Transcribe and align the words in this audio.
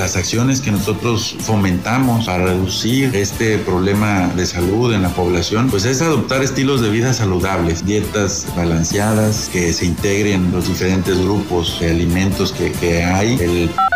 las 0.00 0.16
acciones 0.16 0.62
que 0.62 0.70
nosotros 0.70 1.36
fomentamos 1.40 2.24
para 2.24 2.46
reducir 2.46 3.14
este 3.14 3.58
problema 3.58 4.28
de 4.34 4.46
salud 4.46 4.94
en 4.94 5.02
la 5.02 5.10
población, 5.10 5.68
pues 5.68 5.84
es 5.84 6.00
adoptar 6.00 6.42
estilos 6.42 6.80
de 6.80 6.88
vida 6.88 7.12
saludables, 7.12 7.84
dietas 7.84 8.46
balanceadas 8.56 9.50
que 9.52 9.74
se 9.74 9.84
integren 9.84 10.52
los 10.52 10.68
diferentes 10.68 11.20
grupos 11.20 11.78
de 11.80 11.90
alimentos 11.90 12.50
que, 12.50 12.72
que 12.72 13.04
hay. 13.04 13.36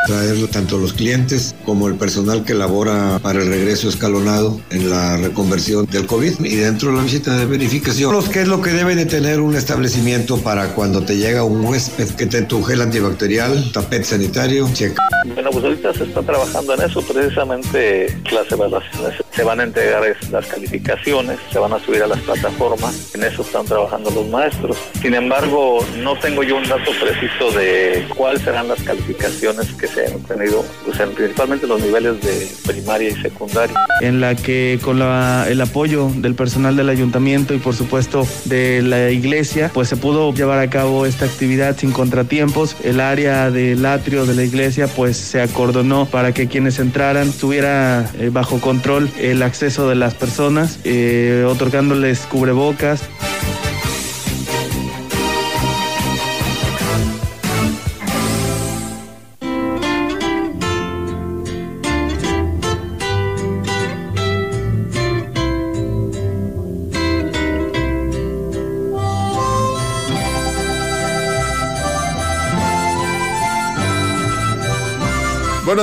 Traer 0.06 0.46
tanto 0.48 0.78
los 0.78 0.92
clientes 0.92 1.54
como 1.64 1.88
el 1.88 1.94
personal 1.94 2.44
que 2.44 2.54
labora 2.54 3.18
para 3.22 3.42
el 3.42 3.48
regreso 3.48 3.88
escalonado 3.88 4.60
en 4.70 4.90
la 4.90 5.16
reconversión 5.16 5.86
del 5.86 6.06
COVID 6.06 6.44
y 6.44 6.56
dentro 6.56 6.90
de 6.90 6.96
la 6.96 7.02
visita 7.02 7.36
de 7.36 7.46
verificación. 7.46 8.12
Los 8.12 8.28
que 8.28 8.42
es 8.42 8.48
lo 8.48 8.60
que 8.60 8.70
debe 8.70 8.94
de 8.94 9.06
tener 9.06 9.40
un 9.40 9.56
establecimiento 9.56 10.38
para 10.38 10.74
cuando 10.74 11.02
te 11.02 11.16
llega 11.16 11.42
un 11.42 11.64
huésped 11.64 12.10
que 12.10 12.26
te 12.26 12.42
tu 12.42 12.62
gel 12.62 12.82
antibacterial, 12.82 13.72
tapete 13.72 14.04
sanitario, 14.04 14.68
checa. 14.72 15.02
Bueno, 15.26 15.50
pues 15.50 15.64
ahorita 15.64 15.94
se 15.94 16.04
está 16.04 16.22
trabajando 16.22 16.74
en 16.74 16.82
eso, 16.82 17.00
precisamente 17.02 18.14
las 18.30 18.50
evaluaciones 18.50 19.24
se 19.34 19.42
van 19.42 19.60
a 19.60 19.64
entregar 19.64 20.02
las 20.30 20.46
calificaciones, 20.46 21.38
se 21.50 21.58
van 21.58 21.72
a 21.72 21.80
subir 21.80 22.02
a 22.02 22.06
las 22.06 22.20
plataformas, 22.20 23.14
en 23.14 23.24
eso 23.24 23.42
están 23.42 23.64
trabajando 23.64 24.10
los 24.10 24.28
maestros. 24.28 24.76
Sin 25.00 25.14
embargo, 25.14 25.84
no 26.02 26.16
tengo 26.18 26.42
yo 26.42 26.56
un 26.56 26.68
dato 26.68 26.90
preciso 27.00 27.50
de 27.58 28.06
cuáles 28.16 28.42
serán 28.42 28.68
las 28.68 28.80
calificaciones 28.82 29.72
que 29.72 29.88
se 29.94 30.06
han 30.06 30.14
obtenido, 30.14 30.64
pues, 30.84 30.98
principalmente 31.14 31.66
los 31.66 31.80
niveles 31.80 32.20
de 32.20 32.48
primaria 32.66 33.10
y 33.10 33.14
secundaria. 33.14 33.76
En 34.00 34.20
la 34.20 34.34
que 34.34 34.78
con 34.82 35.00
el 35.00 35.60
apoyo 35.60 36.10
del 36.16 36.34
personal 36.34 36.76
del 36.76 36.88
ayuntamiento 36.88 37.54
y 37.54 37.58
por 37.58 37.74
supuesto 37.74 38.26
de 38.44 38.82
la 38.82 39.10
iglesia, 39.10 39.70
pues 39.72 39.88
se 39.88 39.96
pudo 39.96 40.32
llevar 40.32 40.58
a 40.58 40.68
cabo 40.68 41.06
esta 41.06 41.24
actividad 41.24 41.76
sin 41.76 41.92
contratiempos. 41.92 42.76
El 42.82 43.00
área 43.00 43.50
del 43.50 43.84
atrio 43.86 44.26
de 44.26 44.34
la 44.34 44.42
iglesia 44.42 44.88
pues 44.88 45.16
se 45.16 45.40
acordonó 45.40 46.06
para 46.06 46.32
que 46.32 46.48
quienes 46.48 46.78
entraran 46.78 47.32
tuviera 47.32 48.10
eh, 48.18 48.30
bajo 48.32 48.60
control 48.60 49.10
el 49.18 49.42
acceso 49.42 49.88
de 49.88 49.94
las 49.94 50.14
personas, 50.14 50.78
eh, 50.84 51.44
otorgándoles 51.48 52.20
cubrebocas. 52.20 53.02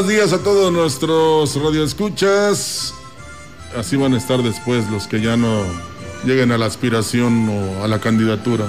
Buenos 0.02 0.16
días 0.16 0.34
a 0.34 0.44
todos 0.44 0.74
nuestros 0.74 1.64
radioescuchas. 1.64 2.92
Así 3.78 3.96
van 3.98 4.16
a 4.16 4.18
estar 4.18 4.42
después 4.42 4.90
los 4.90 5.06
que 5.06 5.22
ya 5.22 5.38
no 5.38 5.62
lleguen 6.26 6.52
a 6.52 6.58
la 6.58 6.66
aspiración 6.66 7.48
o 7.48 7.84
a 7.84 7.88
la 7.88 8.00
candidatura 8.00 8.66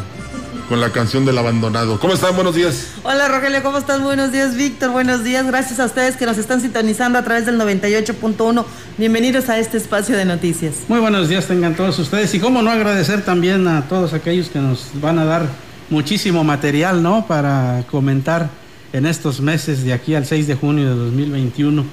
con 0.68 0.78
la 0.78 0.90
canción 0.90 1.24
del 1.24 1.38
abandonado. 1.38 1.98
¿Cómo 1.98 2.12
están? 2.12 2.34
Buenos 2.34 2.54
días. 2.54 2.88
Hola 3.02 3.28
Rogelio, 3.28 3.62
¿cómo 3.62 3.78
estás? 3.78 4.02
Buenos 4.02 4.30
días, 4.30 4.56
Víctor. 4.56 4.90
Buenos 4.90 5.24
días. 5.24 5.46
Gracias 5.46 5.80
a 5.80 5.86
ustedes 5.86 6.18
que 6.18 6.26
nos 6.26 6.36
están 6.36 6.60
sintonizando 6.60 7.18
a 7.18 7.24
través 7.24 7.46
del 7.46 7.58
98.1. 7.58 8.66
Bienvenidos 8.98 9.48
a 9.48 9.58
este 9.58 9.78
espacio 9.78 10.14
de 10.18 10.26
noticias. 10.26 10.74
Muy 10.88 11.00
buenos 11.00 11.30
días 11.30 11.46
tengan 11.46 11.74
todos 11.74 11.98
ustedes 11.98 12.34
y 12.34 12.40
cómo 12.40 12.60
no 12.60 12.70
agradecer 12.70 13.24
también 13.24 13.66
a 13.68 13.88
todos 13.88 14.12
aquellos 14.12 14.50
que 14.50 14.58
nos 14.58 14.88
van 15.00 15.18
a 15.18 15.24
dar 15.24 15.46
muchísimo 15.88 16.44
material, 16.44 17.02
¿no? 17.02 17.26
Para 17.26 17.84
comentar 17.90 18.50
en 18.92 19.06
estos 19.06 19.40
meses 19.40 19.84
de 19.84 19.92
aquí 19.92 20.14
al 20.14 20.26
6 20.26 20.46
de 20.46 20.54
junio 20.54 20.88
de 20.88 20.94
2021, 20.94 21.84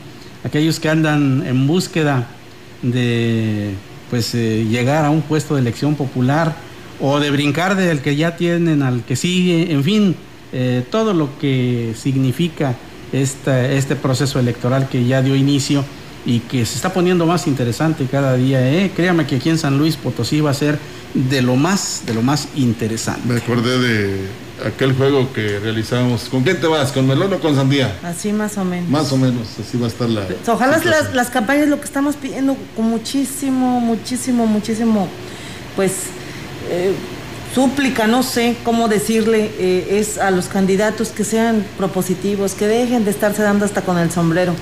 aquellos 0.43 0.79
que 0.79 0.89
andan 0.89 1.43
en 1.45 1.67
búsqueda 1.67 2.27
de 2.81 3.73
pues 4.09 4.33
eh, 4.35 4.65
llegar 4.69 5.05
a 5.05 5.09
un 5.09 5.21
puesto 5.21 5.55
de 5.55 5.61
elección 5.61 5.95
popular 5.95 6.55
o 6.99 7.19
de 7.19 7.31
brincar 7.31 7.75
del 7.75 8.01
que 8.01 8.15
ya 8.15 8.35
tienen 8.35 8.81
al 8.81 9.03
que 9.03 9.15
sigue, 9.15 9.71
en 9.71 9.83
fin, 9.83 10.15
eh, 10.51 10.83
todo 10.89 11.13
lo 11.13 11.37
que 11.39 11.93
significa 11.95 12.75
este 13.11 13.95
proceso 13.95 14.39
electoral 14.39 14.87
que 14.87 15.05
ya 15.05 15.21
dio 15.21 15.35
inicio 15.35 15.83
y 16.25 16.39
que 16.41 16.65
se 16.65 16.75
está 16.75 16.93
poniendo 16.93 17.25
más 17.25 17.47
interesante 17.47 18.05
cada 18.05 18.35
día. 18.35 18.59
¿eh? 18.71 18.91
Créame 18.95 19.25
que 19.25 19.37
aquí 19.37 19.49
en 19.49 19.57
San 19.57 19.77
Luis 19.77 19.95
Potosí 19.95 20.41
va 20.41 20.51
a 20.51 20.53
ser 20.53 20.77
de 21.13 21.41
lo 21.41 21.55
más, 21.55 22.03
de 22.05 22.13
lo 22.13 22.21
más 22.21 22.49
interesante. 22.55 23.21
Me 23.27 23.39
acordé 23.39 23.79
de 23.79 24.19
aquel 24.65 24.93
juego 24.93 25.31
que 25.33 25.59
realizamos. 25.59 26.29
¿Con 26.29 26.43
quién 26.43 26.59
te 26.59 26.67
vas? 26.67 26.91
¿Con 26.91 27.07
melón 27.07 27.33
o 27.33 27.39
con 27.39 27.55
sandía? 27.55 27.97
Así 28.03 28.33
más 28.33 28.57
o 28.57 28.65
menos. 28.65 28.89
Más 28.89 29.11
o 29.11 29.17
menos, 29.17 29.47
así 29.59 29.77
va 29.77 29.85
a 29.85 29.89
estar 29.89 30.09
la. 30.09 30.25
Ojalá 30.47 30.79
las, 30.83 31.13
las, 31.13 31.29
campañas 31.29 31.67
lo 31.67 31.79
que 31.79 31.85
estamos 31.85 32.15
pidiendo 32.15 32.57
con 32.75 32.89
muchísimo, 32.89 33.79
muchísimo, 33.79 34.45
muchísimo, 34.45 35.07
pues. 35.75 35.93
Eh, 36.69 36.93
súplica, 37.55 38.05
no 38.05 38.21
sé 38.21 38.57
cómo 38.63 38.87
decirle, 38.87 39.49
eh, 39.57 39.97
es 39.99 40.19
a 40.19 40.29
los 40.29 40.45
candidatos 40.45 41.09
que 41.09 41.23
sean 41.23 41.65
propositivos, 41.77 42.53
que 42.53 42.67
dejen 42.67 43.05
de 43.05 43.11
estarse 43.11 43.41
dando 43.41 43.65
hasta 43.65 43.81
con 43.81 43.97
el 43.97 44.11
sombrero 44.11 44.53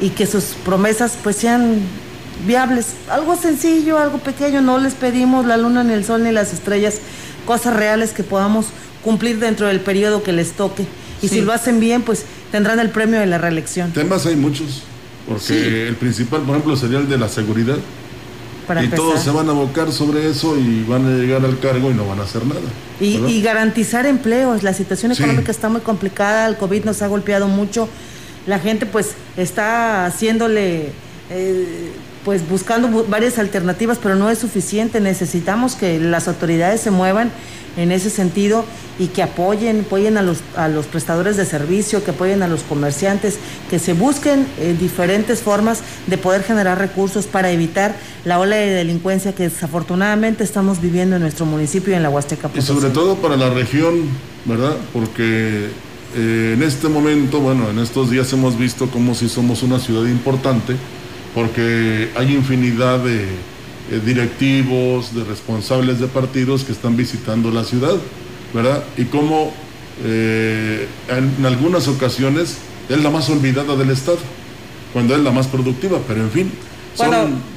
y 0.00 0.10
que 0.10 0.26
sus 0.26 0.44
promesas 0.64 1.16
pues 1.22 1.36
sean 1.36 1.80
viables. 2.46 2.88
Algo 3.10 3.36
sencillo, 3.36 3.98
algo 3.98 4.18
pequeño, 4.18 4.60
no 4.60 4.78
les 4.78 4.94
pedimos 4.94 5.46
la 5.46 5.56
luna 5.56 5.84
ni 5.84 5.92
el 5.92 6.04
sol 6.04 6.22
ni 6.22 6.32
las 6.32 6.52
estrellas, 6.52 6.96
cosas 7.46 7.74
reales 7.74 8.12
que 8.12 8.22
podamos 8.22 8.66
cumplir 9.02 9.38
dentro 9.38 9.66
del 9.66 9.80
periodo 9.80 10.22
que 10.22 10.32
les 10.32 10.52
toque. 10.52 10.86
Y 11.20 11.28
si 11.28 11.40
lo 11.40 11.52
hacen 11.52 11.80
bien, 11.80 12.02
pues 12.02 12.24
tendrán 12.52 12.78
el 12.78 12.90
premio 12.90 13.18
de 13.18 13.26
la 13.26 13.38
reelección. 13.38 13.92
Temas 13.92 14.26
hay 14.26 14.36
muchos, 14.36 14.82
porque 15.28 15.88
el 15.88 15.96
principal, 15.96 16.42
por 16.42 16.50
ejemplo, 16.50 16.76
sería 16.76 16.98
el 16.98 17.08
de 17.08 17.18
la 17.18 17.28
seguridad. 17.28 17.76
y 18.82 18.88
todos 18.88 19.20
se 19.20 19.30
van 19.30 19.48
a 19.48 19.52
abocar 19.52 19.90
sobre 19.90 20.28
eso 20.28 20.56
y 20.56 20.84
van 20.84 21.06
a 21.06 21.16
llegar 21.16 21.44
al 21.44 21.58
cargo 21.58 21.90
y 21.90 21.94
no 21.94 22.06
van 22.06 22.20
a 22.20 22.22
hacer 22.22 22.46
nada. 22.46 22.60
Y, 23.00 23.40
garantizar 23.42 24.06
empleos. 24.06 24.62
La 24.62 24.74
situación 24.74 25.10
económica 25.10 25.50
está 25.50 25.68
muy 25.68 25.80
complicada, 25.80 26.46
el 26.46 26.56
COVID 26.56 26.84
nos 26.84 27.02
ha 27.02 27.08
golpeado 27.08 27.48
mucho. 27.48 27.88
La 28.48 28.58
gente 28.58 28.84
pues 28.86 29.12
está 29.36 30.06
haciéndole... 30.06 30.90
Eh, 31.30 31.92
pues 32.24 32.46
buscando 32.46 33.06
varias 33.08 33.38
alternativas, 33.38 33.96
pero 34.02 34.14
no 34.14 34.28
es 34.28 34.38
suficiente. 34.38 35.00
Necesitamos 35.00 35.76
que 35.76 35.98
las 35.98 36.28
autoridades 36.28 36.82
se 36.82 36.90
muevan 36.90 37.30
en 37.78 37.90
ese 37.90 38.10
sentido 38.10 38.66
y 38.98 39.06
que 39.06 39.22
apoyen, 39.22 39.80
apoyen 39.80 40.18
a 40.18 40.22
los, 40.22 40.40
a 40.56 40.68
los 40.68 40.86
prestadores 40.86 41.36
de 41.36 41.46
servicio, 41.46 42.04
que 42.04 42.10
apoyen 42.10 42.42
a 42.42 42.48
los 42.48 42.64
comerciantes, 42.64 43.38
que 43.70 43.78
se 43.78 43.92
busquen 43.92 44.46
eh, 44.58 44.76
diferentes 44.78 45.40
formas 45.40 45.80
de 46.06 46.18
poder 46.18 46.42
generar 46.42 46.76
recursos 46.76 47.26
para 47.26 47.50
evitar 47.50 47.94
la 48.24 48.40
ola 48.40 48.56
de 48.56 48.70
delincuencia 48.70 49.34
que 49.34 49.44
desafortunadamente 49.44 50.42
estamos 50.42 50.80
viviendo 50.80 51.16
en 51.16 51.22
nuestro 51.22 51.46
municipio 51.46 51.92
y 51.92 51.96
en 51.96 52.02
la 52.02 52.10
Huasteca. 52.10 52.50
Y 52.54 52.62
sobre 52.62 52.90
todo 52.90 53.16
para 53.16 53.36
la 53.36 53.50
región, 53.50 54.08
¿verdad? 54.44 54.76
Porque 54.92 55.68
eh, 56.14 56.52
en 56.54 56.62
este 56.62 56.88
momento, 56.88 57.40
bueno, 57.40 57.68
en 57.68 57.78
estos 57.78 58.10
días 58.10 58.32
hemos 58.32 58.58
visto 58.58 58.90
como 58.90 59.14
si 59.14 59.28
somos 59.28 59.62
una 59.62 59.78
ciudad 59.78 60.06
importante, 60.08 60.74
porque 61.34 62.10
hay 62.16 62.34
infinidad 62.34 63.00
de 63.00 63.24
eh, 63.24 64.00
directivos, 64.04 65.14
de 65.14 65.24
responsables 65.24 66.00
de 66.00 66.06
partidos 66.06 66.64
que 66.64 66.72
están 66.72 66.96
visitando 66.96 67.50
la 67.50 67.64
ciudad, 67.64 67.96
¿verdad? 68.54 68.82
Y 68.96 69.04
cómo 69.04 69.52
eh, 70.04 70.88
en, 71.08 71.44
algunas 71.44 71.88
ocasiones 71.88 72.56
es 72.88 73.02
la 73.02 73.10
más 73.10 73.28
olvidada 73.28 73.76
del 73.76 73.90
Estado, 73.90 74.18
cuando 74.94 75.14
es 75.14 75.22
la 75.22 75.30
más 75.30 75.46
productiva, 75.46 75.98
pero 76.08 76.22
en 76.22 76.30
fin, 76.30 76.50
son, 76.94 77.12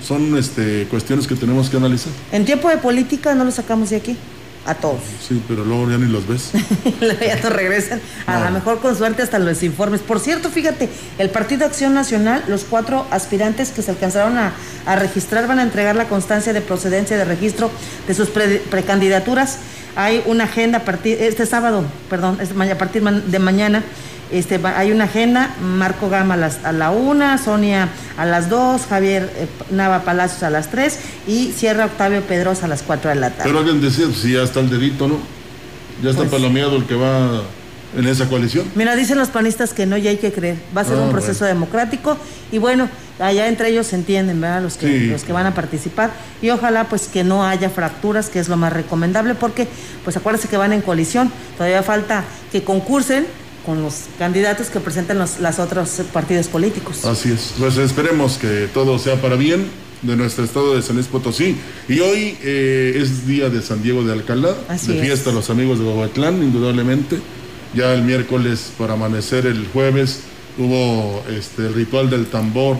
son 0.05 0.37
este, 0.37 0.87
cuestiones 0.89 1.25
que 1.25 1.35
tenemos 1.35 1.69
que 1.69 1.77
analizar. 1.77 2.11
En 2.33 2.43
tiempo 2.43 2.67
de 2.67 2.77
política 2.77 3.33
no 3.33 3.45
lo 3.45 3.51
sacamos 3.51 3.91
de 3.91 3.95
aquí 3.95 4.17
a 4.65 4.75
todos. 4.75 4.99
Sí, 5.27 5.41
pero 5.47 5.65
luego 5.65 5.89
ya 5.89 5.97
ni 5.97 6.11
los 6.11 6.27
ves. 6.27 6.51
ya 7.21 7.35
no 7.41 7.49
regresan. 7.49 7.99
A 8.27 8.39
lo 8.39 8.51
mejor 8.51 8.79
con 8.79 8.95
suerte 8.95 9.21
hasta 9.21 9.39
los 9.39 9.63
informes. 9.63 10.01
Por 10.01 10.19
cierto, 10.19 10.49
fíjate, 10.49 10.89
el 11.17 11.29
Partido 11.29 11.65
Acción 11.65 11.93
Nacional, 11.93 12.43
los 12.47 12.63
cuatro 12.63 13.05
aspirantes 13.11 13.71
que 13.71 13.81
se 13.81 13.91
alcanzaron 13.91 14.37
a, 14.37 14.53
registrar 14.95 15.47
van 15.47 15.59
a 15.59 15.63
entregar 15.63 15.95
la 15.95 16.07
constancia 16.07 16.53
de 16.53 16.61
procedencia 16.61 17.17
de 17.17 17.25
registro 17.25 17.71
de 18.07 18.13
sus 18.13 18.29
precandidaturas. 18.29 19.59
Hay 19.95 20.23
una 20.25 20.45
agenda 20.45 20.79
a 20.79 20.85
partir, 20.85 21.17
este 21.21 21.45
sábado, 21.45 21.83
perdón, 22.09 22.37
a 22.39 22.77
partir 22.77 23.03
de 23.03 23.39
mañana 23.39 23.83
este, 24.31 24.59
hay 24.63 24.91
una 24.91 25.05
agenda, 25.05 25.55
Marco 25.61 26.09
Gama 26.09 26.35
a, 26.35 26.37
las, 26.37 26.63
a 26.63 26.71
la 26.71 26.91
una, 26.91 27.37
Sonia 27.37 27.89
a 28.17 28.25
las 28.25 28.49
dos, 28.49 28.83
Javier 28.89 29.31
eh, 29.35 29.47
Nava 29.71 30.03
Palacios 30.03 30.43
a 30.43 30.49
las 30.49 30.69
tres 30.69 30.99
y 31.27 31.51
cierra 31.51 31.85
Octavio 31.85 32.21
Pedrosa 32.21 32.65
a 32.65 32.69
las 32.69 32.81
cuatro 32.81 33.09
de 33.09 33.15
la 33.15 33.29
tarde. 33.29 33.43
Pero 33.45 33.59
alguien 33.59 33.81
decía, 33.81 34.05
pues, 34.05 34.19
si 34.19 34.33
ya 34.33 34.43
está 34.43 34.59
el 34.59 34.69
dedito, 34.69 35.07
¿no? 35.07 35.17
Ya 36.01 36.11
está 36.11 36.23
pues, 36.23 36.31
palomeado 36.31 36.77
el 36.77 36.85
que 36.85 36.95
va 36.95 37.41
en 37.95 38.07
esa 38.07 38.27
coalición. 38.29 38.65
Mira, 38.75 38.95
dicen 38.95 39.17
los 39.17 39.29
panistas 39.29 39.73
que 39.73 39.85
no, 39.85 39.97
y 39.97 40.07
hay 40.07 40.17
que 40.17 40.31
creer. 40.31 40.57
Va 40.75 40.81
a 40.81 40.85
ser 40.85 40.95
un 40.95 41.09
ah, 41.09 41.11
proceso 41.11 41.45
democrático 41.45 42.17
y 42.51 42.57
bueno, 42.57 42.89
allá 43.19 43.47
entre 43.47 43.69
ellos 43.69 43.87
se 43.87 43.95
entienden, 43.95 44.39
¿verdad? 44.39 44.61
Los 44.61 44.77
que, 44.77 45.07
los 45.07 45.23
que 45.23 45.33
van 45.33 45.45
a 45.45 45.53
participar 45.53 46.11
y 46.41 46.49
ojalá 46.49 46.85
pues 46.85 47.07
que 47.07 47.23
no 47.23 47.45
haya 47.45 47.69
fracturas, 47.69 48.29
que 48.29 48.39
es 48.39 48.47
lo 48.47 48.57
más 48.57 48.71
recomendable 48.73 49.35
porque 49.35 49.67
pues 50.03 50.15
acuérdense 50.17 50.47
que 50.47 50.57
van 50.57 50.73
en 50.73 50.81
coalición, 50.81 51.31
todavía 51.57 51.83
falta 51.83 52.23
que 52.51 52.63
concursen 52.63 53.25
con 53.65 53.81
los 53.81 54.05
candidatos 54.17 54.67
que 54.69 54.79
presentan 54.79 55.19
los 55.19 55.39
los 55.39 55.59
otros 55.59 56.01
partidos 56.13 56.47
políticos. 56.47 57.05
Así 57.05 57.31
es, 57.31 57.53
pues 57.59 57.77
esperemos 57.77 58.37
que 58.37 58.69
todo 58.73 58.97
sea 58.99 59.21
para 59.21 59.35
bien 59.35 59.65
de 60.01 60.15
nuestro 60.15 60.43
estado 60.43 60.75
de 60.75 60.81
San 60.81 60.95
Luis 60.95 61.07
Potosí. 61.07 61.57
Y 61.87 61.99
hoy 61.99 62.37
eh, 62.41 62.93
es 62.95 63.27
día 63.27 63.49
de 63.49 63.61
San 63.61 63.83
Diego 63.83 64.03
de 64.03 64.13
Alcalá, 64.13 64.55
de 64.69 65.01
fiesta 65.01 65.31
los 65.31 65.49
amigos 65.49 65.79
de 65.79 65.85
Bobatlán, 65.85 66.41
indudablemente. 66.41 67.19
Ya 67.73 67.93
el 67.93 68.03
miércoles 68.03 68.71
para 68.77 68.93
amanecer 68.93 69.45
el 69.45 69.67
jueves 69.67 70.21
hubo 70.57 71.23
este, 71.29 71.67
el 71.67 71.73
ritual 71.73 72.09
del 72.09 72.25
tambor 72.25 72.77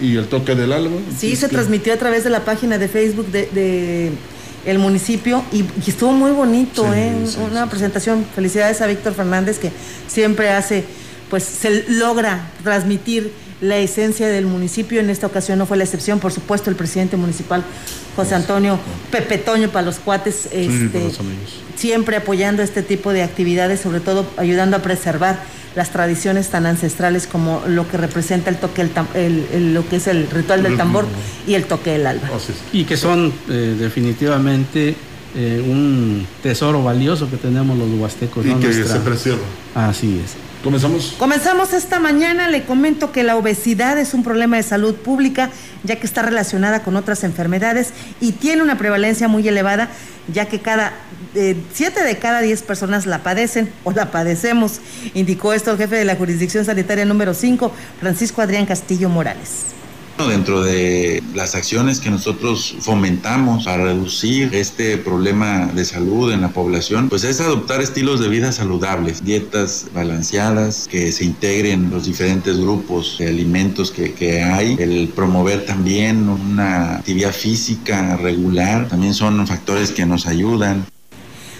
y 0.00 0.16
el 0.16 0.26
toque 0.26 0.56
del 0.56 0.72
alba. 0.72 0.96
Sí, 1.16 1.36
se 1.36 1.48
transmitió 1.48 1.92
a 1.92 1.96
través 1.96 2.24
de 2.24 2.30
la 2.30 2.44
página 2.44 2.76
de 2.78 2.88
Facebook 2.88 3.28
de 3.30 4.10
el 4.66 4.78
municipio 4.78 5.44
y, 5.52 5.64
estuvo 5.86 6.12
muy 6.12 6.30
bonito, 6.30 6.92
¿eh? 6.94 7.12
una 7.50 7.68
presentación. 7.68 8.24
Felicidades 8.34 8.80
a 8.80 8.86
Víctor 8.86 9.14
Fernández 9.14 9.58
que 9.58 9.70
siempre 10.06 10.50
hace, 10.50 10.84
pues 11.30 11.44
se 11.44 11.84
logra 11.88 12.50
transmitir 12.62 13.32
la 13.60 13.78
esencia 13.78 14.28
del 14.28 14.46
municipio. 14.46 15.00
En 15.00 15.10
esta 15.10 15.26
ocasión 15.26 15.58
no 15.58 15.66
fue 15.66 15.76
la 15.76 15.84
excepción, 15.84 16.20
por 16.20 16.32
supuesto, 16.32 16.70
el 16.70 16.76
presidente 16.76 17.16
municipal 17.16 17.64
José 18.16 18.34
Antonio 18.34 18.78
Pepe 19.10 19.38
Toño 19.38 19.70
para 19.70 19.84
los 19.84 19.98
cuates, 19.98 20.48
este, 20.52 21.10
siempre 21.76 22.16
apoyando 22.16 22.62
este 22.62 22.82
tipo 22.82 23.12
de 23.12 23.22
actividades, 23.22 23.80
sobre 23.80 24.00
todo 24.00 24.26
ayudando 24.36 24.76
a 24.76 24.80
preservar 24.82 25.40
las 25.76 25.90
tradiciones 25.90 26.48
tan 26.48 26.66
ancestrales 26.66 27.26
como 27.26 27.62
lo 27.66 27.88
que 27.88 27.96
representa 27.96 28.50
el 28.50 28.56
toque, 28.56 28.88
el, 29.14 29.74
lo 29.74 29.88
que 29.88 29.96
es 29.96 30.06
el 30.06 30.30
ritual 30.30 30.62
del 30.62 30.76
tambor 30.76 31.06
y 31.46 31.54
el 31.54 31.64
toque 31.64 31.90
del 31.90 32.06
alba. 32.06 32.28
Y 32.72 32.84
que 32.84 32.96
son 32.96 33.32
eh, 33.48 33.76
definitivamente 33.78 34.94
eh, 35.34 35.64
un 35.66 36.26
tesoro 36.42 36.82
valioso 36.82 37.28
que 37.28 37.36
tenemos 37.36 37.76
los 37.76 37.88
huastecos. 37.98 38.46
Y 38.46 38.54
que 38.54 38.72
se 38.72 39.00
preserva. 39.00 39.42
Así 39.74 40.20
es. 40.24 40.53
¿Comenzamos? 40.64 41.14
Comenzamos 41.18 41.74
esta 41.74 42.00
mañana. 42.00 42.48
Le 42.48 42.64
comento 42.64 43.12
que 43.12 43.22
la 43.22 43.36
obesidad 43.36 43.98
es 43.98 44.14
un 44.14 44.24
problema 44.24 44.56
de 44.56 44.62
salud 44.62 44.94
pública, 44.94 45.50
ya 45.82 45.96
que 45.96 46.06
está 46.06 46.22
relacionada 46.22 46.82
con 46.82 46.96
otras 46.96 47.22
enfermedades 47.22 47.92
y 48.18 48.32
tiene 48.32 48.62
una 48.62 48.78
prevalencia 48.78 49.28
muy 49.28 49.46
elevada, 49.46 49.90
ya 50.32 50.46
que 50.46 50.60
cada 50.60 50.94
eh, 51.34 51.54
siete 51.74 52.02
de 52.02 52.16
cada 52.16 52.40
diez 52.40 52.62
personas 52.62 53.04
la 53.04 53.22
padecen 53.22 53.70
o 53.84 53.92
la 53.92 54.10
padecemos. 54.10 54.80
Indicó 55.12 55.52
esto 55.52 55.72
el 55.72 55.76
jefe 55.76 55.96
de 55.96 56.06
la 56.06 56.16
jurisdicción 56.16 56.64
sanitaria 56.64 57.04
número 57.04 57.34
5, 57.34 57.70
Francisco 58.00 58.40
Adrián 58.40 58.64
Castillo 58.64 59.10
Morales. 59.10 59.74
Dentro 60.16 60.62
de 60.62 61.22
las 61.34 61.54
acciones 61.54 62.00
que 62.00 62.10
nosotros 62.10 62.76
fomentamos 62.80 63.64
para 63.64 63.84
reducir 63.84 64.54
este 64.54 64.96
problema 64.96 65.66
de 65.66 65.84
salud 65.84 66.32
en 66.32 66.40
la 66.40 66.48
población, 66.48 67.08
pues 67.08 67.24
es 67.24 67.40
adoptar 67.40 67.80
estilos 67.80 68.20
de 68.20 68.28
vida 68.28 68.50
saludables, 68.52 69.24
dietas 69.24 69.86
balanceadas, 69.94 70.88
que 70.88 71.12
se 71.12 71.24
integren 71.24 71.90
los 71.90 72.06
diferentes 72.06 72.58
grupos 72.58 73.16
de 73.18 73.28
alimentos 73.28 73.90
que, 73.90 74.12
que 74.12 74.42
hay, 74.42 74.76
el 74.78 75.08
promover 75.14 75.66
también 75.66 76.28
una 76.28 76.96
actividad 76.96 77.32
física 77.32 78.16
regular, 78.16 78.88
también 78.88 79.14
son 79.14 79.46
factores 79.46 79.90
que 79.90 80.06
nos 80.06 80.26
ayudan. 80.26 80.86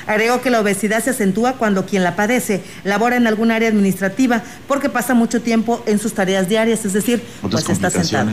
Agregó 0.06 0.40
que 0.40 0.50
la 0.50 0.60
obesidad 0.60 1.02
se 1.02 1.10
acentúa 1.10 1.54
cuando 1.54 1.86
quien 1.86 2.02
la 2.02 2.16
padece 2.16 2.62
labora 2.84 3.16
en 3.16 3.26
algún 3.26 3.50
área 3.50 3.68
administrativa 3.68 4.42
porque 4.68 4.88
pasa 4.88 5.14
mucho 5.14 5.42
tiempo 5.42 5.82
en 5.86 5.98
sus 5.98 6.14
tareas 6.14 6.48
diarias, 6.48 6.84
es 6.84 6.92
decir, 6.92 7.22
pues 7.42 7.68
está 7.68 7.90
sentado 7.90 8.30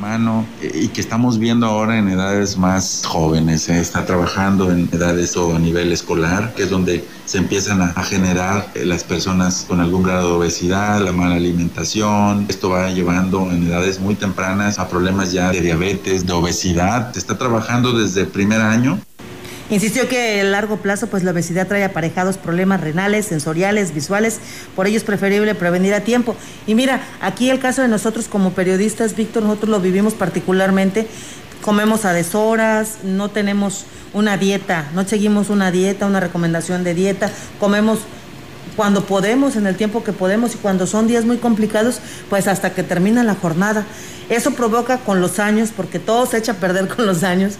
mano 0.00 0.46
y 0.62 0.88
que 0.88 1.00
estamos 1.00 1.38
viendo 1.38 1.66
ahora 1.66 1.98
en 1.98 2.08
edades 2.08 2.56
más 2.56 3.02
jóvenes, 3.06 3.68
¿eh? 3.68 3.78
está 3.78 4.06
trabajando 4.06 4.72
en 4.72 4.88
edades 4.92 5.36
o 5.36 5.54
a 5.54 5.58
nivel 5.58 5.92
escolar, 5.92 6.54
que 6.54 6.64
es 6.64 6.70
donde 6.70 7.04
se 7.26 7.38
empiezan 7.38 7.82
a, 7.82 8.02
generar 8.02 8.72
eh, 8.74 8.84
las 8.84 9.04
personas 9.04 9.66
con 9.68 9.80
algún 9.80 10.02
grado 10.02 10.28
de 10.28 10.34
obesidad, 10.34 11.00
la 11.00 11.12
mala 11.12 11.36
alimentación. 11.36 12.46
Esto 12.48 12.70
va 12.70 12.90
llevando 12.90 13.50
en 13.52 13.68
edades 13.68 14.00
muy 14.00 14.14
tempranas 14.14 14.78
a 14.78 14.88
problemas 14.88 15.32
ya 15.32 15.52
de 15.52 15.60
diabetes, 15.60 16.26
de 16.26 16.32
obesidad. 16.32 17.12
Se 17.12 17.18
está 17.18 17.38
trabajando 17.38 17.92
desde 17.92 18.22
el 18.22 18.28
primer 18.28 18.62
año 18.62 18.98
Insistió 19.70 20.08
que 20.08 20.40
a 20.40 20.44
largo 20.44 20.78
plazo 20.78 21.06
pues 21.06 21.22
la 21.22 21.30
obesidad 21.30 21.68
trae 21.68 21.84
aparejados 21.84 22.36
problemas 22.36 22.80
renales, 22.80 23.26
sensoriales, 23.26 23.94
visuales, 23.94 24.40
por 24.74 24.88
ello 24.88 24.96
es 24.96 25.04
preferible 25.04 25.54
prevenir 25.54 25.94
a 25.94 26.00
tiempo. 26.00 26.34
Y 26.66 26.74
mira, 26.74 27.00
aquí 27.20 27.50
el 27.50 27.60
caso 27.60 27.82
de 27.82 27.88
nosotros 27.88 28.26
como 28.26 28.52
periodistas, 28.52 29.14
Víctor, 29.14 29.44
nosotros 29.44 29.70
lo 29.70 29.80
vivimos 29.80 30.14
particularmente, 30.14 31.06
comemos 31.62 32.04
a 32.04 32.12
deshoras, 32.12 32.98
no 33.04 33.30
tenemos 33.30 33.84
una 34.12 34.36
dieta, 34.36 34.88
no 34.92 35.06
seguimos 35.06 35.50
una 35.50 35.70
dieta, 35.70 36.06
una 36.06 36.18
recomendación 36.18 36.82
de 36.82 36.94
dieta, 36.94 37.30
comemos 37.60 38.00
cuando 38.76 39.04
podemos, 39.04 39.56
en 39.56 39.66
el 39.66 39.76
tiempo 39.76 40.02
que 40.02 40.12
podemos 40.12 40.54
y 40.54 40.58
cuando 40.58 40.86
son 40.86 41.06
días 41.06 41.24
muy 41.24 41.36
complicados, 41.36 42.00
pues 42.28 42.48
hasta 42.48 42.72
que 42.72 42.82
termina 42.82 43.22
la 43.22 43.34
jornada. 43.34 43.84
Eso 44.28 44.52
provoca 44.52 44.98
con 44.98 45.20
los 45.20 45.38
años, 45.38 45.70
porque 45.76 45.98
todo 45.98 46.26
se 46.26 46.38
echa 46.38 46.52
a 46.52 46.56
perder 46.56 46.88
con 46.88 47.04
los 47.04 47.22
años, 47.22 47.54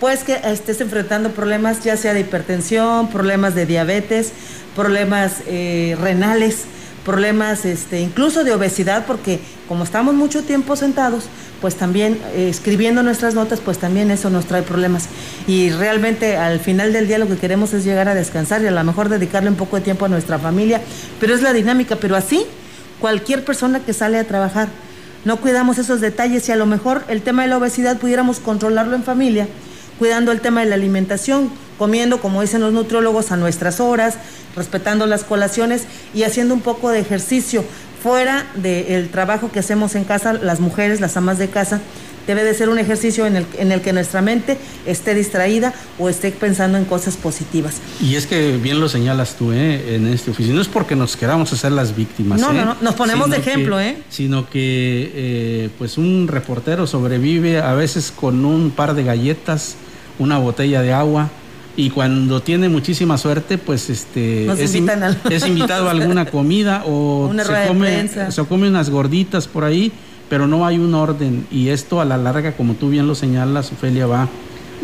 pues 0.00 0.24
que 0.24 0.40
estés 0.44 0.80
enfrentando 0.80 1.30
problemas 1.30 1.82
ya 1.82 1.96
sea 1.96 2.14
de 2.14 2.20
hipertensión, 2.20 3.08
problemas 3.08 3.54
de 3.54 3.66
diabetes, 3.66 4.32
problemas 4.74 5.42
eh, 5.46 5.96
renales, 6.00 6.64
problemas 7.04 7.64
este, 7.64 8.00
incluso 8.00 8.44
de 8.44 8.52
obesidad, 8.52 9.06
porque 9.06 9.40
como 9.68 9.84
estamos 9.84 10.14
mucho 10.14 10.42
tiempo 10.42 10.74
sentados, 10.74 11.24
pues 11.60 11.76
también 11.76 12.18
eh, 12.34 12.48
escribiendo 12.48 13.02
nuestras 13.02 13.34
notas, 13.34 13.60
pues 13.60 13.78
también 13.78 14.10
eso 14.10 14.30
nos 14.30 14.46
trae 14.46 14.62
problemas. 14.62 15.08
Y 15.46 15.70
realmente 15.70 16.36
al 16.36 16.60
final 16.60 16.92
del 16.92 17.06
día 17.06 17.18
lo 17.18 17.28
que 17.28 17.36
queremos 17.36 17.72
es 17.72 17.84
llegar 17.84 18.08
a 18.08 18.14
descansar 18.14 18.62
y 18.62 18.66
a 18.66 18.70
lo 18.70 18.82
mejor 18.84 19.08
dedicarle 19.08 19.50
un 19.50 19.56
poco 19.56 19.76
de 19.76 19.82
tiempo 19.82 20.06
a 20.06 20.08
nuestra 20.08 20.38
familia, 20.38 20.80
pero 21.20 21.34
es 21.34 21.42
la 21.42 21.52
dinámica, 21.52 21.96
pero 21.96 22.16
así 22.16 22.44
cualquier 23.00 23.44
persona 23.44 23.80
que 23.80 23.92
sale 23.92 24.18
a 24.18 24.24
trabajar, 24.24 24.68
no 25.24 25.38
cuidamos 25.38 25.78
esos 25.78 26.00
detalles 26.00 26.48
y 26.48 26.52
a 26.52 26.56
lo 26.56 26.66
mejor 26.66 27.04
el 27.08 27.22
tema 27.22 27.42
de 27.42 27.48
la 27.48 27.58
obesidad 27.58 27.98
pudiéramos 27.98 28.40
controlarlo 28.40 28.96
en 28.96 29.02
familia 29.02 29.48
cuidando 29.98 30.32
el 30.32 30.40
tema 30.40 30.60
de 30.60 30.66
la 30.66 30.74
alimentación, 30.74 31.50
comiendo, 31.78 32.20
como 32.20 32.42
dicen 32.42 32.60
los 32.60 32.72
nutriólogos, 32.72 33.32
a 33.32 33.36
nuestras 33.36 33.80
horas, 33.80 34.16
respetando 34.56 35.06
las 35.06 35.24
colaciones 35.24 35.84
y 36.14 36.22
haciendo 36.22 36.54
un 36.54 36.60
poco 36.60 36.90
de 36.90 37.00
ejercicio 37.00 37.64
fuera 38.02 38.46
del 38.56 39.08
trabajo 39.08 39.50
que 39.50 39.60
hacemos 39.60 39.94
en 39.94 40.04
casa, 40.04 40.34
las 40.34 40.60
mujeres, 40.60 41.00
las 41.00 41.16
amas 41.16 41.38
de 41.38 41.48
casa, 41.48 41.80
debe 42.26 42.44
de 42.44 42.54
ser 42.54 42.68
un 42.68 42.78
ejercicio 42.78 43.26
en 43.26 43.36
el, 43.36 43.46
en 43.58 43.72
el 43.72 43.80
que 43.80 43.92
nuestra 43.92 44.22
mente 44.22 44.58
esté 44.86 45.14
distraída 45.14 45.74
o 45.98 46.08
esté 46.08 46.30
pensando 46.30 46.78
en 46.78 46.84
cosas 46.84 47.16
positivas. 47.16 47.76
Y 48.00 48.16
es 48.16 48.26
que 48.26 48.56
bien 48.56 48.80
lo 48.80 48.88
señalas 48.88 49.36
tú 49.36 49.52
¿eh? 49.52 49.96
en 49.96 50.06
este 50.06 50.30
oficio, 50.30 50.54
no 50.54 50.60
es 50.60 50.68
porque 50.68 50.96
nos 50.96 51.16
queramos 51.16 51.52
hacer 51.52 51.72
las 51.72 51.94
víctimas. 51.96 52.40
No, 52.40 52.52
no, 52.52 52.60
¿eh? 52.60 52.64
no, 52.64 52.76
nos 52.80 52.94
ponemos 52.94 53.30
de 53.30 53.38
ejemplo, 53.38 53.80
¿eh? 53.80 53.96
Sino 54.08 54.48
que 54.48 55.12
eh, 55.14 55.70
pues 55.78 55.98
un 55.98 56.28
reportero 56.28 56.86
sobrevive 56.86 57.60
a 57.60 57.74
veces 57.74 58.12
con 58.14 58.44
un 58.44 58.70
par 58.70 58.94
de 58.94 59.04
galletas, 59.04 59.76
una 60.18 60.38
botella 60.38 60.82
de 60.82 60.92
agua. 60.92 61.30
Y 61.76 61.90
cuando 61.90 62.40
tiene 62.40 62.68
muchísima 62.68 63.18
suerte, 63.18 63.58
pues 63.58 63.90
este 63.90 64.46
es, 64.46 64.74
invitado 65.46 65.88
a 65.88 65.90
alguna 65.90 66.26
comida 66.26 66.84
o 66.86 67.32
se, 67.44 67.66
come, 67.66 68.08
se 68.30 68.44
come 68.44 68.68
unas 68.68 68.90
gorditas 68.90 69.48
por 69.48 69.64
ahí, 69.64 69.90
pero 70.28 70.46
no 70.46 70.64
hay 70.66 70.78
un 70.78 70.94
orden. 70.94 71.46
Y 71.50 71.70
esto 71.70 72.00
a 72.00 72.04
la 72.04 72.16
larga, 72.16 72.52
como 72.52 72.74
tú 72.74 72.90
bien 72.90 73.08
lo 73.08 73.16
señalas, 73.16 73.72
Ofelia, 73.72 74.06
va 74.06 74.28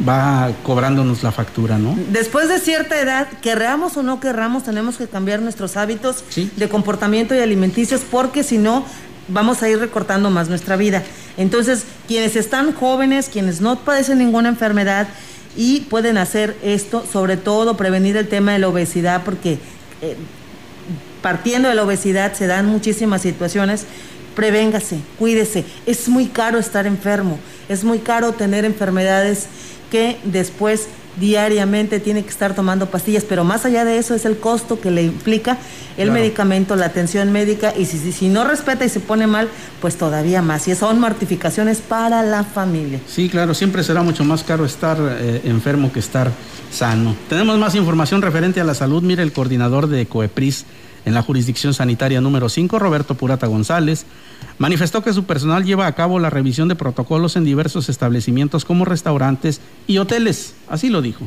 va 0.08 0.52
cobrándonos 0.62 1.22
la 1.22 1.32
factura, 1.32 1.78
¿no? 1.78 1.96
Después 2.10 2.48
de 2.48 2.58
cierta 2.58 3.00
edad, 3.00 3.28
querramos 3.40 3.96
o 3.96 4.02
no 4.02 4.20
querramos, 4.20 4.64
tenemos 4.64 4.96
que 4.96 5.06
cambiar 5.06 5.42
nuestros 5.42 5.76
hábitos 5.76 6.24
de 6.34 6.68
comportamiento 6.68 7.34
y 7.34 7.38
alimenticios 7.38 8.02
porque 8.10 8.42
si 8.42 8.58
no, 8.58 8.84
vamos 9.32 9.62
a 9.62 9.68
ir 9.68 9.78
recortando 9.78 10.30
más 10.30 10.48
nuestra 10.48 10.76
vida. 10.76 11.02
Entonces, 11.36 11.84
quienes 12.06 12.36
están 12.36 12.72
jóvenes, 12.74 13.28
quienes 13.28 13.60
no 13.60 13.78
padecen 13.78 14.18
ninguna 14.18 14.48
enfermedad 14.48 15.08
y 15.56 15.80
pueden 15.82 16.18
hacer 16.18 16.56
esto, 16.62 17.04
sobre 17.10 17.36
todo 17.36 17.76
prevenir 17.76 18.16
el 18.16 18.28
tema 18.28 18.52
de 18.52 18.58
la 18.58 18.68
obesidad, 18.68 19.22
porque 19.24 19.58
eh, 20.02 20.16
partiendo 21.22 21.68
de 21.68 21.74
la 21.74 21.84
obesidad 21.84 22.32
se 22.34 22.46
dan 22.46 22.66
muchísimas 22.66 23.22
situaciones. 23.22 23.84
Prevéngase, 24.34 25.00
cuídese. 25.18 25.64
Es 25.86 26.08
muy 26.08 26.26
caro 26.26 26.58
estar 26.58 26.86
enfermo, 26.86 27.38
es 27.68 27.84
muy 27.84 27.98
caro 27.98 28.32
tener 28.32 28.64
enfermedades 28.64 29.46
que 29.90 30.18
después 30.24 30.86
diariamente 31.18 32.00
tiene 32.00 32.22
que 32.22 32.30
estar 32.30 32.54
tomando 32.54 32.86
pastillas, 32.86 33.24
pero 33.24 33.44
más 33.44 33.64
allá 33.64 33.84
de 33.84 33.98
eso 33.98 34.14
es 34.14 34.24
el 34.24 34.38
costo 34.38 34.80
que 34.80 34.90
le 34.90 35.02
implica 35.02 35.58
el 35.96 36.10
medicamento, 36.12 36.76
la 36.76 36.86
atención 36.86 37.30
médica, 37.32 37.74
y 37.76 37.84
si, 37.84 38.12
si, 38.12 38.28
no 38.28 38.44
respeta 38.44 38.84
y 38.84 38.88
se 38.88 39.00
pone 39.00 39.26
mal, 39.26 39.48
pues 39.80 39.96
todavía 39.96 40.40
más. 40.40 40.66
Y 40.68 40.74
son 40.74 40.98
mortificaciones 40.98 41.80
para 41.80 42.22
la 42.22 42.44
familia. 42.44 43.00
Sí, 43.06 43.28
claro, 43.28 43.54
siempre 43.54 43.82
será 43.82 44.02
mucho 44.02 44.24
más 44.24 44.42
caro 44.42 44.64
estar 44.64 44.96
eh, 45.00 45.42
enfermo 45.44 45.92
que 45.92 45.98
estar 45.98 46.30
sano. 46.70 47.14
Tenemos 47.28 47.58
más 47.58 47.74
información 47.74 48.22
referente 48.22 48.60
a 48.60 48.64
la 48.64 48.74
salud. 48.74 49.02
Mire, 49.02 49.22
el 49.22 49.32
coordinador 49.32 49.88
de 49.88 50.06
COEPRIS 50.06 50.64
en 51.04 51.14
la 51.14 51.22
jurisdicción 51.22 51.74
sanitaria 51.74 52.20
número 52.20 52.48
5, 52.48 52.78
Roberto 52.78 53.14
Purata 53.14 53.46
González, 53.46 54.06
manifestó 54.58 55.02
que 55.02 55.12
su 55.12 55.24
personal 55.24 55.64
lleva 55.64 55.86
a 55.86 55.94
cabo 55.94 56.18
la 56.18 56.30
revisión 56.30 56.68
de 56.68 56.76
protocolos 56.76 57.36
en 57.36 57.44
diversos 57.44 57.88
establecimientos 57.88 58.64
como 58.64 58.84
restaurantes 58.84 59.60
y 59.86 59.98
hoteles. 59.98 60.54
Así 60.68 60.88
lo 60.88 61.02
dijo 61.02 61.26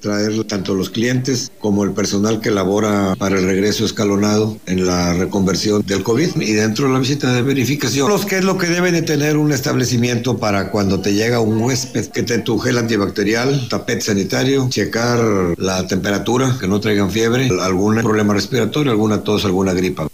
traer 0.00 0.44
tanto 0.44 0.74
los 0.74 0.90
clientes 0.90 1.50
como 1.58 1.84
el 1.84 1.92
personal 1.92 2.40
que 2.40 2.50
labora 2.50 3.14
para 3.18 3.38
el 3.38 3.44
regreso 3.44 3.84
escalonado 3.84 4.56
en 4.66 4.86
la 4.86 5.14
reconversión 5.14 5.82
del 5.84 6.02
COVID 6.02 6.40
y 6.40 6.52
dentro 6.52 6.86
de 6.86 6.92
la 6.92 6.98
visita 6.98 7.32
de 7.32 7.42
verificación. 7.42 8.08
Los 8.08 8.24
que 8.24 8.38
es 8.38 8.44
lo 8.44 8.58
que 8.58 8.66
debe 8.66 8.92
de 8.92 9.02
tener 9.02 9.36
un 9.36 9.52
establecimiento 9.52 10.38
para 10.38 10.70
cuando 10.70 11.00
te 11.00 11.14
llega 11.14 11.40
un 11.40 11.60
huésped, 11.62 12.08
que 12.08 12.22
te 12.22 12.38
tu 12.38 12.58
gel 12.58 12.78
antibacterial, 12.78 13.68
tapete 13.68 14.02
sanitario, 14.02 14.68
checar 14.70 15.18
la 15.56 15.86
temperatura, 15.86 16.56
que 16.60 16.68
no 16.68 16.80
traigan 16.80 17.10
fiebre, 17.10 17.48
algún 17.60 17.96
problema 17.96 18.34
respiratorio, 18.34 18.92
alguna 18.92 19.22
tos, 19.22 19.44
alguna 19.44 19.72
gripa. 19.72 20.08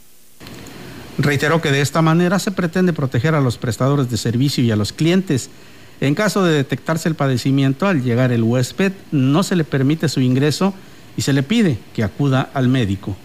Reiteró 1.19 1.61
que 1.61 1.71
de 1.71 1.81
esta 1.81 2.03
manera 2.03 2.39
se 2.39 2.51
pretende 2.51 2.93
proteger 2.93 3.35
a 3.35 3.41
los 3.41 3.57
prestadores 3.57 4.11
de 4.11 4.17
servicio 4.17 4.65
y 4.65 4.71
a 4.71 4.77
los 4.77 4.93
clientes 4.93 5.49
en 6.01 6.15
caso 6.15 6.45
de 6.45 6.55
detectarse 6.55 7.09
el 7.09 7.15
padecimiento, 7.15 7.87
al 7.87 8.03
llegar 8.03 8.33
el 8.33 8.43
huésped, 8.43 8.93
no 9.13 9.43
se 9.43 9.57
le 9.57 9.65
permite 9.65 10.09
su 10.09 10.21
ingreso 10.21 10.75
y 11.17 11.23
se 11.23 11.33
le 11.33 11.43
pide 11.43 11.79
que 11.95 12.03
acuda 12.03 12.51
al 12.55 12.69
médico. 12.69 13.17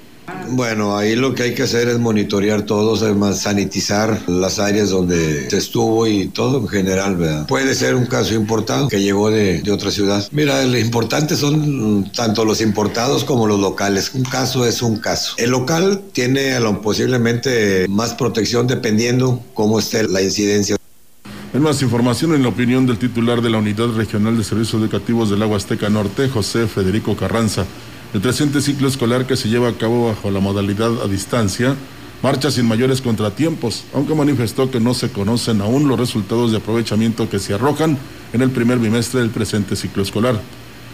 Bueno, 0.52 0.98
ahí 0.98 1.16
lo 1.16 1.36
que 1.36 1.44
hay 1.44 1.54
que 1.54 1.64
hacer 1.64 1.88
es 1.90 2.00
monitorear 2.00 2.64
todo, 2.64 2.96
además 2.96 3.42
sanitizar 3.42 4.22
las 4.28 4.60
áreas 4.60 4.90
donde 4.90 5.50
se 5.50 5.58
estuvo 5.58 6.08
y 6.08 6.28
todo 6.28 6.60
en 6.60 6.68
general, 6.68 7.18
¿verdad? 7.18 7.48
Puede 7.48 7.76
ser 7.76 7.96
un 7.96 8.06
caso 8.06 8.34
importado 8.34 8.88
que 8.88 9.02
llegó 9.02 9.30
de, 9.30 9.62
de, 9.62 9.72
otra 9.72 9.92
ciudad. 9.92 10.28
Mira, 10.32 10.64
lo 10.64 10.78
importante 10.78 11.36
son 11.36 12.12
tanto 12.12 12.46
los 12.46 12.62
importados 12.62 13.24
como 13.24 13.48
los 13.48 13.60
locales. 13.60 14.12
Un 14.14 14.24
caso 14.24 14.66
es 14.66 14.82
un 14.82 14.98
caso. 14.98 15.34
El 15.38 15.52
local 15.52 16.02
tiene 16.14 16.60
posiblemente 16.82 17.86
más 17.88 18.14
protección 18.14 18.68
dependiendo 18.68 19.44
cómo 19.54 19.80
esté 19.80 20.08
la 20.08 20.22
incidencia. 20.22 20.79
En 21.52 21.64
más 21.64 21.82
información, 21.82 22.36
en 22.36 22.44
la 22.44 22.50
opinión 22.50 22.86
del 22.86 23.00
titular 23.00 23.42
de 23.42 23.50
la 23.50 23.58
Unidad 23.58 23.88
Regional 23.96 24.38
de 24.38 24.44
Servicios 24.44 24.80
Educativos 24.80 25.32
del 25.32 25.42
Agua 25.42 25.58
Azteca 25.58 25.90
Norte, 25.90 26.30
José 26.30 26.68
Federico 26.68 27.16
Carranza, 27.16 27.66
el 28.14 28.22
presente 28.22 28.62
ciclo 28.62 28.88
escolar 28.88 29.26
que 29.26 29.36
se 29.36 29.50
lleva 29.50 29.70
a 29.70 29.74
cabo 29.74 30.10
bajo 30.10 30.30
la 30.30 30.42
modalidad 30.42 31.02
a 31.02 31.08
distancia 31.08 31.76
marcha 32.22 32.52
sin 32.52 32.68
mayores 32.68 33.02
contratiempos, 33.02 33.86
aunque 33.96 34.14
manifestó 34.14 34.70
que 34.70 34.80
no 34.80 34.94
se 34.94 35.10
conocen 35.10 35.62
aún 35.62 35.88
los 35.88 36.00
resultados 36.00 36.52
de 36.52 36.58
aprovechamiento 36.58 37.30
que 37.32 37.40
se 37.40 37.56
arrojan 37.56 37.98
en 38.32 38.42
el 38.44 38.52
primer 38.52 38.78
bimestre 38.78 39.22
del 39.22 39.32
presente 39.32 39.76
ciclo 39.76 40.04
escolar. 40.04 40.40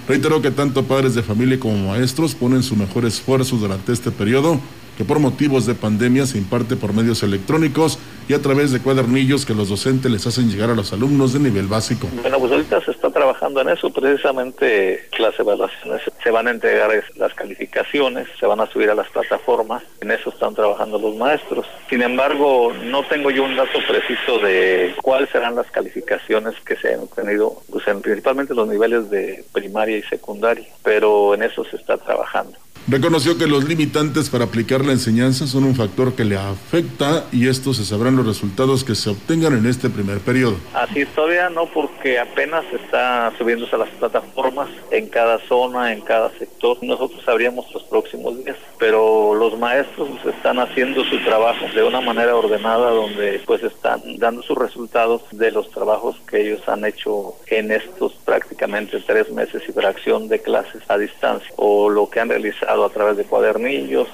Reiteró 0.07 0.41
que 0.41 0.51
tanto 0.51 0.85
padres 0.85 1.15
de 1.15 1.23
familia 1.23 1.59
como 1.59 1.89
maestros 1.89 2.33
ponen 2.33 2.63
su 2.63 2.77
mejor 2.77 3.03
esfuerzo 3.03 3.57
durante 3.57 3.91
este 3.91 4.09
periodo 4.09 4.61
que 4.97 5.03
por 5.03 5.19
motivos 5.19 5.65
de 5.65 5.75
pandemia 5.75 6.25
se 6.25 6.37
imparte 6.37 6.77
por 6.77 6.93
medios 6.93 7.23
electrónicos 7.23 7.99
y 8.27 8.33
a 8.33 8.41
través 8.41 8.71
de 8.71 8.79
cuadernillos 8.79 9.45
que 9.45 9.53
los 9.53 9.69
docentes 9.69 10.11
les 10.11 10.25
hacen 10.27 10.49
llegar 10.49 10.69
a 10.69 10.75
los 10.75 10.91
alumnos 10.93 11.33
de 11.33 11.39
nivel 11.39 11.67
básico. 11.67 12.07
Bueno, 12.21 12.39
pues 12.39 12.51
ahorita 12.51 12.81
se 12.81 12.91
está 12.91 13.09
trabajando 13.09 13.61
en 13.61 13.69
eso, 13.69 13.91
precisamente 13.91 15.07
las 15.19 15.39
evaluaciones 15.39 16.01
se 16.23 16.31
van 16.31 16.47
a 16.47 16.51
entregar 16.51 16.91
las 17.15 17.33
calificaciones, 17.33 18.27
se 18.39 18.45
van 18.45 18.59
a 18.59 18.67
subir 18.67 18.89
a 18.89 18.95
las 18.95 19.09
plataformas, 19.09 19.83
en 20.01 20.11
eso 20.11 20.29
están 20.29 20.55
trabajando 20.55 20.97
los 20.97 21.15
maestros. 21.15 21.65
Sin 21.89 22.01
embargo, 22.01 22.73
no 22.85 23.03
tengo 23.07 23.31
yo 23.31 23.43
un 23.43 23.55
dato 23.55 23.79
preciso 23.87 24.39
de 24.39 24.95
cuáles 25.01 25.29
serán 25.29 25.55
las 25.55 25.69
calificaciones 25.71 26.55
que 26.65 26.75
se 26.75 26.93
han 26.93 27.01
obtenido, 27.01 27.61
pues 27.69 27.85
principalmente 28.01 28.53
los 28.53 28.67
niveles 28.67 29.09
de 29.09 29.43
primaria 29.51 29.97
y 29.97 30.03
secundaria, 30.03 30.67
pero 30.83 31.33
en 31.33 31.43
eso 31.43 31.63
se 31.65 31.77
está 31.77 31.97
trabajando. 31.97 32.57
Reconoció 32.87 33.35
que 33.35 33.47
los 33.47 33.63
limitantes 33.67 34.29
para 34.29 34.45
aplicar 34.45 34.85
la 34.85 34.91
enseñanza 34.91 35.47
son 35.47 35.63
un 35.63 35.75
factor 35.75 36.13
que 36.13 36.23
le 36.23 36.37
afecta 36.37 37.25
y 37.31 37.47
estos 37.47 37.77
se 37.77 37.85
sabrán 37.85 38.14
los 38.15 38.25
resultados 38.25 38.83
que 38.83 38.95
se 38.95 39.09
obtengan 39.09 39.57
en 39.57 39.65
este 39.65 39.89
primer 39.89 40.19
periodo. 40.19 40.55
Así 40.73 41.05
todavía 41.05 41.49
no, 41.49 41.65
porque 41.67 42.19
apenas 42.19 42.63
está 42.73 43.31
subiéndose 43.37 43.75
a 43.75 43.79
las 43.79 43.89
plataformas 43.89 44.69
en 44.91 45.07
cada 45.07 45.39
zona, 45.47 45.93
en 45.93 46.01
cada 46.01 46.29
sector. 46.37 46.77
Nosotros 46.81 47.21
sabríamos 47.23 47.71
los 47.73 47.83
próximos 47.83 48.43
días, 48.43 48.57
pero 48.79 49.33
los 49.35 49.57
maestros 49.57 50.09
están 50.25 50.59
haciendo 50.59 51.03
su 51.05 51.17
trabajo 51.23 51.65
de 51.73 51.83
una 51.83 52.01
manera 52.01 52.35
ordenada 52.35 52.91
donde 52.91 53.41
pues 53.45 53.63
están 53.63 54.01
dando 54.17 54.41
sus 54.43 54.57
resultados 54.57 55.21
de 55.31 55.51
los 55.51 55.69
trabajos 55.71 56.15
que 56.29 56.41
ellos 56.41 56.61
han 56.67 56.85
hecho 56.85 57.35
en 57.47 57.71
estos 57.71 58.13
prácticamente 58.25 58.99
tres 59.05 59.31
meses 59.31 59.63
y 59.67 59.71
fracción 59.71 60.27
de 60.27 60.41
clases 60.41 60.81
a 60.87 60.97
distancia 60.97 61.49
o 61.55 61.89
lo 61.89 62.09
que 62.09 62.19
han 62.19 62.29
realizado 62.29 62.85
a 62.85 62.89
través 62.89 63.17
de 63.17 63.23
cuadernillos. 63.23 64.07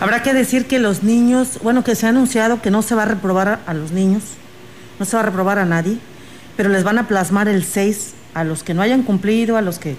Habrá 0.00 0.22
que 0.22 0.32
decir 0.32 0.66
que 0.66 0.78
los 0.78 1.02
niños, 1.02 1.58
bueno, 1.62 1.82
que 1.82 1.96
se 1.96 2.06
ha 2.06 2.10
anunciado 2.10 2.62
que 2.62 2.70
no 2.70 2.82
se 2.82 2.94
va 2.94 3.02
a 3.02 3.06
reprobar 3.06 3.60
a, 3.66 3.74
los 3.74 3.90
niños, 3.90 4.22
no 5.00 5.04
se 5.04 5.16
va 5.16 5.22
a 5.22 5.26
reprobar 5.26 5.58
a 5.58 5.64
nadie, 5.64 5.98
pero 6.56 6.68
les 6.68 6.84
van 6.84 6.98
a 6.98 7.08
plasmar 7.08 7.48
el 7.48 7.64
6 7.64 8.14
a 8.34 8.44
los 8.44 8.62
que 8.62 8.74
no 8.74 8.82
hayan 8.82 9.02
cumplido, 9.02 9.56
a 9.56 9.62
los 9.62 9.80
que... 9.80 9.96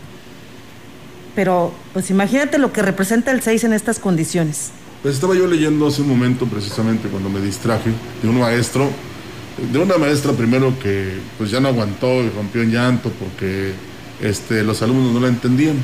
Pero, 1.35 1.73
pues 1.91 2.09
imagínate 2.09 2.57
lo 2.59 2.71
que 2.71 2.81
representa 2.81 3.31
el 3.31 3.41
6 3.41 3.65
en 3.65 3.73
estas 3.73 3.99
condiciones. 3.99 4.71
Pues 5.01 5.15
estaba 5.15 5.35
yo 5.35 5.47
leyendo 5.47 5.87
hace 5.87 6.01
un 6.01 6.09
momento, 6.09 6.45
precisamente 6.45 7.09
cuando 7.09 7.29
me 7.29 7.41
distraje, 7.41 7.91
de 8.21 8.29
un 8.29 8.39
maestro, 8.39 8.89
de 9.71 9.79
una 9.79 9.97
maestra 9.97 10.31
primero 10.31 10.79
que 10.79 11.17
pues 11.37 11.51
ya 11.51 11.59
no 11.59 11.67
aguantó 11.67 12.23
y 12.23 12.29
rompió 12.29 12.61
en 12.61 12.71
llanto 12.71 13.11
porque 13.19 13.73
este, 14.21 14.63
los 14.63 14.81
alumnos 14.81 15.13
no 15.13 15.19
la 15.19 15.27
entendían 15.27 15.75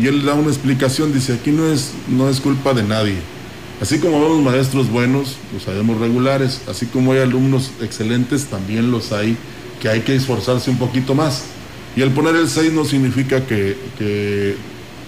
y 0.00 0.06
él 0.06 0.24
da 0.24 0.34
una 0.34 0.48
explicación, 0.48 1.12
dice, 1.12 1.34
aquí 1.34 1.50
no 1.50 1.66
es, 1.66 1.92
no 2.08 2.28
es 2.28 2.40
culpa 2.40 2.72
de 2.72 2.84
nadie. 2.84 3.33
Así 3.84 3.98
como 3.98 4.18
vemos 4.18 4.42
maestros 4.42 4.88
buenos, 4.88 5.36
los 5.52 5.64
sabemos 5.64 6.00
regulares, 6.00 6.62
así 6.70 6.86
como 6.86 7.12
hay 7.12 7.18
alumnos 7.18 7.70
excelentes, 7.82 8.46
también 8.46 8.90
los 8.90 9.12
hay 9.12 9.36
que 9.78 9.90
hay 9.90 10.00
que 10.00 10.16
esforzarse 10.16 10.70
un 10.70 10.78
poquito 10.78 11.14
más. 11.14 11.42
Y 11.94 12.00
el 12.00 12.10
poner 12.12 12.34
el 12.34 12.48
6 12.48 12.72
no 12.72 12.86
significa 12.86 13.44
que, 13.44 13.76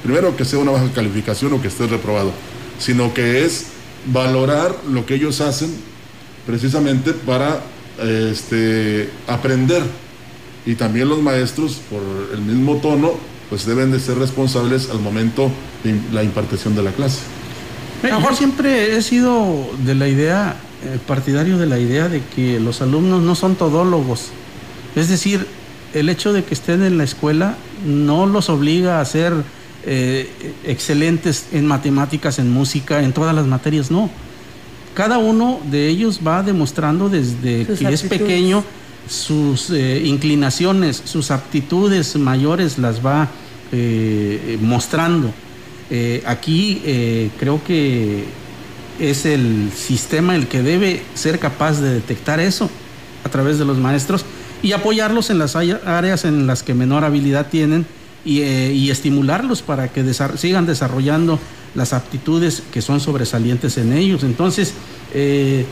primero 0.02 0.36
que 0.36 0.44
sea 0.44 0.58
una 0.58 0.72
baja 0.72 0.92
calificación 0.94 1.54
o 1.54 1.62
que 1.62 1.68
estés 1.68 1.88
reprobado, 1.88 2.32
sino 2.78 3.14
que 3.14 3.46
es 3.46 3.68
valorar 4.12 4.76
lo 4.90 5.06
que 5.06 5.14
ellos 5.14 5.40
hacen 5.40 5.74
precisamente 6.46 7.14
para 7.14 7.62
este, 8.30 9.08
aprender. 9.26 9.84
Y 10.66 10.74
también 10.74 11.08
los 11.08 11.22
maestros, 11.22 11.80
por 11.88 12.02
el 12.30 12.42
mismo 12.42 12.76
tono, 12.82 13.12
pues 13.48 13.64
deben 13.64 13.90
de 13.90 14.00
ser 14.00 14.18
responsables 14.18 14.90
al 14.90 15.00
momento 15.00 15.50
de 15.82 15.98
la 16.12 16.22
impartición 16.22 16.76
de 16.76 16.82
la 16.82 16.90
clase. 16.90 17.20
Yo 18.02 18.36
siempre 18.36 18.96
he 18.96 19.02
sido 19.02 19.66
de 19.84 19.94
la 19.94 20.08
idea, 20.08 20.56
eh, 20.84 20.98
partidario 21.06 21.58
de 21.58 21.66
la 21.66 21.78
idea 21.78 22.08
de 22.08 22.22
que 22.34 22.60
los 22.60 22.82
alumnos 22.82 23.22
no 23.22 23.34
son 23.34 23.56
todólogos. 23.56 24.28
Es 24.94 25.08
decir, 25.08 25.46
el 25.94 26.08
hecho 26.08 26.32
de 26.32 26.44
que 26.44 26.54
estén 26.54 26.82
en 26.82 26.98
la 26.98 27.04
escuela 27.04 27.56
no 27.84 28.26
los 28.26 28.48
obliga 28.48 29.00
a 29.00 29.04
ser 29.04 29.32
eh, 29.84 30.30
excelentes 30.64 31.46
en 31.52 31.66
matemáticas, 31.66 32.38
en 32.38 32.50
música, 32.50 33.02
en 33.02 33.12
todas 33.12 33.34
las 33.34 33.46
materias, 33.46 33.90
no. 33.90 34.10
Cada 34.94 35.18
uno 35.18 35.60
de 35.70 35.88
ellos 35.88 36.20
va 36.26 36.42
demostrando 36.42 37.08
desde 37.08 37.66
que 37.66 37.92
es 37.92 38.02
pequeño 38.02 38.64
sus 39.08 39.70
eh, 39.70 40.02
inclinaciones, 40.04 41.02
sus 41.04 41.30
aptitudes 41.30 42.16
mayores 42.16 42.78
las 42.78 43.04
va 43.04 43.28
mostrando. 44.60 45.32
Eh, 45.90 46.22
aquí 46.26 46.82
creo 47.38 47.62
que 47.62 48.24
es 48.98 49.26
el 49.26 49.70
sistema 49.74 50.34
el 50.34 50.46
que 50.48 50.62
debe 50.62 51.02
ser 51.14 51.38
capaz 51.38 51.80
de 51.80 51.94
detectar 51.94 52.40
eso 52.40 52.70
a 53.24 53.28
través 53.28 53.58
de 53.58 53.64
los 53.64 53.78
maestros 53.78 54.24
y 54.62 54.72
apoyarlos 54.72 55.30
en 55.30 55.38
las 55.38 55.54
áreas 55.56 56.24
en 56.24 56.46
las 56.46 56.62
que 56.62 56.74
menor 56.74 57.04
habilidad 57.04 57.48
tienen 57.48 57.86
y, 58.24 58.40
eh, 58.40 58.90
estimularlos 58.90 59.62
para 59.62 59.88
que 59.88 60.04
sigan 60.36 60.66
desarrollando 60.66 61.38
las 61.74 61.92
aptitudes 61.92 62.62
que 62.72 62.80
son 62.80 63.00
sobresalientes 63.00 63.76
en 63.78 63.92
ellos. 63.92 64.24
Entonces, 64.24 64.72
eh, 65.12 65.66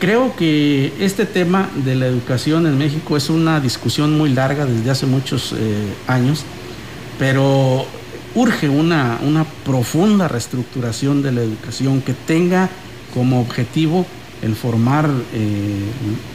creo 0.00 0.34
que 0.36 0.92
este 0.98 1.24
tema 1.24 1.70
de 1.84 1.94
la 1.94 2.06
educación 2.06 2.66
en 2.66 2.76
México 2.76 3.16
es 3.16 3.30
una 3.30 3.60
discusión 3.60 4.18
muy 4.18 4.30
larga 4.30 4.66
desde 4.66 4.90
hace 4.90 5.06
muchos 5.06 5.54
años, 6.06 6.44
pero 7.18 7.86
urge 8.34 8.68
una, 8.68 9.18
una 9.26 9.44
profunda 9.44 10.28
reestructuración 10.28 11.22
de 11.22 11.32
la 11.32 11.42
educación 11.42 12.00
que 12.02 12.14
tenga 12.14 12.68
como 13.14 13.40
objetivo 13.40 14.06
el 14.42 14.54
formar 14.54 15.10
eh, 15.34 15.84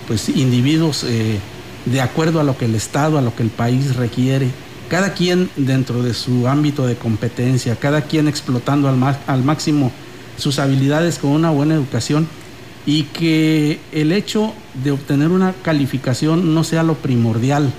pues, 0.07 0.29
individuos 0.29 1.03
eh, 1.03 1.39
de 1.85 2.01
acuerdo 2.01 2.39
a 2.39 2.43
lo 2.43 2.57
que 2.57 2.65
el 2.65 2.75
Estado, 2.75 3.17
a 3.17 3.21
lo 3.21 3.35
que 3.35 3.43
el 3.43 3.49
país 3.49 3.95
requiere, 3.95 4.49
cada 4.89 5.13
quien 5.13 5.49
dentro 5.55 6.03
de 6.03 6.13
su 6.13 6.47
ámbito 6.47 6.85
de 6.85 6.95
competencia, 6.95 7.75
cada 7.75 8.01
quien 8.01 8.27
explotando 8.27 8.89
al, 8.89 9.17
al 9.27 9.43
máximo 9.43 9.91
sus 10.37 10.59
habilidades 10.59 11.19
con 11.19 11.31
una 11.31 11.51
buena 11.51 11.75
educación 11.75 12.27
y 12.85 13.03
que 13.03 13.79
el 13.91 14.11
hecho 14.11 14.53
de 14.83 14.91
obtener 14.91 15.29
una 15.29 15.53
calificación 15.63 16.53
no 16.53 16.63
sea 16.63 16.83
lo 16.83 16.95
primordial 16.95 17.71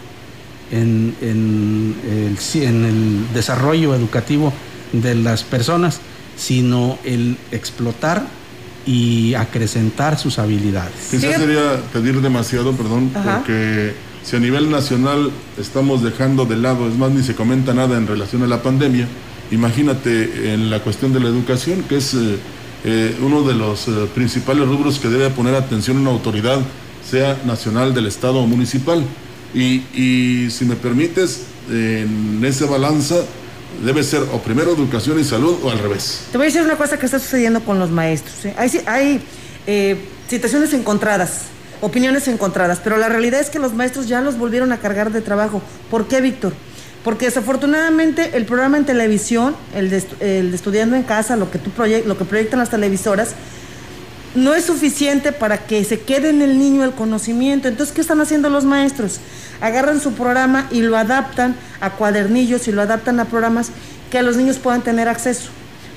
en, 0.75 1.15
en, 1.21 1.95
el, 2.05 2.63
en 2.63 2.85
el 2.85 3.35
desarrollo 3.35 3.95
educativo 3.95 4.53
de 4.93 5.15
las 5.15 5.45
personas, 5.45 6.01
sino 6.37 6.99
el 7.05 7.37
explotar 7.53 8.27
y 8.87 9.35
acrecentar 9.35 10.19
sus 10.19 10.39
habilidades. 10.39 10.93
Quizás 11.11 11.37
sería 11.37 11.81
pedir 11.93 12.21
demasiado, 12.21 12.73
perdón, 12.73 13.11
porque 13.13 13.95
si 14.25 14.37
a 14.37 14.41
nivel 14.41 14.71
nacional 14.71 15.31
estamos 15.59 16.03
dejando 16.03 16.45
de 16.45 16.57
lado, 16.57 16.89
es 16.89 16.95
más, 16.95 17.11
ni 17.11 17.23
se 17.23 17.35
comenta 17.35 17.73
nada 17.73 17.97
en 17.97 18.07
relación 18.07 18.43
a 18.43 18.47
la 18.47 18.63
pandemia, 18.63 19.07
imagínate 19.51 20.53
en 20.53 20.71
la 20.71 20.81
cuestión 20.81 21.13
de 21.13 21.21
la 21.21 21.29
educación, 21.29 21.83
que 21.89 21.97
es 21.97 22.15
eh, 22.15 22.37
eh, 22.85 23.17
uno 23.23 23.43
de 23.43 23.55
los 23.55 23.89
eh, 23.89 23.93
principales 24.15 24.67
rubros 24.69 24.99
que 24.99 25.09
debe 25.09 25.31
poner 25.31 25.55
atención 25.55 25.97
una 25.97 26.11
autoridad, 26.11 26.59
sea 27.09 27.39
nacional, 27.47 27.95
del 27.95 28.07
Estado 28.07 28.39
o 28.39 28.47
municipal. 28.47 29.05
Y, 29.55 30.49
si 30.51 30.65
me 30.65 30.75
permites, 30.77 31.43
en 31.71 32.43
esa 32.45 32.67
balanza, 32.67 33.17
debe 33.85 34.03
ser 34.03 34.23
o 34.33 34.39
primero 34.39 34.73
educación 34.73 35.19
y 35.19 35.25
salud 35.25 35.59
o 35.63 35.71
al 35.71 35.79
revés. 35.79 36.27
Te 36.31 36.39
voy 36.39 36.47
a 36.47 36.49
decir 36.49 36.63
una 36.63 36.77
cosa 36.77 36.99
que 36.99 37.07
está 37.07 37.19
sucediendo 37.19 37.61
con 37.65 37.79
los 37.79 37.91
maestros. 37.91 38.45
¿eh? 38.45 38.55
Hay, 38.57 38.71
hay 38.87 39.21
eh, 39.67 39.97
situaciones 40.29 40.73
encontradas, 40.73 41.43
opiniones 41.81 42.29
encontradas, 42.29 42.81
pero 42.83 42.97
la 42.97 43.09
realidad 43.09 43.41
es 43.41 43.51
que 43.51 43.59
los 43.59 43.75
maestros 43.75 44.09
ya 44.09 44.21
los 44.21 44.39
volvieron 44.39 44.73
a 44.73 44.79
cargar 44.79 45.13
de 45.13 45.21
trabajo. 45.21 45.63
¿Por 45.91 46.07
qué, 46.09 46.21
Víctor? 46.21 46.53
Porque 47.05 47.27
desafortunadamente 47.27 48.31
el 48.35 48.47
programa 48.47 48.79
en 48.79 48.87
televisión, 48.87 49.55
el 49.75 49.91
de, 49.91 49.99
estudiando 50.55 50.97
en 50.97 51.03
casa, 51.03 51.37
lo 51.37 51.51
que, 51.51 51.59
tú 51.59 51.71
lo 52.07 52.17
que 52.17 52.25
proyectan 52.25 52.59
las 52.59 52.71
televisoras, 52.71 53.35
no 54.35 54.55
es 54.55 54.65
suficiente 54.65 55.33
para 55.33 55.67
que 55.67 55.85
se 55.85 56.01
quede 56.01 56.31
en 56.31 56.43
el 56.43 56.59
niño 56.59 56.83
el 56.83 56.93
conocimiento. 56.93 57.69
Entonces, 57.69 57.95
¿qué 57.95 58.01
están 58.01 58.21
haciendo 58.21 58.49
los 58.49 58.65
maestros? 58.65 59.21
Agarran 59.61 60.01
su 60.01 60.13
programa 60.13 60.67
y 60.71 60.83
lo 60.83 60.97
adaptan 60.97 61.57
a 61.81 61.91
cuadernillos 61.91 62.69
y 62.69 62.73
lo 62.73 62.83
adaptan 62.83 63.21
a 63.21 63.27
programas 63.27 63.71
que 64.11 64.23
los 64.23 64.37
niños 64.37 64.59
puedan 64.59 64.83
tener 64.83 65.09
acceso 65.09 65.51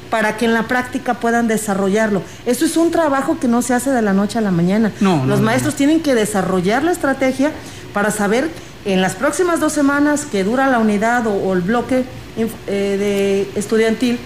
para 0.09 0.37
que 0.37 0.45
en 0.45 0.53
la 0.53 0.63
práctica 0.63 1.15
puedan 1.15 1.47
desarrollarlo. 1.47 2.21
Eso 2.45 2.65
es 2.65 2.77
un 2.77 2.91
trabajo 2.91 3.39
que 3.39 3.47
no 3.47 3.61
se 3.61 3.73
hace 3.73 3.91
de 3.91 4.01
la 4.01 4.13
noche 4.13 4.37
a 4.37 4.41
la 4.41 4.51
mañana. 4.51 4.91
los 5.01 5.41
maestros 5.41 5.75
tienen 5.75 6.01
que 6.01 6.15
desarrollar 6.15 6.83
la 6.83 6.91
estrategia 6.91 7.51
para 7.93 8.11
saber 8.11 8.49
en 8.85 9.01
las 9.01 9.15
próximas 9.15 9.59
dos 9.59 9.73
semanas 9.73 10.25
que 10.25 10.43
dura 10.43 10.67
la 10.67 10.79
unidad 10.79 11.27
o, 11.27 11.53
el 11.53 11.61
bloque 11.61 12.05
eh, 12.37 12.47
de 12.67 13.59
estudiantil, 13.59 14.17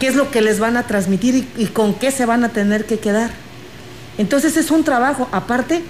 qué 0.00 0.08
es 0.08 0.14
lo 0.14 0.30
que 0.30 0.40
les 0.40 0.58
van 0.58 0.76
a 0.76 0.86
transmitir 0.86 1.46
y, 1.56 1.66
con 1.66 1.94
qué 1.94 2.10
se 2.10 2.24
van 2.24 2.44
a 2.44 2.48
tener 2.48 2.86
que 2.86 2.98
quedar. 2.98 3.30
Entonces 4.18 4.56
es 4.56 4.70
un 4.70 4.84
trabajo, 4.84 5.28
aparte, 5.32 5.82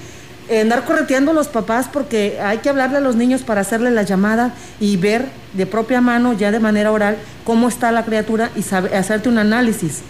andar 0.60 0.84
correteando 0.84 1.30
a 1.30 1.34
los 1.34 1.48
papás 1.48 1.88
porque 1.92 2.38
hay 2.40 2.58
que 2.58 2.68
hablarle 2.68 2.98
a 2.98 3.00
los 3.00 3.16
niños 3.16 3.42
para 3.42 3.62
hacerle 3.62 3.90
la 3.90 4.02
llamada 4.02 4.54
y 4.80 4.96
ver 4.96 5.26
de 5.52 5.66
propia 5.66 6.00
mano, 6.00 6.32
ya 6.32 6.50
de 6.50 6.60
manera 6.60 6.92
oral, 6.92 7.16
cómo 7.44 7.68
está 7.68 7.92
la 7.92 8.04
criatura 8.04 8.50
y 8.56 8.60
hacerte 8.94 9.28
un 9.28 9.38
análisis. 9.38 10.00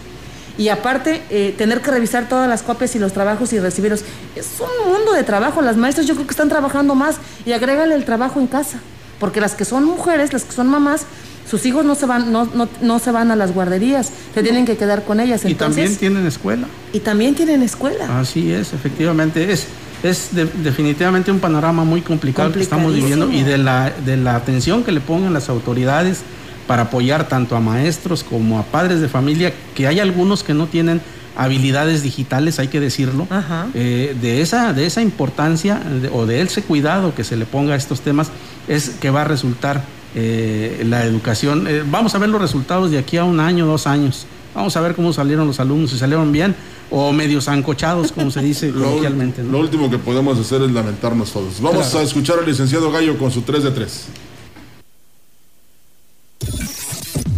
Y 0.57 0.69
aparte, 0.69 1.21
eh, 1.29 1.55
tener 1.57 1.81
que 1.81 1.89
revisar 1.89 2.29
todas 2.29 2.47
las 2.47 2.61
copias 2.61 2.95
y 2.95 2.99
los 2.99 3.11
trabajos 3.13 3.53
y 3.53 3.59
recibirlos. 3.59 4.03
Es 4.35 4.47
un 4.59 4.91
mundo 4.91 5.13
de 5.13 5.23
trabajo. 5.23 5.61
Las 5.61 5.77
maestras 5.77 6.05
yo 6.05 6.13
creo 6.13 6.27
que 6.27 6.31
están 6.31 6.49
trabajando 6.49 6.93
más 6.93 7.15
y 7.45 7.53
agrégale 7.53 7.95
el 7.95 8.05
trabajo 8.05 8.39
en 8.39 8.45
casa. 8.45 8.77
Porque 9.19 9.41
las 9.41 9.55
que 9.55 9.65
son 9.65 9.83
mujeres, 9.83 10.31
las 10.31 10.43
que 10.43 10.51
son 10.51 10.67
mamás, 10.67 11.07
sus 11.49 11.65
hijos 11.65 11.85
no 11.85 11.95
se 11.95 12.05
van, 12.05 12.31
no, 12.31 12.45
no, 12.53 12.69
no 12.81 12.99
se 12.99 13.11
van 13.11 13.31
a 13.31 13.35
las 13.35 13.53
guarderías, 13.53 14.11
se 14.33 14.43
tienen 14.43 14.65
que 14.65 14.77
quedar 14.77 15.03
con 15.03 15.19
ellas. 15.19 15.43
y 15.45 15.55
también 15.55 15.95
tienen 15.95 16.25
escuela. 16.25 16.67
Y 16.93 16.99
también 16.99 17.35
tienen 17.35 17.63
escuela. 17.63 18.19
Así 18.19 18.51
es, 18.51 18.73
efectivamente. 18.73 19.51
Es, 19.51 19.67
es 20.03 20.29
definitivamente 20.33 21.31
un 21.31 21.39
panorama 21.39 21.85
muy 21.85 22.01
complicado 22.01 22.51
que 22.51 22.59
estamos 22.59 22.93
viviendo 22.93 23.31
y 23.31 23.43
de 23.43 23.57
la, 23.57 23.89
de 23.89 24.17
la 24.17 24.35
atención 24.35 24.83
que 24.83 24.91
le 24.91 24.99
pongan 24.99 25.33
las 25.33 25.49
autoridades 25.49 26.21
para 26.67 26.83
apoyar 26.83 27.27
tanto 27.27 27.55
a 27.55 27.59
maestros 27.59 28.23
como 28.23 28.59
a 28.59 28.63
padres 28.63 28.99
de 28.99 29.07
familia, 29.07 29.53
que 29.75 29.87
hay 29.87 29.99
algunos 29.99 30.43
que 30.43 30.53
no 30.53 30.67
tienen 30.67 31.01
habilidades 31.35 32.03
digitales, 32.03 32.59
hay 32.59 32.67
que 32.67 32.79
decirlo, 32.79 33.27
eh, 33.73 34.15
de, 34.21 34.41
esa, 34.41 34.73
de 34.73 34.85
esa 34.85 35.01
importancia 35.01 35.81
o 36.11 36.25
de 36.25 36.41
ese 36.41 36.61
cuidado 36.61 37.15
que 37.15 37.23
se 37.23 37.35
le 37.35 37.45
ponga 37.45 37.73
a 37.73 37.77
estos 37.77 38.01
temas, 38.01 38.29
es 38.67 38.89
que 38.89 39.09
va 39.09 39.21
a 39.21 39.25
resultar 39.25 39.83
eh, 40.15 40.83
la 40.87 41.05
educación. 41.05 41.65
Eh, 41.67 41.83
vamos 41.85 42.13
a 42.13 42.19
ver 42.19 42.29
los 42.29 42.41
resultados 42.41 42.91
de 42.91 42.99
aquí 42.99 43.17
a 43.17 43.23
un 43.23 43.39
año, 43.39 43.65
dos 43.65 43.87
años. 43.87 44.27
Vamos 44.53 44.75
a 44.77 44.81
ver 44.81 44.95
cómo 44.95 45.13
salieron 45.13 45.47
los 45.47 45.59
alumnos, 45.59 45.91
si 45.91 45.97
salieron 45.97 46.31
bien 46.31 46.55
o 46.91 47.11
medios 47.11 47.47
ancochados, 47.47 48.11
como 48.11 48.29
se 48.31 48.41
dice 48.41 48.71
coloquialmente. 48.73 49.43
Lo 49.43 49.59
último 49.59 49.89
que 49.89 49.97
podemos 49.97 50.37
hacer 50.39 50.61
es 50.61 50.71
lamentarnos 50.71 51.31
todos. 51.31 51.59
Vamos 51.61 51.93
a 51.95 52.01
escuchar 52.01 52.39
al 52.39 52.45
licenciado 52.45 52.91
Gallo 52.91 53.17
con 53.17 53.31
su 53.31 53.41
3 53.41 53.63
de 53.63 53.71
3. 53.71 54.05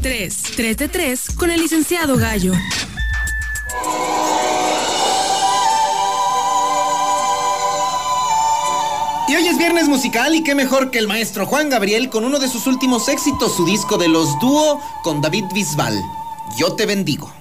3, 0.01 0.43
3 0.56 0.78
de 0.78 0.88
3 0.88 1.25
con 1.36 1.49
el 1.49 1.62
licenciado 1.62 2.15
Gallo. 2.17 2.54
Y 9.28 9.36
hoy 9.36 9.47
es 9.47 9.58
viernes 9.58 9.88
musical 9.88 10.36
y 10.36 10.43
qué 10.43 10.54
mejor 10.54 10.91
que 10.91 10.99
el 10.99 11.08
maestro 11.08 11.47
Juan 11.47 11.69
Gabriel 11.69 12.10
con 12.10 12.23
uno 12.25 12.38
de 12.38 12.47
sus 12.47 12.67
últimos 12.67 13.10
éxitos, 13.10 13.56
su 13.56 13.65
disco 13.65 13.97
de 13.97 14.08
los 14.08 14.39
dúo 14.39 14.80
con 15.01 15.21
David 15.21 15.45
Bisbal. 15.51 15.99
Yo 16.57 16.73
te 16.75 16.85
bendigo. 16.85 17.33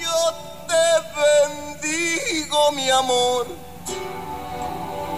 Yo 0.00 0.34
te 0.68 1.82
bendigo, 1.82 2.72
mi 2.72 2.88
amor 2.90 3.62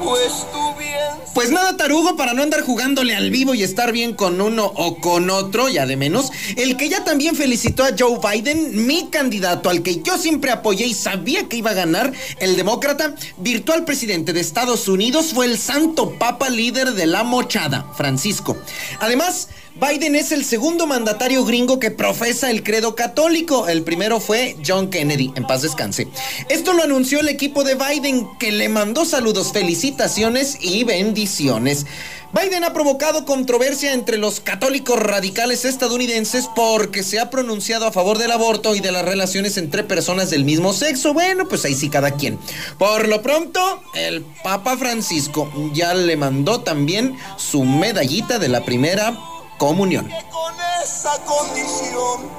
pues 0.04 0.46
tú 0.52 0.78
bien. 0.78 1.24
Pues 1.32 1.50
nada, 1.50 1.76
tarugo, 1.76 2.16
para 2.16 2.34
no 2.34 2.42
andar 2.42 2.60
jugándole 2.60 3.16
al 3.16 3.30
vivo 3.30 3.54
y 3.54 3.62
estar 3.62 3.90
bien 3.90 4.14
con 4.14 4.40
uno 4.40 4.66
o 4.66 4.96
con 5.00 5.30
otro, 5.30 5.68
ya 5.68 5.86
de 5.86 5.96
menos, 5.96 6.30
el 6.56 6.76
que 6.76 6.88
ya 6.88 7.04
también 7.04 7.34
felicitó 7.34 7.84
a 7.84 7.90
Joe 7.98 8.18
Biden, 8.22 8.86
mi 8.86 9.08
candidato 9.08 9.70
al 9.70 9.82
que 9.82 10.02
yo 10.02 10.18
siempre 10.18 10.50
apoyé 10.50 10.86
y 10.86 10.94
sabía 10.94 11.48
que 11.48 11.56
iba 11.56 11.70
a 11.70 11.74
ganar, 11.74 12.12
el 12.38 12.56
demócrata, 12.56 13.14
virtual 13.38 13.84
presidente 13.84 14.32
de 14.32 14.40
Estados 14.40 14.88
Unidos, 14.88 15.32
fue 15.34 15.46
el 15.46 15.58
santo 15.58 16.18
papa 16.18 16.50
líder 16.50 16.92
de 16.92 17.06
la 17.06 17.24
mochada, 17.24 17.86
Francisco. 17.96 18.56
Además, 19.00 19.48
Biden 19.76 20.14
es 20.14 20.30
el 20.30 20.44
segundo 20.44 20.86
mandatario 20.86 21.44
gringo 21.44 21.80
que 21.80 21.90
profesa 21.90 22.48
el 22.48 22.62
credo 22.62 22.94
católico. 22.94 23.66
El 23.66 23.82
primero 23.82 24.20
fue 24.20 24.56
John 24.64 24.88
Kennedy, 24.88 25.32
en 25.34 25.48
paz 25.48 25.62
descanse. 25.62 26.06
Esto 26.48 26.74
lo 26.74 26.84
anunció 26.84 27.18
el 27.18 27.28
equipo 27.28 27.64
de 27.64 27.74
Biden, 27.74 28.28
que 28.38 28.52
le 28.52 28.68
mandó 28.68 29.04
saludos, 29.04 29.52
felicitaciones 29.52 30.58
y 30.60 30.84
bendiciones. 30.84 31.86
Biden 32.32 32.62
ha 32.62 32.72
provocado 32.72 33.24
controversia 33.24 33.92
entre 33.92 34.16
los 34.16 34.38
católicos 34.38 34.98
radicales 34.98 35.64
estadounidenses 35.64 36.48
porque 36.54 37.02
se 37.02 37.18
ha 37.18 37.30
pronunciado 37.30 37.86
a 37.86 37.92
favor 37.92 38.18
del 38.18 38.30
aborto 38.30 38.76
y 38.76 38.80
de 38.80 38.92
las 38.92 39.04
relaciones 39.04 39.56
entre 39.56 39.82
personas 39.82 40.30
del 40.30 40.44
mismo 40.44 40.72
sexo. 40.72 41.14
Bueno, 41.14 41.48
pues 41.48 41.64
ahí 41.64 41.74
sí 41.74 41.88
cada 41.88 42.12
quien. 42.12 42.38
Por 42.78 43.08
lo 43.08 43.22
pronto, 43.22 43.82
el 43.94 44.24
Papa 44.44 44.76
Francisco 44.76 45.50
ya 45.74 45.94
le 45.94 46.16
mandó 46.16 46.60
también 46.60 47.16
su 47.36 47.64
medallita 47.64 48.38
de 48.38 48.48
la 48.48 48.64
primera 48.64 49.16
comunión. 49.58 50.08
con 50.30 50.54
esa 50.82 51.18
condición 51.24 52.30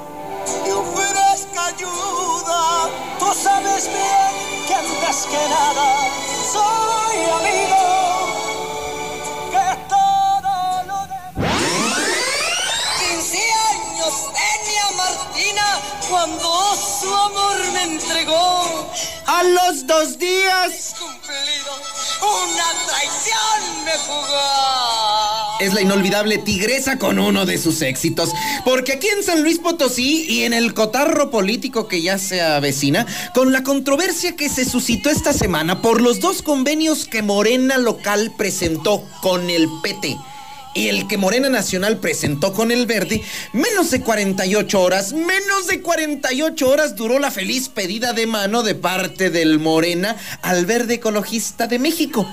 te 0.64 0.72
ofrezca 0.72 1.66
ayuda. 1.66 2.88
Tú 3.18 3.26
sabes 3.34 3.88
bien 3.88 4.66
que 4.66 4.74
antes 4.74 5.26
que 5.26 5.48
nada 5.48 5.88
soy 6.52 7.16
amigo. 7.38 7.82
Que 9.50 9.68
todo 9.88 10.54
lo 10.86 11.06
de 11.06 11.20
15 12.98 13.38
años 13.72 14.12
tenía 14.34 14.86
Martina 14.96 15.80
cuando 16.08 16.48
su 16.76 17.14
amor 17.14 17.58
me 17.72 17.82
entregó. 17.82 18.86
A 19.26 19.42
los 19.42 19.86
dos 19.86 20.18
días 20.18 20.94
una 22.22 22.86
traición 22.86 23.84
me 23.84 23.92
jugó. 24.06 25.58
Es 25.60 25.72
la 25.72 25.80
inolvidable 25.80 26.38
tigresa 26.38 26.98
con 26.98 27.18
uno 27.18 27.46
de 27.46 27.58
sus 27.58 27.80
éxitos. 27.82 28.30
Porque 28.64 28.92
aquí 28.92 29.08
en 29.08 29.22
San 29.22 29.42
Luis 29.42 29.58
Potosí 29.58 30.26
y 30.28 30.42
en 30.42 30.52
el 30.52 30.74
cotarro 30.74 31.30
político 31.30 31.88
que 31.88 32.02
ya 32.02 32.18
se 32.18 32.42
avecina, 32.42 33.06
con 33.34 33.52
la 33.52 33.62
controversia 33.62 34.36
que 34.36 34.48
se 34.48 34.64
suscitó 34.64 35.10
esta 35.10 35.32
semana 35.32 35.80
por 35.80 36.00
los 36.00 36.20
dos 36.20 36.42
convenios 36.42 37.06
que 37.06 37.22
Morena 37.22 37.78
local 37.78 38.32
presentó 38.36 39.02
con 39.22 39.48
el 39.48 39.68
PT 39.82 40.16
y 40.76 40.88
el 40.88 41.08
que 41.08 41.16
Morena 41.16 41.48
Nacional 41.48 41.98
presentó 41.98 42.52
con 42.52 42.70
el 42.70 42.86
verde, 42.86 43.22
menos 43.54 43.90
de 43.90 44.02
48 44.02 44.80
horas, 44.80 45.12
menos 45.14 45.66
de 45.66 45.80
48 45.80 46.68
horas 46.68 46.96
duró 46.96 47.18
la 47.18 47.30
feliz 47.30 47.70
pedida 47.70 48.12
de 48.12 48.26
mano 48.26 48.62
de 48.62 48.74
parte 48.74 49.30
del 49.30 49.58
Morena 49.58 50.16
al 50.42 50.66
verde 50.66 50.94
ecologista 50.94 51.66
de 51.66 51.78
México. 51.78 52.26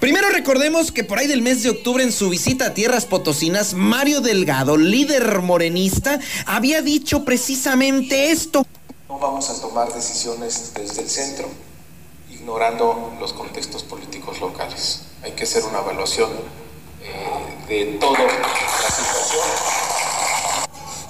Primero 0.00 0.30
recordemos 0.30 0.90
que 0.90 1.04
por 1.04 1.18
ahí 1.18 1.26
del 1.26 1.42
mes 1.42 1.62
de 1.62 1.70
octubre 1.70 2.02
en 2.02 2.12
su 2.12 2.30
visita 2.30 2.66
a 2.66 2.74
Tierras 2.74 3.04
Potosinas, 3.04 3.74
Mario 3.74 4.22
Delgado, 4.22 4.78
líder 4.78 5.42
morenista, 5.42 6.18
había 6.46 6.80
dicho 6.80 7.24
precisamente 7.26 8.30
esto. 8.30 8.66
No 9.06 9.18
vamos 9.18 9.50
a 9.50 9.60
tomar 9.60 9.92
decisiones 9.92 10.72
desde 10.74 11.02
el 11.02 11.10
centro, 11.10 11.46
ignorando 12.30 13.12
los 13.20 13.34
contextos 13.34 13.82
políticos 13.82 14.40
locales. 14.40 15.02
Hay 15.22 15.32
que 15.32 15.44
hacer 15.44 15.62
una 15.64 15.80
evaluación 15.80 16.30
eh, 17.02 17.66
de 17.68 17.84
toda 17.98 18.18
la 18.18 18.90
situación. 18.90 19.44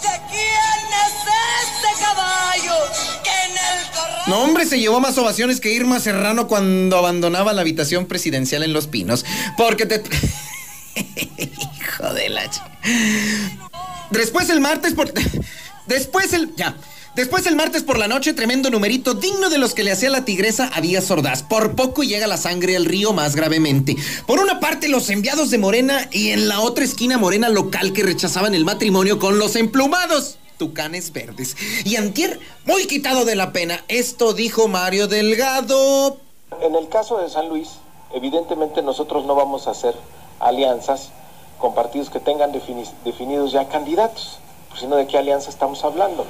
¿De 0.03 0.21
quién 0.31 0.83
es 1.05 1.15
este 1.63 2.03
caballo 2.05 2.75
que 3.23 3.31
en 3.31 3.53
el 3.53 3.91
corral... 3.93 4.23
No, 4.27 4.43
hombre, 4.45 4.67
se 4.67 4.79
llevó 4.81 5.01
más 5.01 5.17
ovaciones 5.19 5.61
que 5.61 5.73
Irma 5.73 6.01
Serrano 6.01 6.49
cuando 6.49 6.97
abandonaba 6.99 7.53
la 7.53 7.61
habitación 7.63 8.07
presidencial 8.07 8.63
en 8.63 8.73
Los 8.73 8.87
Pinos. 8.87 9.25
Porque 9.57 9.87
te... 9.87 10.03
Hijo 11.37 12.13
de 12.15 12.29
la... 12.29 12.45
ch- 12.51 12.63
Después 14.11 14.51
el 14.51 14.61
martes 14.61 14.95
por... 14.95 15.13
Después 15.87 16.33
el... 16.33 16.55
Ya. 16.57 16.77
Después 17.15 17.47
el 17.47 17.57
martes 17.57 17.83
por 17.83 17.99
la 17.99 18.09
noche, 18.09 18.33
tremendo 18.33 18.71
numerito 18.71 19.13
digno 19.13 19.51
de 19.51 19.59
los 19.59 19.75
que 19.75 19.85
le 19.85 19.93
hacía 19.93 20.09
la 20.09 20.25
tigresa 20.25 20.71
a 20.73 20.81
Díaz 20.81 21.11
Ordaz. 21.11 21.43
Por 21.43 21.77
poco 21.77 22.03
llega 22.03 22.27
la 22.27 22.39
sangre 22.39 22.75
al 22.75 22.87
río 22.87 23.13
más 23.13 23.37
gravemente. 23.37 23.97
Por 24.27 24.41
una 24.41 24.61
parte, 24.61 24.89
los 24.89 25.11
enviados 25.11 25.51
de 25.51 25.59
Morena 25.59 26.09
y 26.11 26.31
en 26.31 26.49
la 26.49 26.61
otra 26.61 26.85
esquina 26.85 27.19
Morena 27.19 27.51
local 27.51 27.93
que 27.93 28.03
rechazaban 28.03 28.55
el 28.55 28.65
matrimonio 28.65 29.19
con 29.19 29.39
los 29.39 29.57
emplumados. 29.57 30.39
Tucanes 30.57 31.13
verdes. 31.13 31.55
Y 31.85 31.97
Antier, 31.97 32.41
muy 32.65 32.87
quitado 32.87 33.27
de 33.27 33.35
la 33.35 33.53
pena, 33.53 33.85
esto 33.89 34.33
dijo 34.33 34.69
Mario 34.69 35.07
Delgado. 35.07 36.17
En 36.63 36.75
el 36.75 36.89
caso 36.89 37.19
de 37.19 37.29
San 37.29 37.49
Luis, 37.51 37.69
evidentemente 38.15 38.81
nosotros 38.81 39.27
no 39.27 39.35
vamos 39.35 39.67
a 39.67 39.73
hacer 39.73 39.95
alianzas 40.41 41.11
con 41.59 41.75
partidos 41.75 42.09
que 42.09 42.21
tengan 42.21 42.53
defini- 42.53 42.91
definidos 43.05 43.53
ya 43.53 43.69
candidatos, 43.69 44.39
pues, 44.71 44.81
sino 44.81 44.97
de 44.97 45.07
qué 45.07 45.19
alianza 45.19 45.51
estamos 45.51 45.85
hablando. 45.85 46.25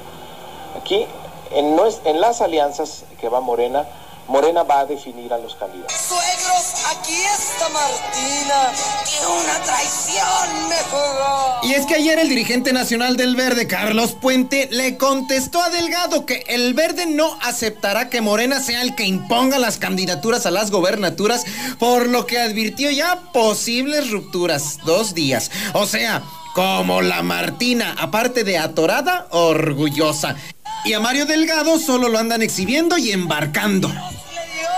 Aquí, 0.77 1.05
en, 1.51 2.21
las 2.21 2.41
alianzas 2.41 3.03
que 3.19 3.29
va 3.29 3.39
Morena, 3.39 3.85
Morena 4.27 4.63
va 4.63 4.79
a 4.79 4.85
definir 4.85 5.31
a 5.33 5.37
los 5.37 5.55
candidatos. 5.55 5.93
Suegros, 5.97 6.85
aquí 6.95 7.13
está 7.13 7.69
Martina, 7.69 8.71
que 9.05 9.25
una 9.27 9.61
traición 9.63 10.69
me 10.69 10.77
jugó. 10.89 11.59
Y 11.63 11.73
es 11.73 11.85
que 11.85 11.95
ayer 11.95 12.17
el 12.19 12.29
dirigente 12.29 12.71
nacional 12.71 13.17
del 13.17 13.35
Verde, 13.35 13.67
Carlos 13.67 14.13
Puente, 14.13 14.69
le 14.71 14.97
contestó 14.97 15.61
a 15.61 15.69
Delgado 15.69 16.25
que 16.25 16.43
el 16.47 16.73
Verde 16.73 17.05
no 17.05 17.37
aceptará 17.41 18.09
que 18.09 18.21
Morena 18.21 18.61
sea 18.61 18.81
el 18.81 18.95
que 18.95 19.05
imponga 19.05 19.59
las 19.59 19.77
candidaturas 19.77 20.45
a 20.45 20.51
las 20.51 20.71
gobernaturas, 20.71 21.43
por 21.77 22.07
lo 22.07 22.25
que 22.25 22.39
advirtió 22.39 22.91
ya 22.91 23.19
posibles 23.33 24.09
rupturas. 24.09 24.79
Dos 24.85 25.13
días. 25.13 25.51
O 25.73 25.85
sea, 25.85 26.23
como 26.53 27.01
la 27.01 27.23
Martina, 27.23 27.95
aparte 27.99 28.43
de 28.43 28.57
atorada, 28.57 29.27
orgullosa. 29.31 30.35
Y 30.85 30.93
a 30.93 30.99
Mario 30.99 31.25
Delgado 31.25 31.79
solo 31.79 32.09
lo 32.09 32.19
andan 32.19 32.41
exhibiendo 32.41 32.97
y 32.97 33.11
embarcando. 33.11 33.87
Le 33.87 33.95
dio 33.95 34.69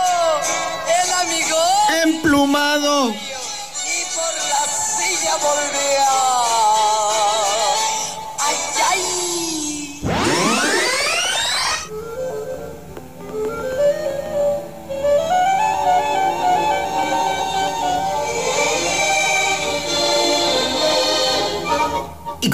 el 1.03 1.11
amigo 1.13 1.57
Emplumado. 2.03 3.09
y 3.09 3.13
por 4.13 4.33
la 4.49 4.63
silla 4.97 5.35
volvió. 5.37 6.74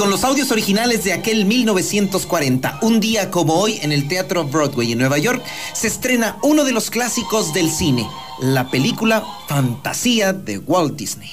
Con 0.02 0.10
los 0.10 0.24
audios 0.24 0.50
originales 0.50 1.04
de 1.04 1.14
aquel 1.14 1.46
1940, 1.46 2.80
un 2.82 3.00
día 3.00 3.30
como 3.30 3.54
hoy 3.54 3.78
en 3.84 3.92
el 3.92 4.08
Teatro 4.08 4.44
Broadway 4.46 4.94
en 4.94 4.98
Nueva 4.98 5.20
York, 5.20 5.44
se 5.74 5.86
estrena 5.86 6.40
uno 6.42 6.64
de 6.64 6.72
los 6.72 6.90
clásicos 6.90 7.54
del 7.54 7.70
cine, 7.70 8.10
la 8.40 8.72
película 8.72 9.24
Fantasía 9.48 10.34
de 10.34 10.58
Walt 10.58 10.96
Disney. 10.96 11.30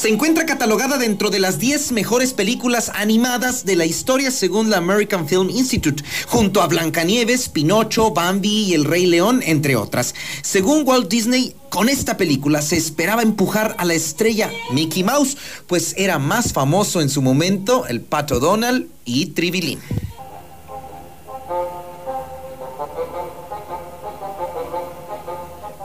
Se 0.00 0.08
encuentra 0.08 0.46
catalogada 0.46 0.96
dentro 0.96 1.28
de 1.28 1.40
las 1.40 1.58
10 1.58 1.92
mejores 1.92 2.32
películas 2.32 2.90
animadas 2.94 3.66
de 3.66 3.76
la 3.76 3.84
historia 3.84 4.30
según 4.30 4.70
la 4.70 4.78
American 4.78 5.28
Film 5.28 5.50
Institute, 5.50 6.02
junto 6.26 6.62
a 6.62 6.68
Blancanieves, 6.68 7.50
Pinocho, 7.50 8.10
Bambi 8.10 8.64
y 8.64 8.72
El 8.72 8.86
Rey 8.86 9.04
León, 9.04 9.42
entre 9.44 9.76
otras. 9.76 10.14
Según 10.40 10.88
Walt 10.88 11.10
Disney, 11.10 11.54
con 11.68 11.90
esta 11.90 12.16
película 12.16 12.62
se 12.62 12.78
esperaba 12.78 13.20
empujar 13.20 13.74
a 13.76 13.84
la 13.84 13.92
estrella 13.92 14.50
Mickey 14.72 15.04
Mouse, 15.04 15.36
pues 15.66 15.92
era 15.98 16.18
más 16.18 16.54
famoso 16.54 17.02
en 17.02 17.10
su 17.10 17.20
momento 17.20 17.86
el 17.86 18.00
Pato 18.00 18.40
Donald 18.40 18.86
y 19.04 19.26
Tribilín. 19.26 19.80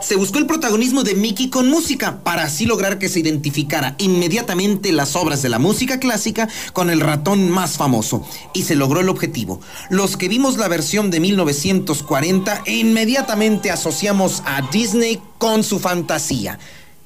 Se 0.06 0.14
buscó 0.14 0.38
el 0.38 0.46
protagonismo 0.46 1.02
de 1.02 1.16
Mickey 1.16 1.50
con 1.50 1.68
música 1.68 2.20
para 2.22 2.44
así 2.44 2.64
lograr 2.64 3.00
que 3.00 3.08
se 3.08 3.18
identificara 3.18 3.96
inmediatamente 3.98 4.92
las 4.92 5.16
obras 5.16 5.42
de 5.42 5.48
la 5.48 5.58
música 5.58 5.98
clásica 5.98 6.48
con 6.72 6.90
el 6.90 7.00
ratón 7.00 7.50
más 7.50 7.76
famoso. 7.76 8.24
Y 8.54 8.62
se 8.62 8.76
logró 8.76 9.00
el 9.00 9.08
objetivo. 9.08 9.60
Los 9.90 10.16
que 10.16 10.28
vimos 10.28 10.58
la 10.58 10.68
versión 10.68 11.10
de 11.10 11.18
1940 11.18 12.62
inmediatamente 12.66 13.72
asociamos 13.72 14.44
a 14.46 14.62
Disney 14.70 15.20
con 15.38 15.64
su 15.64 15.80
fantasía. 15.80 16.60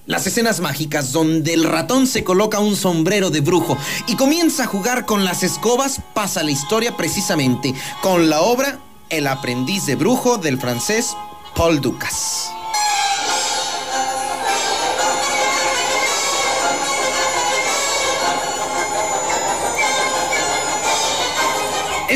Las 0.05 0.27
escenas 0.27 0.61
mágicas 0.61 1.11
donde 1.11 1.55
el 1.55 1.65
ratón 1.65 2.07
se 2.07 2.23
coloca 2.23 2.61
un 2.61 2.77
sombrero 2.77 3.31
de 3.31 3.41
brujo 3.41 3.79
y 4.09 4.17
comienza 4.17 4.65
a 4.65 4.67
jugar 4.67 5.07
con 5.07 5.25
las 5.25 5.43
escobas 5.43 6.03
pasa 6.13 6.43
la 6.43 6.51
historia 6.51 6.99
precisamente 6.99 7.73
con 8.03 8.29
la 8.29 8.43
obra 8.43 8.79
El 9.09 9.27
aprendiz 9.27 9.87
de 9.87 9.97
brujo 9.97 10.37
del 10.37 10.61
francés 10.61 11.17
Paul 11.57 11.81
Ducas. 11.81 12.51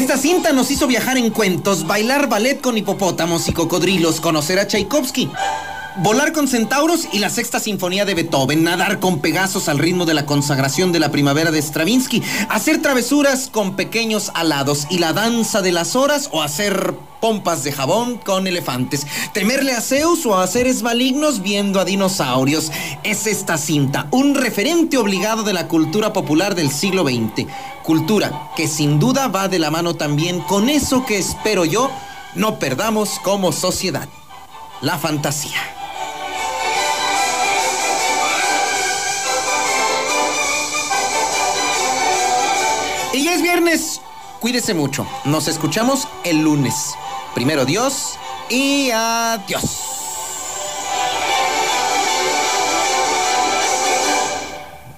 Esta 0.04 0.18
cinta 0.18 0.52
nos 0.52 0.70
hizo 0.70 0.86
viajar 0.86 1.16
en 1.16 1.30
cuentos, 1.30 1.86
bailar 1.86 2.28
ballet 2.28 2.60
con 2.60 2.76
hipopótamos 2.76 3.48
y 3.48 3.54
cocodrilos, 3.54 4.20
conocer 4.20 4.58
a 4.58 4.66
Tchaikovsky, 4.66 5.30
volar 5.96 6.32
con 6.32 6.48
centauros 6.48 7.06
y 7.12 7.18
la 7.18 7.30
sexta 7.30 7.60
sinfonía 7.60 8.04
de 8.04 8.14
Beethoven, 8.14 8.64
nadar 8.64 8.98
con 8.98 9.20
pegasos 9.20 9.68
al 9.68 9.78
ritmo 9.78 10.06
de 10.06 10.14
la 10.14 10.26
consagración 10.26 10.90
de 10.92 10.98
la 10.98 11.10
primavera 11.10 11.50
de 11.50 11.62
Stravinsky, 11.62 12.22
hacer 12.48 12.82
travesuras 12.82 13.48
con 13.48 13.76
pequeños 13.76 14.32
alados 14.34 14.86
y 14.90 14.98
la 14.98 15.12
danza 15.12 15.62
de 15.62 15.72
las 15.72 15.94
horas 15.94 16.28
o 16.32 16.42
hacer 16.42 16.94
pompas 17.20 17.64
de 17.64 17.72
jabón 17.72 18.18
con 18.18 18.46
elefantes, 18.46 19.06
temerle 19.32 19.72
a 19.72 19.80
Zeus 19.80 20.26
o 20.26 20.36
a 20.36 20.46
seres 20.46 20.82
malignos 20.82 21.42
viendo 21.42 21.80
a 21.80 21.84
dinosaurios. 21.84 22.72
Es 23.04 23.26
esta 23.26 23.56
cinta 23.56 24.08
un 24.10 24.34
referente 24.34 24.98
obligado 24.98 25.42
de 25.42 25.52
la 25.52 25.68
cultura 25.68 26.12
popular 26.12 26.54
del 26.54 26.70
siglo 26.70 27.04
XX. 27.04 27.46
Cultura 27.82 28.50
que 28.56 28.66
sin 28.66 28.98
duda 28.98 29.28
va 29.28 29.48
de 29.48 29.58
la 29.58 29.70
mano 29.70 29.94
también 29.94 30.40
con 30.40 30.68
eso 30.68 31.06
que 31.06 31.18
espero 31.18 31.64
yo 31.64 31.90
no 32.34 32.58
perdamos 32.58 33.20
como 33.20 33.52
sociedad, 33.52 34.08
la 34.80 34.98
fantasía. 34.98 35.83
Viernes, 43.44 44.00
cuídese 44.40 44.72
mucho. 44.72 45.06
Nos 45.26 45.48
escuchamos 45.48 46.08
el 46.24 46.40
lunes. 46.40 46.94
Primero 47.34 47.66
Dios 47.66 48.18
y 48.48 48.90
adiós. 48.90 49.62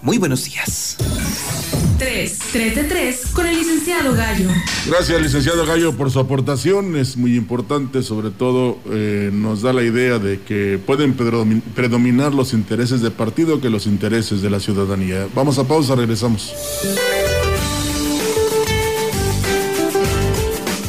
Muy 0.01 0.19
buenos 0.19 0.45
días. 0.45 0.97
3. 1.99 2.39
3 2.53 2.77
de 2.77 2.85
3 2.85 3.27
con 3.33 3.47
el 3.47 3.57
licenciado 3.57 4.15
Gallo. 4.15 4.49
Gracias, 4.87 5.21
licenciado 5.21 5.67
Gallo, 5.67 5.97
por 5.97 6.13
su 6.13 6.21
aportación. 6.21 6.95
Es 6.95 7.17
muy 7.17 7.35
importante, 7.35 8.05
sobre 8.05 8.31
todo 8.31 8.79
eh, 8.93 9.31
nos 9.33 9.63
da 9.63 9.73
la 9.73 9.83
idea 9.83 10.21
de 10.21 10.41
que 10.41 10.79
pueden 10.79 11.15
predominar 11.15 12.33
los 12.33 12.53
intereses 12.53 13.01
de 13.01 13.11
partido 13.11 13.61
que 13.61 13.71
los 13.71 13.87
intereses 13.87 14.41
de 14.41 14.51
la 14.51 14.61
ciudadanía. 14.61 15.27
Vamos 15.35 15.59
a 15.59 15.65
pausa, 15.65 15.97
regresamos. 15.97 16.55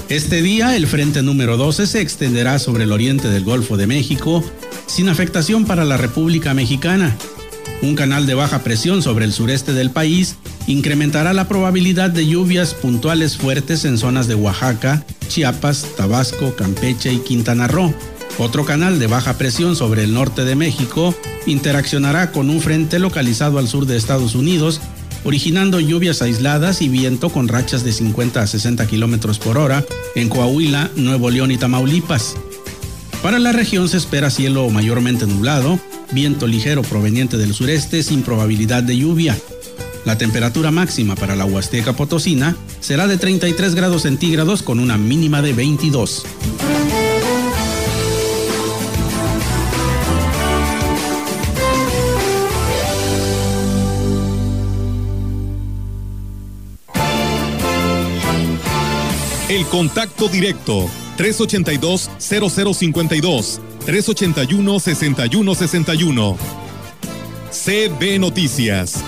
Este 0.10 0.42
día 0.42 0.78
el 0.78 0.88
frente 0.88 1.22
número 1.22 1.58
12 1.58 1.86
se 1.86 2.00
extenderá 2.00 2.60
sobre 2.60 2.86
el 2.86 2.94
oriente 2.94 3.28
del 3.28 3.44
Golfo 3.44 3.76
de 3.76 3.88
México 3.88 4.42
sin 4.86 5.10
afectación 5.10 5.66
para 5.66 5.84
la 5.84 5.98
República 5.98 6.54
Mexicana. 6.54 7.14
Un 7.82 7.96
canal 7.96 8.26
de 8.26 8.34
baja 8.34 8.64
presión 8.64 9.02
sobre 9.02 9.26
el 9.26 9.34
sureste 9.34 9.74
del 9.74 9.92
país 9.92 10.38
incrementará 10.66 11.34
la 11.34 11.50
probabilidad 11.50 12.10
de 12.10 12.26
lluvias 12.26 12.74
puntuales 12.74 13.36
fuertes 13.36 13.84
en 13.84 13.98
zonas 13.98 14.28
de 14.28 14.36
Oaxaca, 14.36 15.04
Chiapas, 15.28 15.86
Tabasco, 15.98 16.56
Campeche 16.56 17.12
y 17.12 17.20
Quintana 17.20 17.68
Roo. 17.68 17.94
Otro 18.38 18.64
canal 18.64 19.00
de 19.00 19.08
baja 19.08 19.38
presión 19.38 19.76
sobre 19.76 20.06
el 20.06 20.14
norte 20.14 20.46
de 20.46 20.56
México 20.56 21.14
interaccionará 21.48 22.32
con 22.32 22.50
un 22.50 22.62
frente 22.62 23.00
localizado 23.00 23.60
al 23.60 23.68
sur 23.68 23.86
de 23.86 23.98
Estados 23.98 24.36
Unidos 24.36 24.80
originando 25.24 25.80
lluvias 25.80 26.22
aisladas 26.22 26.82
y 26.82 26.90
viento 26.90 27.30
con 27.30 27.48
rachas 27.48 27.84
de 27.84 27.92
50 27.92 28.42
a 28.42 28.48
60 28.48 28.88
kilómetros 28.88 29.40
por 29.40 29.58
hora 29.58 29.86
en 30.16 30.30
Coahuila, 30.30 30.92
Nuevo 30.96 31.30
León 31.30 31.52
y 31.52 31.58
Tamaulipas. 31.58 32.36
Para 33.22 33.40
la 33.40 33.52
región 33.52 33.90
se 33.90 33.98
espera 33.98 34.30
cielo 34.30 34.70
mayormente 34.70 35.26
nublado, 35.26 35.80
viento 36.12 36.48
ligero 36.48 36.82
proveniente 36.84 37.38
del 37.38 37.54
sureste 37.54 38.04
sin 38.04 38.22
probabilidad 38.22 38.84
de 38.84 38.98
lluvia. 38.98 39.38
La 40.06 40.18
temperatura 40.18 40.72
máxima 40.72 41.16
para 41.16 41.36
la 41.36 41.44
Huasteca 41.46 41.94
Potosina 41.94 42.56
será 42.80 43.08
de 43.08 43.18
33 43.18 43.76
grados 43.76 44.04
centígrados 44.04 44.64
con 44.64 44.80
una 44.80 44.98
mínima 44.98 45.42
de 45.42 45.52
22. 45.52 46.24
El 59.58 59.66
contacto 59.66 60.28
directo 60.28 60.88
382-0052 61.18 63.60
381-6161 63.88 66.38
CB 67.50 68.20
Noticias. 68.20 69.04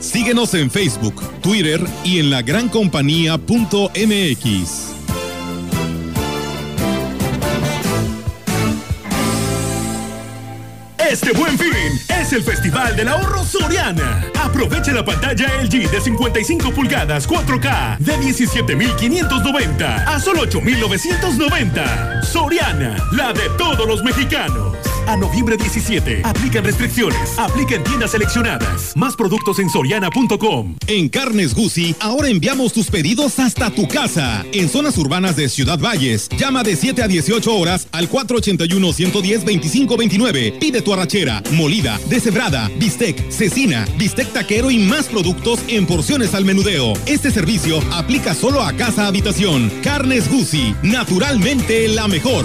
Síguenos 0.00 0.54
en 0.54 0.70
Facebook, 0.70 1.22
Twitter 1.42 1.86
y 2.02 2.18
en 2.18 2.30
la 2.30 2.40
gran 2.40 2.70
compañía.mx. 2.70 3.90
Este 11.10 11.32
buen 11.32 11.58
fin 11.58 12.13
es 12.24 12.32
el 12.32 12.42
Festival 12.42 12.96
del 12.96 13.08
Ahorro 13.08 13.44
Soriana. 13.44 14.24
Aprovecha 14.42 14.92
la 14.92 15.04
pantalla 15.04 15.46
LG 15.62 15.90
de 15.90 16.00
55 16.00 16.70
pulgadas 16.70 17.28
4K 17.28 17.98
de 17.98 18.16
17,590 18.18 19.96
a 20.10 20.18
solo 20.18 20.40
8,990. 20.42 22.22
Soriana, 22.22 22.96
la 23.12 23.32
de 23.34 23.48
todos 23.58 23.86
los 23.86 24.02
mexicanos. 24.02 24.93
A 25.06 25.16
noviembre 25.16 25.56
17. 25.56 26.22
Aplican 26.24 26.64
restricciones. 26.64 27.38
Aplica 27.38 27.76
en 27.76 27.84
tiendas 27.84 28.10
seleccionadas. 28.12 28.96
Más 28.96 29.16
productos 29.16 29.58
en 29.58 29.68
soriana.com. 29.68 30.76
En 30.86 31.08
Carnes 31.08 31.54
Gucci, 31.54 31.94
ahora 32.00 32.28
enviamos 32.28 32.72
tus 32.72 32.90
pedidos 32.90 33.38
hasta 33.38 33.70
tu 33.70 33.86
casa. 33.88 34.44
En 34.52 34.68
zonas 34.68 34.96
urbanas 34.98 35.36
de 35.36 35.48
Ciudad 35.48 35.78
Valles, 35.78 36.28
llama 36.36 36.62
de 36.62 36.76
7 36.76 37.02
a 37.02 37.08
18 37.08 37.54
horas 37.54 37.88
al 37.92 38.10
481-110-2529. 38.10 40.58
Pide 40.58 40.82
tu 40.82 40.92
arrachera, 40.92 41.42
molida, 41.52 41.98
deshebrada, 42.08 42.70
bistec, 42.78 43.30
cecina, 43.30 43.86
bistec 43.98 44.32
taquero 44.32 44.70
y 44.70 44.78
más 44.78 45.06
productos 45.06 45.60
en 45.68 45.86
porciones 45.86 46.34
al 46.34 46.44
menudeo. 46.44 46.92
Este 47.06 47.30
servicio 47.30 47.80
aplica 47.92 48.34
solo 48.34 48.62
a 48.62 48.72
casa 48.72 49.06
habitación. 49.06 49.70
Carnes 49.82 50.28
Gucci, 50.30 50.74
naturalmente 50.82 51.88
la 51.88 52.08
mejor. 52.08 52.44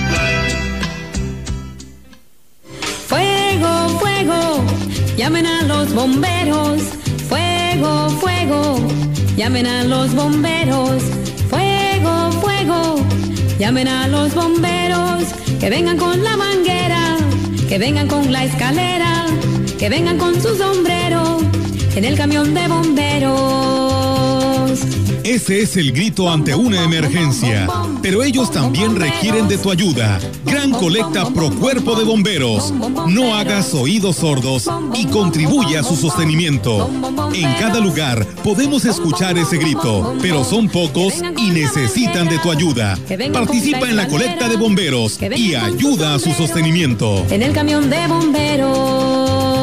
Fuego, 3.99 4.63
llamen 5.17 5.45
a 5.45 5.63
los 5.63 5.93
bomberos. 5.93 6.81
Fuego, 7.29 8.09
fuego, 8.19 8.79
llamen 9.35 9.65
a 9.67 9.83
los 9.83 10.13
bomberos. 10.13 11.03
Fuego, 11.49 12.31
fuego, 12.41 12.95
llamen 13.59 13.87
a 13.87 14.07
los 14.07 14.33
bomberos. 14.33 15.23
Que 15.59 15.69
vengan 15.69 15.97
con 15.97 16.23
la 16.23 16.37
manguera, 16.37 17.17
que 17.69 17.77
vengan 17.77 18.07
con 18.07 18.31
la 18.31 18.45
escalera, 18.45 19.25
que 19.77 19.89
vengan 19.89 20.17
con 20.17 20.41
su 20.41 20.55
sombrero 20.55 21.39
en 21.95 22.05
el 22.05 22.17
camión 22.17 22.53
de 22.53 22.67
bomberos. 22.67 23.91
Ese 25.23 25.61
es 25.61 25.77
el 25.77 25.91
grito 25.91 26.29
ante 26.29 26.55
una 26.55 26.83
emergencia. 26.83 27.67
Pero 28.01 28.23
ellos 28.23 28.51
también 28.51 28.95
requieren 28.95 29.47
de 29.47 29.57
tu 29.57 29.69
ayuda. 29.71 30.19
Gran 30.61 30.73
colecta 30.73 31.25
pro 31.33 31.49
cuerpo 31.49 31.95
de 31.95 32.03
bomberos. 32.03 32.71
No 33.07 33.33
hagas 33.33 33.73
oídos 33.73 34.17
sordos 34.17 34.69
y 34.93 35.07
contribuye 35.07 35.75
a 35.75 35.81
su 35.81 35.95
sostenimiento. 35.95 36.87
En 37.33 37.51
cada 37.55 37.79
lugar 37.79 38.23
podemos 38.43 38.85
escuchar 38.85 39.39
ese 39.39 39.57
grito, 39.57 40.15
pero 40.21 40.43
son 40.43 40.69
pocos 40.69 41.15
y 41.35 41.49
necesitan 41.49 42.29
de 42.29 42.37
tu 42.37 42.51
ayuda. 42.51 42.95
Participa 43.33 43.89
en 43.89 43.95
la 43.95 44.07
colecta 44.07 44.47
de 44.47 44.57
bomberos 44.57 45.19
y 45.35 45.55
ayuda 45.55 46.13
a 46.13 46.19
su 46.19 46.31
sostenimiento. 46.31 47.25
En 47.31 47.41
el 47.41 47.53
camión 47.53 47.89
de 47.89 48.07
bomberos. 48.07 49.60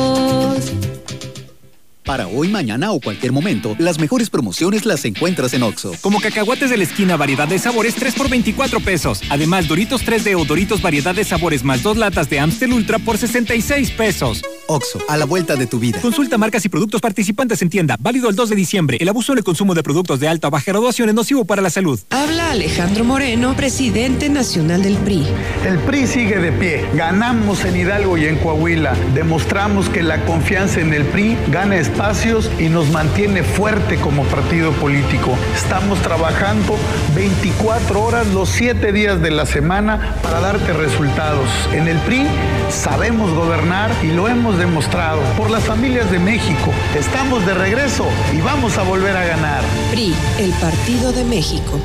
Para 2.09 2.27
hoy, 2.27 2.49
mañana 2.49 2.91
o 2.93 3.01
cualquier 3.01 3.33
momento, 3.33 3.77
las 3.79 3.99
mejores 3.99 4.31
promociones 4.31 4.87
las 4.87 5.05
encuentras 5.05 5.53
en 5.53 5.63
Oxo. 5.63 5.93
Como 6.01 6.21
cacahuates 6.21 6.71
de 6.71 6.79
la 6.79 6.85
esquina, 6.85 7.19
variedad 7.19 7.47
de 7.47 7.59
sabores, 7.59 7.97
3 7.97 8.15
por 8.15 8.31
24 8.31 8.81
pesos. 8.81 9.21
Además, 9.29 9.69
Doritos 9.69 10.07
3D 10.07 10.35
o 10.41 10.47
Doritos 10.47 10.81
variedad 10.81 11.15
de 11.15 11.25
sabores 11.25 11.65
más 11.65 11.83
dos 11.83 11.99
latas 11.99 12.31
de 12.31 12.41
Amstel 12.41 12.73
Ultra 12.73 12.99
por 12.99 13.19
66 13.19 13.91
pesos. 13.91 14.41
Oxo, 14.69 15.01
a 15.07 15.19
la 15.19 15.27
vuelta 15.27 15.57
de 15.57 15.67
tu 15.67 15.79
vida. 15.79 16.01
Consulta 16.01 16.39
marcas 16.39 16.65
y 16.65 16.71
productos 16.71 17.03
participantes 17.03 17.61
en 17.61 17.69
tienda. 17.69 17.97
Válido 18.01 18.31
el 18.31 18.37
2 18.37 18.51
de 18.51 18.57
diciembre. 18.57 18.97
El 19.01 19.09
abuso 19.11 19.33
en 19.33 19.39
el 19.39 19.45
consumo 19.45 19.75
de 19.75 19.83
productos 19.83 20.19
de 20.19 20.29
alta 20.29 20.49
o 20.49 20.51
baja 20.51 20.73
graduación 20.73 21.11
es 21.11 21.15
nocivo 21.15 21.45
para 21.45 21.61
la 21.61 21.69
salud. 21.69 22.01
Habla 22.09 22.53
Alejandro 22.53 23.05
Moreno, 23.05 23.55
presidente 23.55 24.31
nacional 24.31 24.83
del 24.83 24.97
PRI. 24.97 25.27
El 25.67 25.79
PRI 25.81 26.07
sigue 26.07 26.39
de 26.39 26.53
pie. 26.53 26.87
Ganamos 26.95 27.67
en 27.67 27.77
Hidalgo 27.77 28.17
y 28.17 28.25
en 28.25 28.37
Coahuila. 28.37 28.95
Demostramos 29.15 29.91
que 29.91 30.03
la 30.03 30.25
confianza 30.25 30.81
en 30.81 30.95
el 30.95 31.05
PRI 31.05 31.37
gana 31.51 31.77
espacios 31.99 32.49
y 32.61 32.69
nos 32.69 32.91
mantiene 32.91 33.43
fuerte 33.43 33.97
como 33.97 34.23
partido 34.23 34.71
político. 34.71 35.37
Estamos 35.53 35.99
trabajando 35.99 36.77
24 37.17 38.01
horas 38.01 38.29
los 38.29 38.51
7 38.51 38.93
días 38.93 39.21
de 39.21 39.33
la 39.33 39.45
semana 39.45 40.15
para 40.23 40.39
darte 40.39 40.73
resultados. 40.75 41.51
En 41.73 41.89
el 41.89 41.99
PRI 41.99 42.25
sabemos 42.71 43.33
gobernar 43.35 43.91
y 44.05 44.13
lo 44.13 44.29
hemos 44.29 44.59
demostrado. 44.59 45.21
Por 45.37 45.51
las 45.51 45.65
familias 45.65 46.09
de 46.13 46.21
México, 46.21 46.73
estamos 46.97 47.45
de 47.45 47.55
regreso 47.55 48.07
y 48.33 48.41
vamos 48.43 48.79
a 48.79 48.85
volver 48.85 49.17
a 49.17 49.25
ganar. 49.25 49.65
PRI, 49.91 50.15
el 50.39 50.53
Partido 50.53 51.11
de 51.11 51.25
México. 51.25 51.81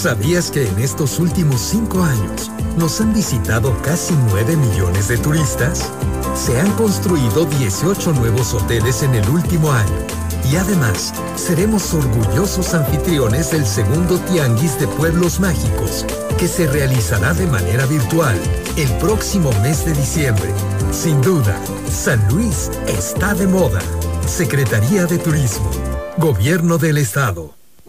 ¿Sabías 0.00 0.50
que 0.50 0.66
en 0.66 0.78
estos 0.78 1.18
últimos 1.18 1.60
cinco 1.60 2.02
años 2.02 2.50
nos 2.78 3.02
han 3.02 3.12
visitado 3.12 3.76
casi 3.82 4.14
9 4.30 4.56
millones 4.56 5.08
de 5.08 5.18
turistas? 5.18 5.90
Se 6.34 6.58
han 6.58 6.70
construido 6.72 7.44
18 7.44 8.14
nuevos 8.14 8.54
hoteles 8.54 9.02
en 9.02 9.14
el 9.14 9.28
último 9.28 9.70
año. 9.70 9.98
Y 10.50 10.56
además, 10.56 11.12
seremos 11.36 11.92
orgullosos 11.92 12.72
anfitriones 12.72 13.50
del 13.50 13.66
segundo 13.66 14.18
Tianguis 14.20 14.80
de 14.80 14.88
Pueblos 14.88 15.38
Mágicos, 15.38 16.06
que 16.38 16.48
se 16.48 16.66
realizará 16.66 17.34
de 17.34 17.46
manera 17.46 17.84
virtual 17.84 18.40
el 18.78 18.88
próximo 19.00 19.52
mes 19.60 19.84
de 19.84 19.92
diciembre. 19.92 20.50
Sin 20.92 21.20
duda, 21.20 21.60
San 21.90 22.26
Luis 22.32 22.70
está 22.86 23.34
de 23.34 23.46
moda. 23.46 23.82
Secretaría 24.26 25.04
de 25.04 25.18
Turismo. 25.18 25.70
Gobierno 26.16 26.78
del 26.78 26.96
Estado. 26.96 27.59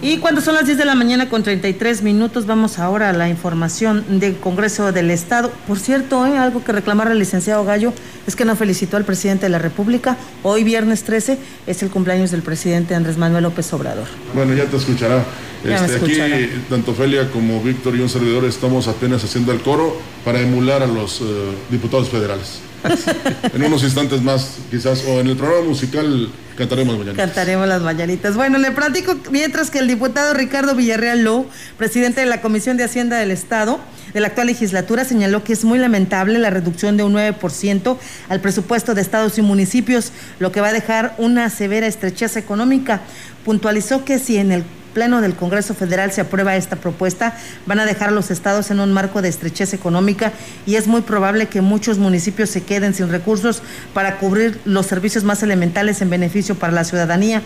Y 0.00 0.18
cuando 0.18 0.40
son 0.40 0.54
las 0.54 0.64
10 0.64 0.78
de 0.78 0.84
la 0.84 0.94
mañana 0.94 1.28
con 1.28 1.42
33 1.42 2.02
minutos, 2.02 2.46
vamos 2.46 2.78
ahora 2.78 3.10
a 3.10 3.12
la 3.12 3.28
información 3.28 4.20
del 4.20 4.36
Congreso 4.36 4.92
del 4.92 5.10
Estado. 5.10 5.50
Por 5.66 5.80
cierto, 5.80 6.24
¿eh? 6.24 6.38
algo 6.38 6.62
que 6.62 6.70
reclamar 6.70 7.08
al 7.08 7.18
licenciado 7.18 7.64
Gallo 7.64 7.92
es 8.26 8.36
que 8.36 8.44
no 8.44 8.54
felicitó 8.54 8.96
al 8.96 9.04
presidente 9.04 9.46
de 9.46 9.50
la 9.50 9.58
República. 9.58 10.16
Hoy, 10.44 10.62
viernes 10.62 11.02
13, 11.02 11.38
es 11.66 11.82
el 11.82 11.90
cumpleaños 11.90 12.30
del 12.30 12.42
presidente 12.42 12.94
Andrés 12.94 13.18
Manuel 13.18 13.42
López 13.42 13.72
Obrador. 13.72 14.06
Bueno, 14.34 14.54
ya 14.54 14.66
te 14.66 14.76
escuchará. 14.76 15.24
Ya 15.64 15.74
Este, 15.84 15.96
escuchará. 15.96 16.36
aquí, 16.36 16.48
tanto 16.70 16.94
Felia 16.94 17.28
como 17.32 17.60
Víctor 17.60 17.96
y 17.96 18.00
un 18.00 18.08
servidor 18.08 18.44
estamos 18.44 18.86
apenas 18.86 19.24
haciendo 19.24 19.50
el 19.50 19.60
coro 19.62 19.96
para 20.24 20.40
emular 20.40 20.80
a 20.84 20.86
los 20.86 21.20
eh, 21.20 21.24
diputados 21.70 22.08
federales. 22.08 22.60
en 23.54 23.62
unos 23.62 23.82
instantes 23.82 24.22
más, 24.22 24.58
quizás, 24.70 25.04
o 25.06 25.20
en 25.20 25.28
el 25.28 25.36
programa 25.36 25.68
musical 25.68 26.30
cantaremos 26.56 26.98
mañana. 26.98 27.16
Cantaremos 27.16 27.68
las 27.68 27.82
mañanitas. 27.82 28.34
Bueno, 28.34 28.58
le 28.58 28.70
platico 28.72 29.16
mientras 29.30 29.70
que 29.70 29.78
el 29.78 29.86
diputado 29.86 30.34
Ricardo 30.34 30.74
Villarreal 30.74 31.22
Low, 31.22 31.46
presidente 31.76 32.20
de 32.20 32.26
la 32.26 32.40
Comisión 32.40 32.76
de 32.76 32.84
Hacienda 32.84 33.16
del 33.18 33.30
Estado 33.30 33.78
de 34.12 34.20
la 34.20 34.28
actual 34.28 34.48
legislatura, 34.48 35.04
señaló 35.04 35.44
que 35.44 35.52
es 35.52 35.64
muy 35.64 35.78
lamentable 35.78 36.38
la 36.38 36.50
reducción 36.50 36.96
de 36.96 37.04
un 37.04 37.14
9% 37.14 37.96
al 38.28 38.40
presupuesto 38.40 38.94
de 38.94 39.02
estados 39.02 39.38
y 39.38 39.42
municipios, 39.42 40.12
lo 40.38 40.50
que 40.50 40.60
va 40.60 40.68
a 40.68 40.72
dejar 40.72 41.14
una 41.18 41.48
severa 41.50 41.86
estrechez 41.86 42.36
económica. 42.36 43.02
Puntualizó 43.44 44.04
que 44.04 44.18
si 44.18 44.38
en 44.38 44.52
el 44.52 44.64
Pleno 44.92 45.20
del 45.20 45.34
Congreso 45.34 45.74
Federal 45.74 46.12
se 46.12 46.20
aprueba 46.20 46.56
esta 46.56 46.76
propuesta, 46.76 47.36
van 47.66 47.80
a 47.80 47.86
dejar 47.86 48.08
a 48.08 48.12
los 48.12 48.30
estados 48.30 48.70
en 48.70 48.80
un 48.80 48.92
marco 48.92 49.22
de 49.22 49.28
estrechez 49.28 49.74
económica 49.74 50.32
y 50.66 50.76
es 50.76 50.86
muy 50.86 51.02
probable 51.02 51.46
que 51.46 51.60
muchos 51.60 51.98
municipios 51.98 52.50
se 52.50 52.62
queden 52.62 52.94
sin 52.94 53.08
recursos 53.08 53.62
para 53.94 54.18
cubrir 54.18 54.60
los 54.64 54.86
servicios 54.86 55.24
más 55.24 55.42
elementales 55.42 56.02
en 56.02 56.10
beneficio 56.10 56.54
para 56.54 56.72
la 56.72 56.84
ciudadanía. 56.84 57.42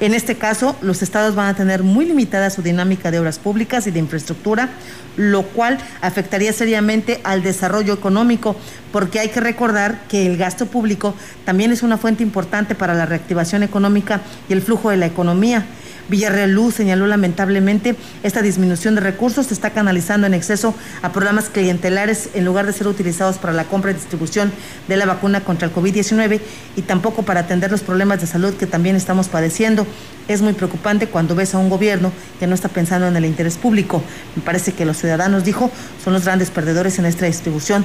En 0.00 0.14
este 0.14 0.36
caso, 0.36 0.76
los 0.80 1.02
estados 1.02 1.34
van 1.34 1.48
a 1.48 1.54
tener 1.54 1.82
muy 1.82 2.06
limitada 2.06 2.48
su 2.48 2.62
dinámica 2.62 3.10
de 3.10 3.20
obras 3.20 3.38
públicas 3.38 3.86
y 3.86 3.90
de 3.90 3.98
infraestructura, 3.98 4.70
lo 5.18 5.42
cual 5.42 5.76
afectaría 6.00 6.54
seriamente 6.54 7.20
al 7.22 7.42
desarrollo 7.42 7.92
económico, 7.92 8.56
porque 8.92 9.20
hay 9.20 9.28
que 9.28 9.40
recordar 9.40 10.00
que 10.08 10.26
el 10.26 10.38
gasto 10.38 10.64
público 10.64 11.14
también 11.44 11.70
es 11.70 11.82
una 11.82 11.98
fuente 11.98 12.22
importante 12.22 12.74
para 12.74 12.94
la 12.94 13.04
reactivación 13.04 13.62
económica 13.62 14.22
y 14.48 14.54
el 14.54 14.62
flujo 14.62 14.88
de 14.88 14.96
la 14.96 15.04
economía. 15.04 15.66
Villarreal 16.10 16.52
Luz 16.52 16.74
señaló 16.74 17.06
lamentablemente 17.06 17.94
esta 18.22 18.42
disminución 18.42 18.96
de 18.96 19.00
recursos 19.00 19.46
se 19.46 19.54
está 19.54 19.70
canalizando 19.70 20.26
en 20.26 20.34
exceso 20.34 20.74
a 21.02 21.12
programas 21.12 21.48
clientelares 21.48 22.30
en 22.34 22.44
lugar 22.44 22.66
de 22.66 22.72
ser 22.72 22.88
utilizados 22.88 23.38
para 23.38 23.52
la 23.52 23.64
compra 23.64 23.92
y 23.92 23.94
distribución 23.94 24.52
de 24.88 24.96
la 24.96 25.06
vacuna 25.06 25.40
contra 25.42 25.68
el 25.68 25.74
COVID-19 25.74 26.40
y 26.76 26.82
tampoco 26.82 27.22
para 27.22 27.40
atender 27.40 27.70
los 27.70 27.82
problemas 27.82 28.20
de 28.20 28.26
salud 28.26 28.54
que 28.54 28.66
también 28.66 28.96
estamos 28.96 29.28
padeciendo. 29.28 29.86
Es 30.28 30.42
muy 30.42 30.52
preocupante 30.52 31.06
cuando 31.06 31.34
ves 31.34 31.54
a 31.54 31.58
un 31.58 31.70
gobierno 31.70 32.12
que 32.38 32.46
no 32.46 32.54
está 32.54 32.68
pensando 32.68 33.06
en 33.06 33.16
el 33.16 33.24
interés 33.24 33.56
público. 33.56 34.02
Me 34.34 34.42
parece 34.42 34.72
que 34.72 34.84
los 34.84 34.98
ciudadanos, 34.98 35.44
dijo, 35.44 35.70
son 36.02 36.12
los 36.12 36.24
grandes 36.24 36.50
perdedores 36.50 36.98
en 36.98 37.06
esta 37.06 37.26
distribución 37.26 37.84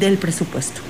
del 0.00 0.16
presupuesto. 0.16 0.80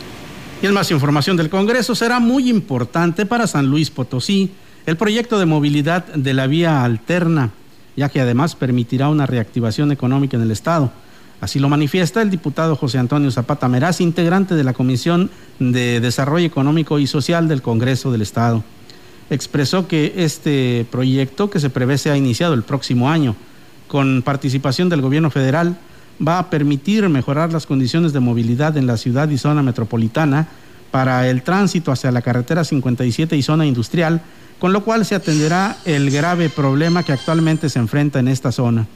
Y 0.63 0.67
en 0.67 0.73
más 0.73 0.91
información 0.91 1.37
del 1.37 1.51
Congreso, 1.51 1.95
será 1.95 2.21
muy 2.21 2.49
importante 2.49 3.27
para 3.27 3.47
San 3.47 3.67
Luis 3.67 3.91
Potosí 3.91 4.53
el 4.87 4.97
proyecto 4.97 5.39
de 5.39 5.47
movilidad 5.47 6.05
de 6.07 6.35
la 6.35 6.47
vía 6.47 6.85
alterna, 6.85 7.51
ya 7.97 8.09
que 8.09 8.21
además 8.21 8.55
permitirá 8.55 9.09
una 9.09 9.27
reactivación 9.27 9.93
económica 9.93 10.37
en 10.37 10.43
el 10.43 10.51
Estado. 10.51 10.93
Así 11.41 11.59
lo 11.59 11.69
manifiesta 11.69 12.23
el 12.23 12.31
diputado 12.31 12.77
José 12.77 12.99
Antonio 12.99 13.31
Zapata 13.31 13.69
Meraz, 13.69 14.01
integrante 14.01 14.55
de 14.55 14.65
la 14.65 14.73
Comisión 14.73 15.31
de 15.59 16.01
Desarrollo 16.01 16.47
Económico 16.47 16.99
y 16.99 17.07
Social 17.07 17.49
del 17.49 17.63
Congreso 17.63 18.13
del 18.13 18.23
Estado. 18.23 18.63
Expresó 19.31 19.89
que 19.89 20.15
este 20.17 20.87
proyecto, 20.91 21.51
que 21.51 21.61
se 21.61 21.71
prevé 21.71 21.99
sea 21.99 22.17
iniciado 22.17 22.55
el 22.55 22.63
próximo 22.63 23.11
año, 23.11 23.37
con 23.89 24.23
participación 24.23 24.89
del 24.89 25.03
gobierno 25.03 25.31
federal, 25.31 25.77
va 26.27 26.39
a 26.39 26.51
permitir 26.51 27.09
mejorar 27.09 27.53
las 27.53 27.67
condiciones 27.67 28.13
de 28.13 28.21
movilidad 28.21 28.77
en 28.77 28.87
la 28.87 28.97
ciudad 28.97 29.29
y 29.29 29.39
zona 29.39 29.63
metropolitana 29.63 30.49
para 30.95 31.29
el 31.29 31.43
tránsito 31.43 31.91
hacia 31.91 32.13
la 32.13 32.23
carretera 32.23 32.63
57 32.63 33.37
y 33.37 33.43
zona 33.43 33.67
industrial, 33.67 34.23
con 34.61 34.73
lo 34.73 34.85
cual 34.85 35.05
se 35.05 35.17
atenderá 35.17 35.77
el 35.85 36.09
grave 36.09 36.51
problema 36.51 37.03
que 37.03 37.11
actualmente 37.11 37.69
se 37.69 37.81
enfrenta 37.81 38.21
en 38.21 38.29
esta 38.29 38.53
zona. 38.53 38.87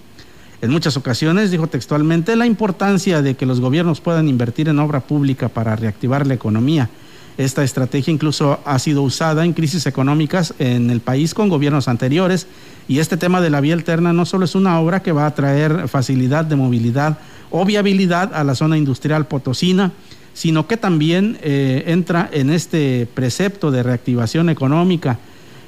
En 0.62 0.70
muchas 0.70 0.96
ocasiones, 0.96 1.50
dijo 1.50 1.66
textualmente, 1.66 2.36
la 2.36 2.46
importancia 2.46 3.20
de 3.20 3.34
que 3.34 3.46
los 3.46 3.58
gobiernos 3.58 4.00
puedan 4.00 4.28
invertir 4.28 4.68
en 4.68 4.78
obra 4.78 5.00
pública 5.00 5.48
para 5.48 5.74
reactivar 5.74 6.24
la 6.24 6.34
economía. 6.34 6.88
Esta 7.36 7.64
estrategia 7.64 8.12
incluso 8.12 8.60
ha 8.64 8.78
sido 8.78 9.02
usada 9.02 9.44
en 9.44 9.52
crisis 9.52 9.84
económicas 9.86 10.54
en 10.60 10.90
el 10.90 11.00
país 11.00 11.34
con 11.34 11.48
gobiernos 11.48 11.88
anteriores 11.88 12.46
y 12.86 13.00
este 13.00 13.16
tema 13.16 13.40
de 13.40 13.50
la 13.50 13.60
vía 13.60 13.74
alterna 13.74 14.12
no 14.12 14.24
solo 14.24 14.44
es 14.44 14.54
una 14.54 14.78
obra 14.78 15.02
que 15.02 15.10
va 15.10 15.26
a 15.26 15.34
traer 15.34 15.88
facilidad 15.88 16.44
de 16.44 16.54
movilidad 16.54 17.18
o 17.50 17.64
viabilidad 17.64 18.32
a 18.34 18.44
la 18.44 18.54
zona 18.54 18.78
industrial 18.78 19.26
potosina, 19.26 19.90
sino 20.38 20.68
que 20.68 20.76
también 20.76 21.36
eh, 21.42 21.82
entra 21.88 22.30
en 22.32 22.50
este 22.50 23.08
precepto 23.12 23.72
de 23.72 23.82
reactivación 23.82 24.50
económica. 24.50 25.18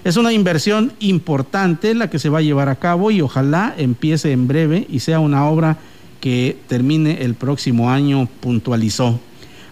Es 0.04 0.16
una 0.16 0.32
inversión 0.32 0.92
importante 1.00 1.92
la 1.92 2.08
que 2.08 2.20
se 2.20 2.28
va 2.28 2.38
a 2.38 2.42
llevar 2.42 2.68
a 2.68 2.76
cabo 2.76 3.10
y 3.10 3.20
ojalá 3.20 3.74
empiece 3.76 4.30
en 4.30 4.46
breve 4.46 4.86
y 4.88 5.00
sea 5.00 5.18
una 5.18 5.44
obra 5.46 5.78
que 6.20 6.56
termine 6.68 7.24
el 7.24 7.34
próximo 7.34 7.90
año, 7.90 8.28
puntualizó. 8.38 9.18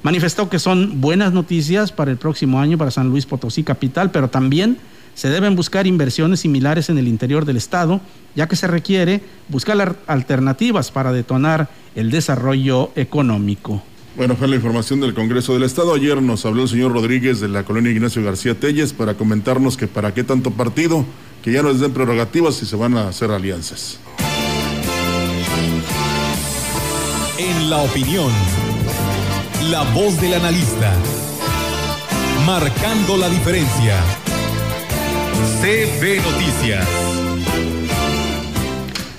Manifestó 0.03 0.49
que 0.49 0.59
son 0.59 1.01
buenas 1.01 1.33
noticias 1.33 1.93
para 1.93 2.11
el 2.11 2.17
próximo 2.17 2.59
año 2.59 2.77
para 2.77 2.91
San 2.91 3.09
Luis 3.09 3.25
Potosí 3.25 3.63
Capital, 3.63 4.11
pero 4.11 4.29
también 4.31 4.79
se 5.15 5.29
deben 5.29 5.55
buscar 5.55 5.87
inversiones 5.87 6.41
similares 6.41 6.91
en 6.91 6.99
el 6.99 7.07
interior 7.07 7.45
del 7.45 7.57
Estado, 7.57 8.01
ya 8.35 8.49
que 8.49 8.57
se 8.57 8.67
requiere 8.67 9.21
buscar 9.47 9.95
alternativas 10.09 10.91
para 10.91 11.13
detonar 11.13 11.69
el 11.95 12.11
desarrollo 12.11 12.91
económico. 12.97 13.81
Bueno, 14.17 14.35
fue 14.37 14.49
la 14.49 14.57
información 14.57 15.01
del 15.01 15.15
Congreso 15.15 15.55
del 15.55 15.63
Estado. 15.63 15.95
Ayer 15.95 16.21
nos 16.21 16.45
habló 16.45 16.63
el 16.63 16.69
señor 16.69 16.93
Rodríguez 16.93 17.41
de 17.41 17.49
la 17.49 17.65
colonia 17.65 17.93
Ignacio 17.93 18.23
García 18.23 18.59
Telles 18.59 18.93
para 18.93 19.15
comentarnos 19.15 19.77
que 19.77 19.87
para 19.87 20.13
qué 20.13 20.25
tanto 20.25 20.51
partido, 20.51 21.05
que 21.43 21.53
ya 21.53 21.63
no 21.63 21.71
les 21.71 21.81
den 21.81 21.93
prerrogativas 21.93 22.61
y 22.63 22.67
se 22.67 22.77
van 22.77 22.97
a 22.97 23.09
hacer 23.09 23.31
alianzas. 23.31 23.99
En 27.39 27.71
la 27.71 27.79
opinión, 27.79 28.33
la 29.71 29.83
voz 29.93 30.21
del 30.21 30.35
analista, 30.35 30.93
marcando 32.45 33.17
la 33.17 33.29
diferencia. 33.29 34.03
CB 35.61 36.23
Noticias. 36.23 36.87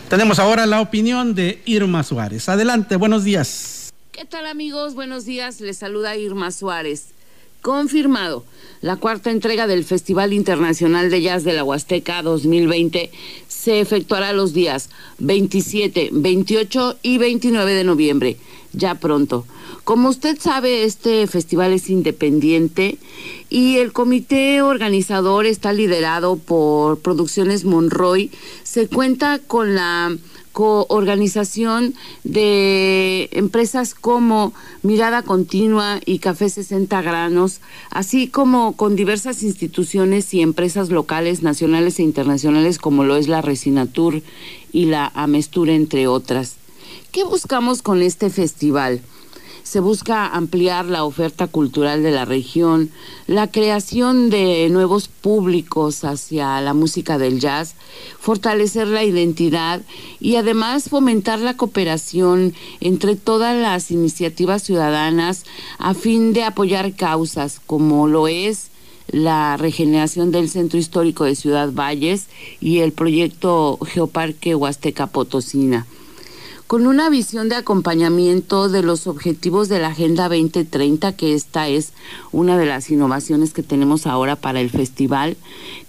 Tenemos 0.10 0.40
ahora 0.40 0.66
la 0.66 0.82
opinión 0.82 1.36
de 1.36 1.62
Irma 1.66 2.04
Suárez. 2.04 2.50
Adelante, 2.50 2.96
buenos 2.96 3.24
días. 3.24 3.79
¿Qué 4.20 4.26
tal 4.26 4.48
amigos? 4.48 4.96
Buenos 4.96 5.24
días. 5.24 5.62
Les 5.62 5.78
saluda 5.78 6.18
Irma 6.18 6.52
Suárez. 6.52 7.12
Confirmado, 7.62 8.44
la 8.82 8.98
cuarta 8.98 9.32
entrega 9.32 9.66
del 9.66 9.86
Festival 9.86 10.34
Internacional 10.34 11.10
de 11.10 11.22
Jazz 11.22 11.46
de 11.46 11.54
la 11.54 11.64
Huasteca 11.64 12.22
2020 12.22 13.12
se 13.48 13.80
efectuará 13.80 14.34
los 14.34 14.52
días 14.52 14.90
27, 15.20 16.10
28 16.12 16.98
y 17.02 17.18
29 17.18 17.72
de 17.72 17.84
noviembre, 17.86 18.38
ya 18.74 18.96
pronto. 18.96 19.46
Como 19.86 20.10
usted 20.10 20.38
sabe, 20.38 20.84
este 20.84 21.26
festival 21.26 21.72
es 21.72 21.90
independiente 21.90 22.98
y 23.50 23.78
el 23.78 23.94
comité 23.94 24.62
organizador 24.62 25.46
está 25.46 25.72
liderado 25.72 26.36
por 26.36 27.00
Producciones 27.00 27.64
Monroy. 27.64 28.32
Se 28.64 28.90
cuenta 28.90 29.40
con 29.40 29.76
la 29.76 30.14
coorganización 30.60 31.93
de 32.26 33.30
empresas 33.32 33.95
como 33.95 34.51
Mirada 34.84 35.22
Continua 35.22 36.01
y 36.05 36.20
Café 36.20 36.49
60 36.49 37.01
Granos, 37.01 37.62
así 37.91 38.28
como 38.28 38.74
con 38.74 38.97
diversas 38.97 39.41
instituciones 39.41 40.34
y 40.34 40.41
empresas 40.41 40.89
locales, 40.89 41.43
nacionales 41.43 41.97
e 41.99 42.03
internacionales 42.03 42.78
como 42.78 43.05
lo 43.05 43.16
es 43.16 43.30
la 43.30 43.41
Resinatur 43.41 44.22
y 44.74 44.88
la 44.88 45.10
Amestura, 45.16 45.72
entre 45.72 46.07
otras. 46.07 46.57
¿Qué 47.14 47.24
buscamos 47.24 47.82
con 47.82 48.01
este 48.01 48.30
festival? 48.30 48.99
Se 49.70 49.82
busca 49.82 50.26
ampliar 50.26 50.86
la 50.86 51.04
oferta 51.04 51.46
cultural 51.46 52.02
de 52.02 52.10
la 52.10 52.26
región, 52.26 52.90
la 53.28 53.52
creación 53.52 54.32
de 54.32 54.68
nuevos 54.72 55.08
públicos 55.08 56.04
hacia 56.04 56.60
la 56.60 56.74
música 56.74 57.20
del 57.20 57.40
jazz, 57.40 57.76
fortalecer 58.20 58.88
la 58.88 59.04
identidad 59.04 59.82
y 60.20 60.38
además 60.38 60.90
fomentar 60.90 61.38
la 61.38 61.56
cooperación 61.56 62.56
entre 62.80 63.16
todas 63.16 63.56
las 63.56 63.92
iniciativas 63.92 64.64
ciudadanas 64.64 65.46
a 65.78 65.94
fin 65.94 66.34
de 66.34 66.46
apoyar 66.46 66.96
causas 66.96 67.62
como 67.64 68.08
lo 68.08 68.28
es 68.28 68.72
la 69.12 69.56
regeneración 69.58 70.32
del 70.32 70.50
centro 70.50 70.80
histórico 70.80 71.26
de 71.26 71.36
Ciudad 71.36 71.72
Valles 71.72 72.26
y 72.60 72.80
el 72.80 72.92
proyecto 72.92 73.78
Geoparque 73.86 74.56
Huasteca 74.56 75.06
Potosina 75.06 75.86
con 76.70 76.86
una 76.86 77.10
visión 77.10 77.50
de 77.50 77.56
acompañamiento 77.56 78.70
de 78.70 78.84
los 78.84 79.08
objetivos 79.08 79.70
de 79.70 79.80
la 79.80 79.88
Agenda 79.88 80.30
2030, 80.30 81.14
que 81.14 81.34
esta 81.34 81.68
es 81.68 81.94
una 82.32 82.60
de 82.60 82.68
las 82.68 82.92
innovaciones 82.92 83.54
que 83.54 83.64
tenemos 83.64 84.06
ahora 84.06 84.36
para 84.36 84.62
el 84.62 84.70
festival. 84.70 85.36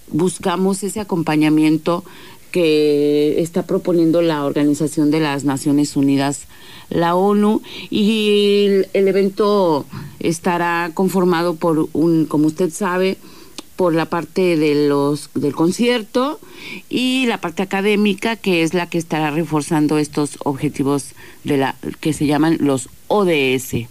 Buscamos 0.07 0.81
ese 0.81 0.99
acompañamiento 0.99 2.03
que 2.49 3.43
está 3.43 3.67
proponiendo 3.67 4.23
la 4.23 4.43
Organización 4.43 5.11
de 5.11 5.19
las 5.19 5.43
Naciones 5.43 5.95
Unidas, 5.95 6.47
la 6.89 7.13
ONU, 7.13 7.61
y 7.91 8.65
el, 8.93 9.07
evento 9.07 9.85
estará 10.19 10.89
conformado 10.95 11.57
por 11.57 11.89
un, 11.93 12.25
como 12.25 12.47
usted 12.47 12.71
sabe, 12.71 13.19
por 13.75 13.95
la 13.95 14.05
parte 14.05 14.57
de 14.57 14.87
los 14.87 15.29
del 15.33 15.53
concierto 15.53 16.39
y 16.89 17.25
la 17.25 17.39
parte 17.39 17.63
académica 17.63 18.35
que 18.35 18.63
es 18.63 18.73
la 18.73 18.87
que 18.87 18.97
estará 18.97 19.31
reforzando 19.31 19.97
estos 19.97 20.37
objetivos 20.43 21.13
de 21.43 21.57
la 21.57 21.75
que 21.99 22.13
se 22.13 22.25
llaman 22.25 22.57
los 22.59 22.89
ODS. 23.07 23.87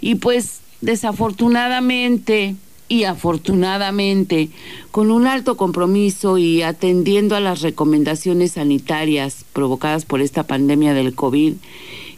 Y 0.00 0.16
pues 0.16 0.60
desafortunadamente 0.80 2.56
y 2.92 3.04
afortunadamente, 3.04 4.50
con 4.90 5.10
un 5.10 5.26
alto 5.26 5.56
compromiso 5.56 6.36
y 6.36 6.60
atendiendo 6.60 7.34
a 7.34 7.40
las 7.40 7.62
recomendaciones 7.62 8.52
sanitarias 8.52 9.46
provocadas 9.54 10.04
por 10.04 10.20
esta 10.20 10.42
pandemia 10.42 10.92
del 10.92 11.14
COVID, 11.14 11.54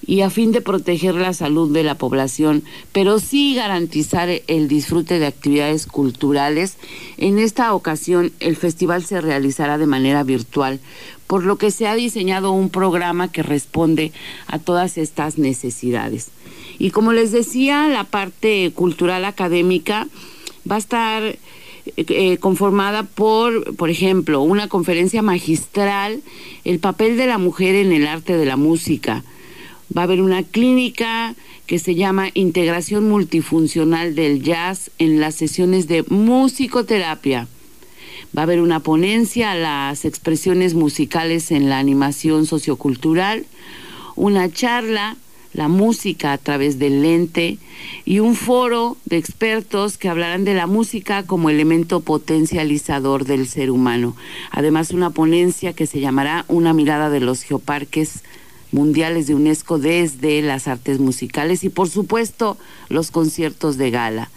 y 0.07 0.21
a 0.21 0.31
fin 0.31 0.53
de 0.53 0.61
proteger 0.61 1.15
la 1.15 1.33
salud 1.33 1.73
de 1.73 1.83
la 1.83 1.97
población, 1.97 2.63
pero 2.93 3.19
sí 3.19 3.55
garantizar 3.55 4.29
el 4.47 4.69
disfrute 4.69 5.19
de 5.19 5.27
actividades 5.27 5.87
culturales, 5.87 6.77
en 7.17 7.39
esta 7.39 7.75
ocasión 7.75 8.33
el 8.41 8.57
festival 8.57 9.05
se 9.05 9.21
realizará 9.21 9.79
de 9.79 9.87
manera 9.87 10.23
virtual, 10.23 10.81
por 11.27 11.45
lo 11.45 11.57
que 11.57 11.71
se 11.71 11.87
ha 11.87 11.95
diseñado 11.95 12.53
un 12.53 12.71
programa 12.71 13.33
que 13.33 13.43
responde 13.43 14.13
a 14.47 14.59
todas 14.59 14.99
estas 14.99 15.39
necesidades. 15.39 16.29
Y 16.79 16.91
como 16.91 17.13
les 17.13 17.33
decía, 17.33 17.89
la 17.89 18.05
parte 18.05 18.73
cultural 18.75 19.25
académica 19.25 20.09
va 20.71 20.77
a 20.77 20.79
estar 20.79 21.39
eh, 21.97 22.39
conformada 22.39 23.05
por, 23.05 23.77
por 23.77 23.91
ejemplo, 23.91 24.43
una 24.43 24.69
conferencia 24.69 25.23
magistral, 25.23 26.23
el 26.65 26.79
papel 26.79 27.17
de 27.17 27.27
la 27.27 27.39
mujer 27.39 27.75
en 27.75 27.93
el 27.93 28.07
arte 28.07 28.37
de 28.37 28.47
la 28.47 28.57
música, 28.57 29.23
Va 29.97 30.03
a 30.03 30.05
haber 30.05 30.23
una 30.23 30.43
clínica 30.43 31.35
que 31.67 31.79
se 31.79 31.95
llama 31.95 32.29
Integración 32.35 33.09
Multifuncional 33.09 34.15
del 34.15 34.43
Jazz 34.43 34.91
en 34.99 35.21
las 35.21 35.35
sesiones 35.35 35.87
de 35.89 36.05
musicoterapia. 36.09 37.49
Va 38.37 38.43
a 38.43 38.45
haber 38.45 38.61
una 38.61 38.81
ponencia 38.81 39.53
a 39.53 39.57
las 39.57 40.05
expresiones 40.05 40.75
musicales 40.75 41.51
en 41.51 41.69
la 41.69 41.79
animación 41.79 42.47
sociocultural, 42.47 43.47
una 44.17 44.51
charla, 44.51 45.17
la 45.53 45.69
música 45.69 46.33
a 46.33 46.39
través 46.39 46.79
del 46.79 47.03
lente 47.03 47.59
y 48.05 48.19
un 48.19 48.35
foro 48.35 48.97
de 49.05 49.17
expertos 49.17 49.97
que 49.97 50.09
hablarán 50.09 50.45
de 50.45 50.55
la 50.55 50.67
música 50.67 51.23
como 51.23 51.49
elemento 51.49 52.01
potencializador 52.01 53.25
del 53.25 53.47
ser 53.47 53.71
humano. 53.71 54.17
Además, 54.51 54.91
una 54.91 55.11
ponencia 55.11 55.73
que 55.73 55.87
se 55.87 56.01
llamará 56.01 56.45
Una 56.49 56.73
mirada 56.75 57.09
de 57.09 57.21
los 57.21 57.43
geoparques 57.43 58.25
mundiales 58.75 59.29
de 59.29 59.37
UNESCO 59.37 59.79
desde 59.79 60.43
las 60.43 60.67
artes 60.67 60.99
musicales 60.99 61.63
y 61.63 61.69
por 61.69 61.89
supuesto 61.89 62.59
los 62.89 63.13
conciertos 63.13 63.79
de 63.79 63.91
gala. 63.91 64.31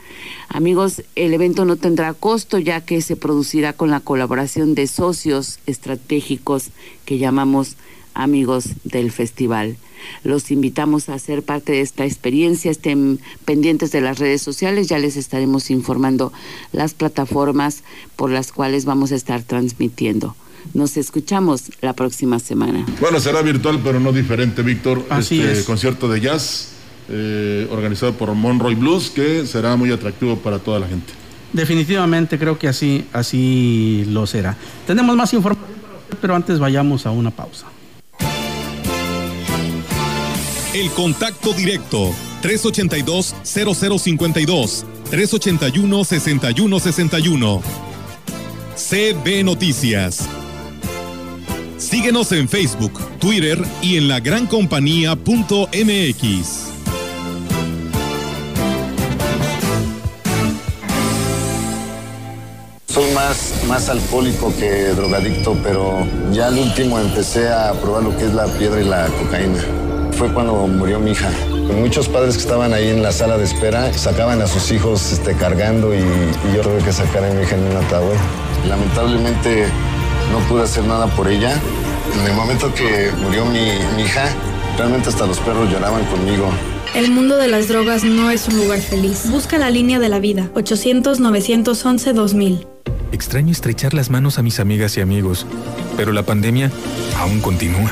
Amigos, 0.48 1.02
el 1.16 1.34
evento 1.34 1.66
no 1.66 1.76
tendrá 1.76 2.14
costo 2.14 2.60
ya 2.60 2.82
que 2.82 3.02
se 3.02 3.16
producirá 3.16 3.74
con 3.74 3.90
la 3.90 4.00
colaboración 4.00 4.76
de 4.76 4.86
socios 4.86 5.60
estratégicos 5.66 6.70
que 7.04 7.18
llamamos 7.18 7.78
amigos 8.14 8.70
del 8.84 9.12
festival. 9.12 9.76
Los 10.24 10.52
invitamos 10.52 11.10
a 11.10 11.18
ser 11.18 11.42
parte 11.42 11.72
de 11.72 11.82
esta 11.82 12.06
experiencia, 12.06 12.70
estén 12.70 13.20
pendientes 13.44 13.92
de 13.92 14.02
las 14.02 14.20
redes 14.20 14.44
sociales, 14.44 14.88
ya 14.88 15.00
les 15.00 15.18
estaremos 15.18 15.72
informando 15.72 16.32
las 16.72 16.94
plataformas 16.94 17.84
por 18.16 18.30
las 18.30 18.52
cuales 18.52 18.86
vamos 18.86 19.12
a 19.12 19.16
estar 19.16 19.42
transmitiendo. 19.42 20.36
Nos 20.74 20.98
escuchamos 20.98 21.64
la 21.82 21.94
próxima 21.94 22.40
semana. 22.40 22.86
Bueno, 23.00 23.20
será 23.20 23.42
virtual, 23.42 23.80
pero 23.84 24.00
no 24.00 24.12
diferente, 24.12 24.62
Víctor. 24.62 25.06
Así 25.10 25.40
este 25.40 25.60
es. 25.60 25.66
concierto 25.66 26.10
de 26.10 26.22
jazz 26.22 26.70
eh, 27.10 27.68
organizado 27.72 28.14
por 28.14 28.34
Monroy 28.34 28.76
Blues, 28.76 29.10
que 29.10 29.46
será 29.46 29.76
muy 29.76 29.92
atractivo 29.92 30.38
para 30.38 30.60
toda 30.60 30.80
la 30.80 30.88
gente. 30.88 31.14
Definitivamente 31.54 32.38
creo 32.38 32.60
que 32.60 32.68
así, 32.68 33.06
así 33.14 34.04
lo 34.10 34.28
será. 34.28 34.58
Tenemos 34.86 35.16
más 35.16 35.34
información 35.34 35.80
para 35.82 35.98
usted, 35.98 36.18
pero 36.20 36.36
antes 36.36 36.60
vayamos 36.60 37.06
a 37.06 37.12
una 37.12 37.32
pausa. 37.32 37.68
El 40.74 40.90
contacto 40.92 41.54
directo 41.54 42.14
382-0052 42.44 44.84
381-6161 45.10 47.62
CB 48.76 49.44
Noticias. 49.44 50.28
Síguenos 51.78 52.32
en 52.32 52.50
Facebook, 52.50 53.00
Twitter 53.20 53.64
y 53.84 53.98
en 53.98 54.08
la 54.08 54.20
grancompañía.mx. 54.20 56.64
Soy 62.88 63.12
más, 63.14 63.54
más 63.68 63.90
alcohólico 63.90 64.52
que 64.58 64.86
drogadicto, 64.96 65.56
pero 65.62 66.04
ya 66.32 66.48
al 66.48 66.58
último 66.58 66.98
empecé 66.98 67.48
a 67.48 67.74
probar 67.74 68.02
lo 68.02 68.18
que 68.18 68.26
es 68.26 68.34
la 68.34 68.48
piedra 68.48 68.82
y 68.82 68.86
la 68.86 69.06
cocaína. 69.06 69.64
fue 70.14 70.34
cuando 70.34 70.66
murió 70.66 71.00
mi 71.00 71.12
hija. 71.12 71.30
Muchos 71.80 72.10
padres 72.10 72.38
que 72.38 72.42
estaban 72.42 72.74
ahí 72.74 72.90
en 72.90 73.04
la 73.04 73.12
sala 73.12 73.38
de 73.38 73.44
espera 73.44 73.94
sacaban 73.94 74.42
a 74.42 74.48
sus 74.48 74.72
hijos 74.72 75.12
este, 75.12 75.36
cargando 75.36 75.94
y, 75.94 76.00
y 76.00 76.56
yo 76.56 76.64
tuve 76.64 76.80
que 76.80 76.92
sacar 76.92 77.24
a 77.24 77.30
mi 77.30 77.44
hija 77.44 77.56
en 77.56 77.66
un 77.66 77.78
ataúd. 77.78 78.16
Lamentablemente 78.68 79.68
no 80.32 80.40
pude 80.48 80.64
hacer 80.64 80.86
nada 80.86 81.08
por 81.08 81.28
ella. 81.28 81.60
En 82.20 82.26
el 82.26 82.34
momento 82.34 82.74
que 82.74 83.12
murió 83.22 83.46
mi, 83.46 83.72
mi 83.96 84.04
hija, 84.04 84.30
realmente 84.78 85.10
hasta 85.10 85.26
los 85.26 85.40
perros 85.40 85.72
lloraban 85.72 86.06
conmigo. 86.06 86.50
El 86.96 87.12
mundo 87.12 87.38
de 87.38 87.48
las 87.48 87.68
drogas 87.68 88.04
no 88.04 88.32
es 88.32 88.48
un 88.48 88.58
lugar 88.58 88.80
feliz. 88.80 89.30
Busca 89.30 89.58
la 89.58 89.70
línea 89.70 90.00
de 90.00 90.10
la 90.10 90.20
vida. 90.20 90.50
800-911-2000. 90.56 92.66
Extraño 93.12 93.52
estrechar 93.52 93.94
las 93.94 94.10
manos 94.10 94.40
a 94.40 94.42
mis 94.42 94.60
amigas 94.60 94.98
y 94.98 95.02
amigos, 95.02 95.46
pero 95.96 96.12
la 96.12 96.24
pandemia 96.24 96.72
aún 97.20 97.40
continúa. 97.40 97.92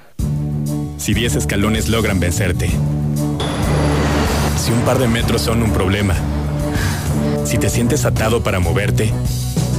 Si 1.01 1.15
10 1.15 1.37
escalones 1.37 1.89
logran 1.89 2.19
vencerte. 2.19 2.69
Si 4.55 4.71
un 4.71 4.81
par 4.81 4.99
de 4.99 5.07
metros 5.07 5.41
son 5.41 5.63
un 5.63 5.73
problema. 5.73 6.13
Si 7.43 7.57
te 7.57 7.71
sientes 7.71 8.05
atado 8.05 8.43
para 8.43 8.59
moverte. 8.59 9.11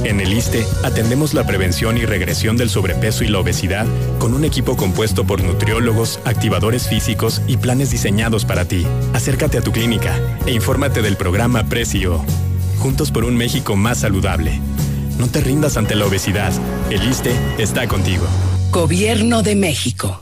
En 0.03 0.19
el 0.19 0.33
ISTE 0.33 0.65
atendemos 0.83 1.33
la 1.33 1.47
prevención 1.47 1.97
y 1.97 2.03
regresión 2.03 2.57
del 2.57 2.69
sobrepeso 2.69 3.23
y 3.23 3.29
la 3.29 3.39
obesidad 3.39 3.85
con 4.19 4.33
un 4.33 4.43
equipo 4.43 4.75
compuesto 4.75 5.23
por 5.23 5.41
nutriólogos, 5.41 6.19
activadores 6.25 6.89
físicos 6.89 7.41
y 7.47 7.55
planes 7.55 7.89
diseñados 7.89 8.43
para 8.43 8.65
ti. 8.65 8.85
Acércate 9.13 9.59
a 9.59 9.61
tu 9.61 9.71
clínica 9.71 10.19
e 10.45 10.51
infórmate 10.51 11.01
del 11.01 11.15
programa 11.15 11.63
Precio. 11.69 12.21
Juntos 12.79 13.11
por 13.11 13.23
un 13.23 13.37
México 13.37 13.77
más 13.77 13.99
saludable. 13.99 14.59
No 15.17 15.27
te 15.29 15.39
rindas 15.39 15.77
ante 15.77 15.95
la 15.95 16.05
obesidad. 16.05 16.51
El 16.89 17.01
ISTE 17.09 17.31
está 17.59 17.87
contigo. 17.87 18.25
Gobierno 18.71 19.41
de 19.41 19.55
México. 19.55 20.21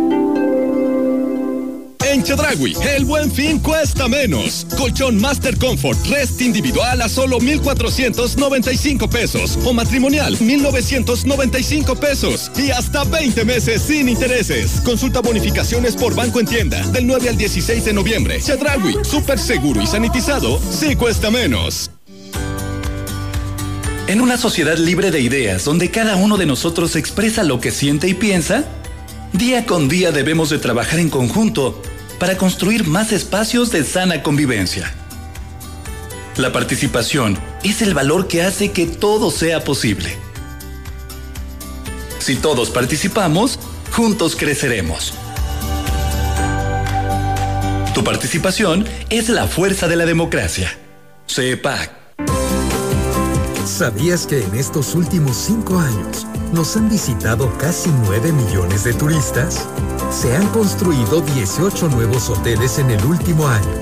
En 2.11 2.21
Chedragui, 2.23 2.73
el 2.93 3.05
buen 3.05 3.31
fin 3.31 3.57
cuesta 3.57 4.09
menos. 4.09 4.67
Colchón 4.77 5.17
Master 5.21 5.57
Comfort 5.57 5.97
Rest 6.07 6.41
individual 6.41 7.01
a 7.01 7.07
solo 7.07 7.39
1,495 7.39 9.09
pesos. 9.09 9.57
O 9.63 9.71
matrimonial, 9.71 10.35
1,995 10.37 11.95
pesos. 11.95 12.51
Y 12.57 12.69
hasta 12.71 13.05
20 13.05 13.45
meses 13.45 13.83
sin 13.83 14.09
intereses. 14.09 14.81
Consulta 14.83 15.21
bonificaciones 15.21 15.95
por 15.95 16.13
banco 16.13 16.41
en 16.41 16.47
tienda. 16.47 16.85
Del 16.87 17.07
9 17.07 17.29
al 17.29 17.37
16 17.37 17.85
de 17.85 17.93
noviembre. 17.93 18.41
Chedragui, 18.41 18.97
súper 19.03 19.39
seguro 19.39 19.81
y 19.81 19.87
sanitizado, 19.87 20.59
sí 20.69 20.97
cuesta 20.97 21.31
menos. 21.31 21.91
En 24.07 24.19
una 24.19 24.35
sociedad 24.35 24.77
libre 24.77 25.11
de 25.11 25.21
ideas, 25.21 25.63
donde 25.63 25.89
cada 25.89 26.17
uno 26.17 26.35
de 26.35 26.45
nosotros 26.45 26.97
expresa 26.97 27.45
lo 27.45 27.61
que 27.61 27.71
siente 27.71 28.09
y 28.09 28.13
piensa, 28.15 28.65
día 29.31 29.65
con 29.65 29.87
día 29.87 30.11
debemos 30.11 30.49
de 30.49 30.59
trabajar 30.59 30.99
en 30.99 31.09
conjunto 31.09 31.81
para 32.21 32.37
construir 32.37 32.87
más 32.87 33.11
espacios 33.13 33.71
de 33.71 33.83
sana 33.83 34.21
convivencia. 34.21 34.93
La 36.37 36.51
participación 36.51 37.35
es 37.63 37.81
el 37.81 37.95
valor 37.95 38.27
que 38.27 38.43
hace 38.43 38.71
que 38.71 38.85
todo 38.85 39.31
sea 39.31 39.63
posible. 39.63 40.15
Si 42.19 42.35
todos 42.35 42.69
participamos, 42.69 43.57
juntos 43.91 44.35
creceremos. 44.35 45.15
Tu 47.95 48.03
participación 48.03 48.85
es 49.09 49.29
la 49.29 49.47
fuerza 49.47 49.87
de 49.87 49.95
la 49.95 50.05
democracia. 50.05 50.77
CEPAC. 51.27 51.89
¿Sabías 53.65 54.27
que 54.27 54.43
en 54.43 54.53
estos 54.53 54.93
últimos 54.93 55.37
cinco 55.37 55.79
años 55.79 56.27
nos 56.53 56.75
han 56.75 56.89
visitado 56.89 57.51
casi 57.57 57.89
9 58.05 58.31
millones 58.31 58.83
de 58.83 58.93
turistas? 58.93 59.65
Se 60.11 60.35
han 60.35 60.47
construido 60.47 61.21
18 61.21 61.89
nuevos 61.89 62.29
hoteles 62.29 62.79
en 62.79 62.91
el 62.91 63.03
último 63.05 63.47
año. 63.47 63.73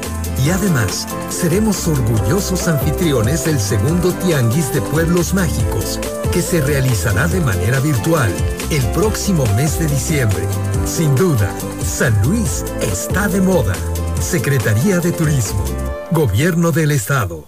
Y 0.46 0.52
además, 0.52 1.08
seremos 1.30 1.88
orgullosos 1.88 2.68
anfitriones 2.68 3.46
del 3.46 3.60
segundo 3.60 4.14
Tianguis 4.14 4.74
de 4.74 4.82
Pueblos 4.82 5.34
Mágicos, 5.34 6.00
que 6.32 6.42
se 6.42 6.62
realizará 6.62 7.28
de 7.28 7.42
manera 7.42 7.80
virtual 7.80 8.34
el 8.70 8.86
próximo 8.92 9.46
mes 9.56 9.80
de 9.80 9.88
diciembre. 9.88 10.48
Sin 10.86 11.16
duda, 11.16 11.52
San 11.84 12.20
Luis 12.24 12.64
está 12.82 13.28
de 13.28 13.42
moda. 13.42 13.76
Secretaría 14.22 15.00
de 15.00 15.12
Turismo. 15.12 15.64
Gobierno 16.12 16.72
del 16.72 16.92
Estado. 16.92 17.48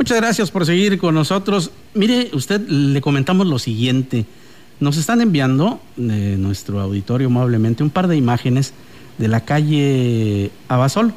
Muchas 0.00 0.16
gracias 0.16 0.50
por 0.50 0.64
seguir 0.64 0.96
con 0.96 1.14
nosotros. 1.14 1.72
Mire, 1.92 2.30
usted 2.32 2.66
le 2.66 3.02
comentamos 3.02 3.46
lo 3.46 3.58
siguiente. 3.58 4.24
Nos 4.80 4.96
están 4.96 5.20
enviando 5.20 5.78
de 5.98 6.38
nuestro 6.38 6.80
auditorio 6.80 7.26
amablemente 7.26 7.82
un 7.82 7.90
par 7.90 8.08
de 8.08 8.16
imágenes 8.16 8.72
de 9.18 9.28
la 9.28 9.44
calle 9.44 10.52
Abasol, 10.68 11.12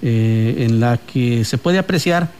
eh, 0.00 0.54
en 0.60 0.80
la 0.80 0.96
que 0.96 1.44
se 1.44 1.58
puede 1.58 1.76
apreciar 1.76 2.32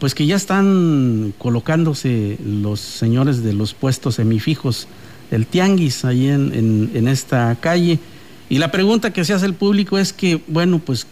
pues 0.00 0.12
que 0.16 0.26
ya 0.26 0.34
están 0.34 1.34
colocándose 1.38 2.36
los 2.44 2.80
señores 2.80 3.44
de 3.44 3.52
los 3.52 3.74
puestos 3.74 4.16
semifijos 4.16 4.88
del 5.30 5.46
tianguis 5.46 6.04
ahí 6.04 6.26
en, 6.26 6.52
en, 6.52 6.90
en 6.94 7.06
esta 7.06 7.56
calle. 7.60 8.00
Y 8.48 8.58
la 8.58 8.72
pregunta 8.72 9.12
que 9.12 9.24
se 9.24 9.34
hace 9.34 9.46
el 9.46 9.54
público 9.54 9.98
es 9.98 10.12
que, 10.12 10.40
bueno, 10.48 10.80
pues 10.80 11.06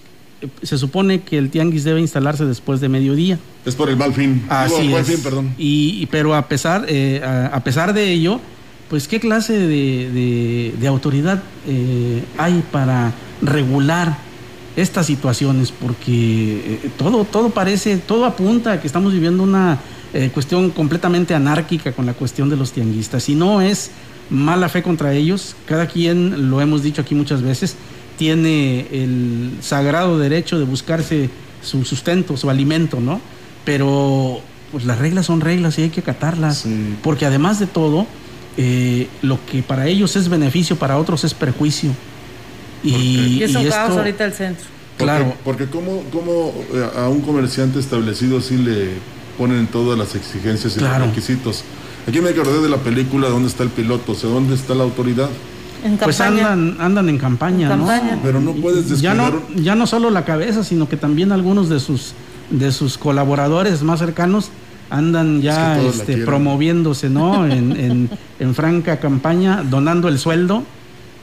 se 0.62 0.78
supone 0.78 1.20
que 1.22 1.36
el 1.38 1.50
tianguis 1.50 1.84
debe 1.84 2.00
instalarse 2.00 2.44
después 2.44 2.80
de 2.80 2.88
mediodía. 2.88 3.38
Es 3.64 3.74
por 3.74 3.88
el 3.90 3.96
mal 3.96 4.12
fin. 4.14 4.44
Así 4.48 4.82
Digo, 4.82 4.98
es. 4.98 5.06
fin, 5.06 5.20
perdón. 5.22 5.54
Y, 5.58 6.06
pero 6.06 6.34
a 6.34 6.46
pesar, 6.48 6.86
eh, 6.88 7.20
a, 7.24 7.46
a 7.46 7.64
pesar 7.64 7.92
de 7.92 8.10
ello, 8.12 8.40
pues 8.88 9.08
qué 9.08 9.20
clase 9.20 9.52
de, 9.58 9.66
de- 10.12 10.74
de 10.80 10.86
autoridad 10.86 11.42
eh, 11.66 12.22
hay 12.38 12.62
para 12.70 13.12
regular 13.42 14.16
estas 14.76 15.06
situaciones, 15.06 15.72
porque 15.72 16.80
eh, 16.84 16.90
todo, 16.96 17.24
todo 17.24 17.50
parece, 17.50 17.96
todo 17.96 18.24
apunta 18.24 18.72
a 18.72 18.80
que 18.80 18.86
estamos 18.86 19.12
viviendo 19.12 19.42
una 19.42 19.78
cuestión 20.32 20.70
completamente 20.70 21.34
anárquica 21.34 21.92
con 21.92 22.06
la 22.06 22.14
cuestión 22.14 22.48
de 22.48 22.56
los 22.56 22.72
tianguistas. 22.72 23.28
Y 23.28 23.34
no 23.34 23.60
es 23.60 23.90
mala 24.30 24.70
fe 24.70 24.82
contra 24.82 25.12
ellos, 25.12 25.54
cada 25.66 25.86
quien, 25.86 26.48
lo 26.48 26.62
hemos 26.62 26.82
dicho 26.82 27.02
aquí 27.02 27.14
muchas 27.14 27.42
veces, 27.42 27.76
tiene 28.18 28.86
el 28.90 29.52
sagrado 29.62 30.18
derecho 30.18 30.58
de 30.58 30.64
buscarse 30.64 31.30
su 31.62 31.84
sustento, 31.84 32.36
su 32.36 32.50
alimento, 32.50 33.00
¿no? 33.00 33.20
Pero 33.64 34.40
pues 34.72 34.84
las 34.84 34.98
reglas 34.98 35.26
son 35.26 35.40
reglas 35.40 35.78
y 35.78 35.82
hay 35.82 35.90
que 35.90 36.00
acatarlas, 36.00 36.66
porque 37.02 37.24
además 37.24 37.58
de 37.58 37.66
todo, 37.66 38.06
eh, 38.58 39.08
lo 39.22 39.38
que 39.46 39.62
para 39.62 39.86
ellos 39.86 40.16
es 40.16 40.28
beneficio, 40.28 40.76
para 40.76 40.98
otros 40.98 41.24
es 41.24 41.32
perjuicio. 41.32 41.90
Y, 42.82 43.38
y 43.38 43.42
es 43.42 43.54
un 43.54 43.66
caos 43.68 43.96
ahorita 43.96 44.24
el 44.24 44.32
centro. 44.32 44.66
Claro. 44.98 45.34
Porque, 45.44 45.66
como 45.66 46.02
cómo, 46.12 46.52
eh, 46.74 46.90
a 46.96 47.08
un 47.08 47.20
comerciante 47.22 47.78
establecido 47.78 48.40
sí 48.40 48.56
le 48.56 48.90
ponen 49.38 49.68
todas 49.68 49.96
las 49.96 50.14
exigencias 50.16 50.76
y 50.76 50.80
los 50.80 50.98
requisitos. 50.98 51.62
Aquí 52.06 52.20
me 52.20 52.30
acordé 52.30 52.62
de 52.62 52.68
la 52.68 52.78
película 52.78 53.28
¿Dónde 53.28 53.48
está 53.48 53.62
el 53.62 53.68
piloto? 53.68 54.12
O 54.12 54.14
sea, 54.14 54.28
¿dónde 54.30 54.54
está 54.54 54.74
la 54.74 54.82
autoridad? 54.82 55.28
En 55.88 55.98
pues 55.98 56.20
andan, 56.20 56.76
andan 56.80 57.08
en 57.08 57.18
campaña, 57.18 57.76
¿no? 57.76 57.88
Pero 58.22 58.40
no 58.40 58.52
puedes 58.52 59.00
ya 59.00 59.14
no, 59.14 59.42
ya 59.56 59.74
no 59.74 59.86
solo 59.86 60.10
la 60.10 60.24
cabeza, 60.24 60.62
sino 60.64 60.88
que 60.88 60.96
también 60.96 61.32
algunos 61.32 61.68
de 61.68 61.80
sus, 61.80 62.12
de 62.50 62.72
sus 62.72 62.98
colaboradores 62.98 63.82
más 63.82 63.98
cercanos 63.98 64.50
andan 64.90 65.42
ya 65.42 65.80
este, 65.80 66.18
promoviéndose, 66.18 67.10
¿no? 67.10 67.46
en, 67.46 68.10
en 68.38 68.54
franca 68.54 69.00
campaña, 69.00 69.62
donando 69.62 70.08
el 70.08 70.18
sueldo 70.18 70.62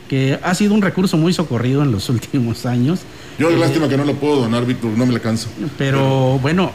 que 0.08 0.40
ha 0.42 0.54
sido 0.54 0.74
un 0.74 0.82
recurso 0.82 1.18
muy 1.18 1.34
socorrido 1.34 1.82
en 1.84 1.92
los 1.92 2.10
últimos 2.10 2.66
años. 2.66 3.02
Yo 3.40 3.50
eh, 3.50 3.58
lástima 3.58 3.88
que 3.88 3.98
no 3.98 4.06
lo 4.06 4.16
puedo 4.16 4.38
donar, 4.38 4.66
Víctor, 4.66 4.92
no 4.92 5.06
me 5.06 5.14
le 5.14 5.20
canso. 5.20 5.50
Pero, 5.78 6.40
bueno, 6.40 6.72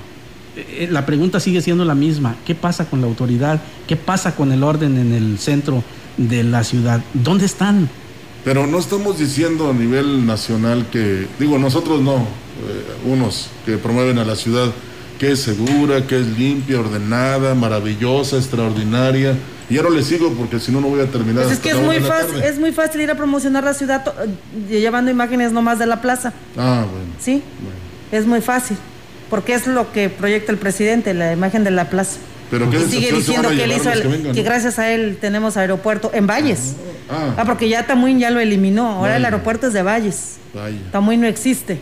eh, 0.57 0.89
la 0.91 1.07
pregunta 1.07 1.41
sigue 1.41 1.61
siendo 1.61 1.85
la 1.85 1.95
misma. 1.95 2.37
¿Qué 2.47 2.55
pasa 2.55 2.89
con 2.89 3.01
la 3.01 3.07
autoridad? 3.07 3.61
¿Qué 3.87 3.97
pasa 3.97 4.35
con 4.35 4.53
el 4.53 4.63
orden 4.63 4.99
en 4.99 5.13
el 5.13 5.39
centro 5.39 5.83
de 6.17 6.45
la 6.45 6.65
ciudad? 6.65 7.01
¿Dónde 7.15 7.47
están? 7.47 7.89
Pero 8.45 8.67
no 8.67 8.79
estamos 8.79 9.19
diciendo 9.19 9.71
a 9.71 9.75
nivel 9.75 10.27
nacional 10.27 10.87
que, 10.91 11.27
digo, 11.39 11.59
nosotros 11.59 12.01
no, 12.01 12.17
eh, 12.17 13.07
unos 13.07 13.49
que 13.67 13.77
promueven 13.77 14.19
a 14.19 14.25
la 14.25 14.37
ciudad, 14.37 14.71
que 15.19 15.33
es 15.33 15.41
segura, 15.41 16.07
que 16.07 16.19
es 16.19 16.27
limpia, 16.39 16.81
ordenada, 16.81 17.55
maravillosa, 17.55 18.37
extraordinaria 18.37 19.37
y 19.71 19.79
ahora 19.79 19.91
le 19.91 20.03
sigo 20.03 20.33
porque 20.33 20.59
si 20.59 20.73
no, 20.73 20.81
no 20.81 20.89
voy 20.89 21.01
a 21.01 21.07
terminar. 21.07 21.45
Pues 21.45 21.55
es 21.55 21.61
que 21.61 21.71
es 21.71 21.77
muy, 21.77 22.01
fácil, 22.01 22.43
es 22.43 22.59
muy 22.59 22.73
fácil 22.73 23.01
ir 23.03 23.11
a 23.11 23.15
promocionar 23.15 23.63
la 23.63 23.73
ciudad 23.73 24.03
eh, 24.69 24.81
llevando 24.81 25.13
imágenes 25.13 25.53
nomás 25.53 25.79
de 25.79 25.87
la 25.87 26.01
plaza. 26.01 26.33
Ah, 26.57 26.85
bueno. 26.91 27.07
Sí, 27.21 27.43
es 28.11 28.27
muy 28.27 28.41
fácil. 28.41 28.77
Porque 29.31 29.55
es 29.55 29.69
lo 29.69 29.93
que 29.93 30.09
proyecta 30.09 30.51
el 30.51 30.59
presidente, 30.59 31.15
la 31.15 31.33
imagen 31.33 31.63
de 31.63 31.71
la 31.71 31.89
plaza. 31.89 32.19
Pero 32.51 32.69
¿qué 32.69 32.79
y 32.79 32.81
sigue 32.81 33.13
diciendo 33.13 33.49
que 33.51 33.65
él 33.65 33.73
hizo 33.73 33.91
que, 34.33 34.43
gracias 34.43 34.79
a 34.79 34.91
él 34.93 35.19
tenemos 35.21 35.57
aeropuerto 35.57 36.11
en 36.13 36.27
Valles. 36.27 36.75
Ah, 37.09 37.35
ah. 37.37 37.45
porque 37.45 37.69
ya 37.69 37.87
Tamuín 37.87 38.19
ya 38.19 38.31
lo 38.31 38.41
eliminó. 38.41 38.91
Ahora 38.91 39.17
el 39.17 39.25
aeropuerto 39.25 39.69
es 39.69 39.73
de 39.73 39.83
Valles. 39.83 40.39
Vaya. 40.53 40.77
Tamuín 40.91 41.21
no 41.21 41.29
existe. 41.29 41.81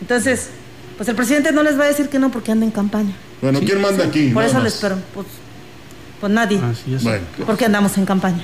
Entonces, 0.00 0.50
pues 0.96 1.08
el 1.08 1.14
presidente 1.14 1.52
no 1.52 1.62
les 1.62 1.78
va 1.78 1.84
a 1.84 1.88
decir 1.88 2.08
que 2.08 2.18
no 2.18 2.30
porque 2.30 2.52
anda 2.52 2.66
en 2.66 2.72
campaña. 2.72 3.14
Bueno, 3.40 3.60
¿quién 3.60 3.80
manda 3.80 4.04
aquí? 4.04 4.30
Por 4.30 4.44
eso 4.44 4.60
les 4.60 4.74
espero. 4.74 4.96
Pues, 5.14 5.26
pues 6.20 6.32
nadie. 6.32 6.60
Porque 7.46 7.64
andamos 7.64 7.96
en 7.96 8.04
campaña. 8.04 8.42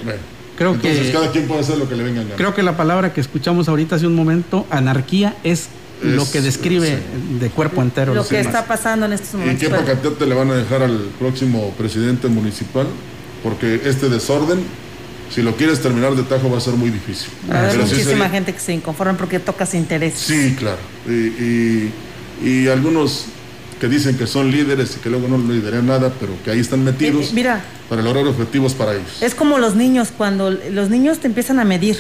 Creo 0.57 0.75
Entonces 0.75 1.07
que, 1.07 1.13
cada 1.13 1.31
quien 1.33 1.49
puede 1.49 1.61
hacer 1.61 1.79
lo 1.79 1.89
que 1.89 1.97
le 1.97 2.03
venga 2.03 2.23
Creo 2.37 2.55
que 2.55 2.63
la 2.63 2.77
palabra 2.77 3.15
que 3.15 3.23
escuchamos 3.23 3.67
ahorita 3.71 3.97
hace 3.97 4.07
un 4.07 4.15
momento, 4.15 4.67
anarquía, 4.69 5.35
es, 5.43 5.71
lo 6.03 6.31
que 6.31 6.41
describe 6.41 6.99
de 7.39 7.51
cuerpo 7.51 7.83
entero. 7.83 8.15
Lo 8.15 8.27
que 8.27 8.41
está 8.41 8.65
pasando 8.65 9.07
en 9.07 9.13
estos 9.13 9.35
momentos. 9.35 9.63
¿Y 9.63 9.67
qué 9.67 9.71
paquete 9.71 10.27
le 10.27 10.35
van 10.35 10.51
a 10.51 10.57
dejar 10.57 10.83
al 10.83 10.99
próximo 11.19 11.73
presidente 11.77 12.29
municipal? 12.29 12.87
Porque 13.43 13.81
este 13.85 14.09
desorden, 14.09 14.61
si 15.35 15.43
lo 15.43 15.57
quieres 15.57 15.81
terminar 15.81 16.15
de 16.15 16.23
tajo, 16.23 16.51
va 16.51 16.59
a 16.59 16.61
ser 16.61 16.75
muy 16.75 16.91
difícil. 16.91 17.31
Hay 17.51 17.77
muchísima 17.79 18.29
gente 18.29 18.53
que 18.53 18.61
se 18.61 18.73
inconforma 18.73 19.17
porque 19.17 19.39
tocas 19.39 19.75
intereses. 19.75 20.21
Sí, 20.21 20.57
claro. 20.59 20.79
y, 21.09 21.91
y 22.43 22.69
algunos 22.69 23.27
que 23.81 23.89
dicen 23.89 24.17
que 24.17 24.27
son 24.27 24.51
líderes 24.51 24.97
y 24.97 25.01
que 25.01 25.09
luego 25.09 25.27
no 25.27 25.39
lideran 25.39 25.87
nada, 25.87 26.13
pero 26.21 26.33
que 26.45 26.51
ahí 26.51 26.61
están 26.61 26.85
metidos 26.85 27.29
eh, 27.29 27.33
mira, 27.33 27.65
para 27.89 28.03
lograr 28.03 28.27
objetivos 28.27 28.75
para 28.75 28.93
ellos. 28.93 29.23
Es 29.23 29.35
como 29.35 29.59
los 29.59 29.75
niños, 29.75 30.09
cuando 30.17 30.51
los 30.51 30.91
niños 30.91 31.19
te 31.19 31.27
empiezan 31.27 31.59
a 31.59 31.65
medir. 31.65 31.97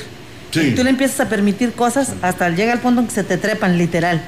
Y 0.52 0.74
tú 0.74 0.82
le 0.82 0.90
empiezas 0.90 1.20
a 1.20 1.28
permitir 1.28 1.72
cosas 1.72 2.14
hasta 2.22 2.48
llega 2.50 2.72
el 2.72 2.80
punto 2.80 3.00
en 3.00 3.06
que 3.06 3.14
se 3.14 3.24
te 3.24 3.36
trepan, 3.36 3.78
literal. 3.78 4.22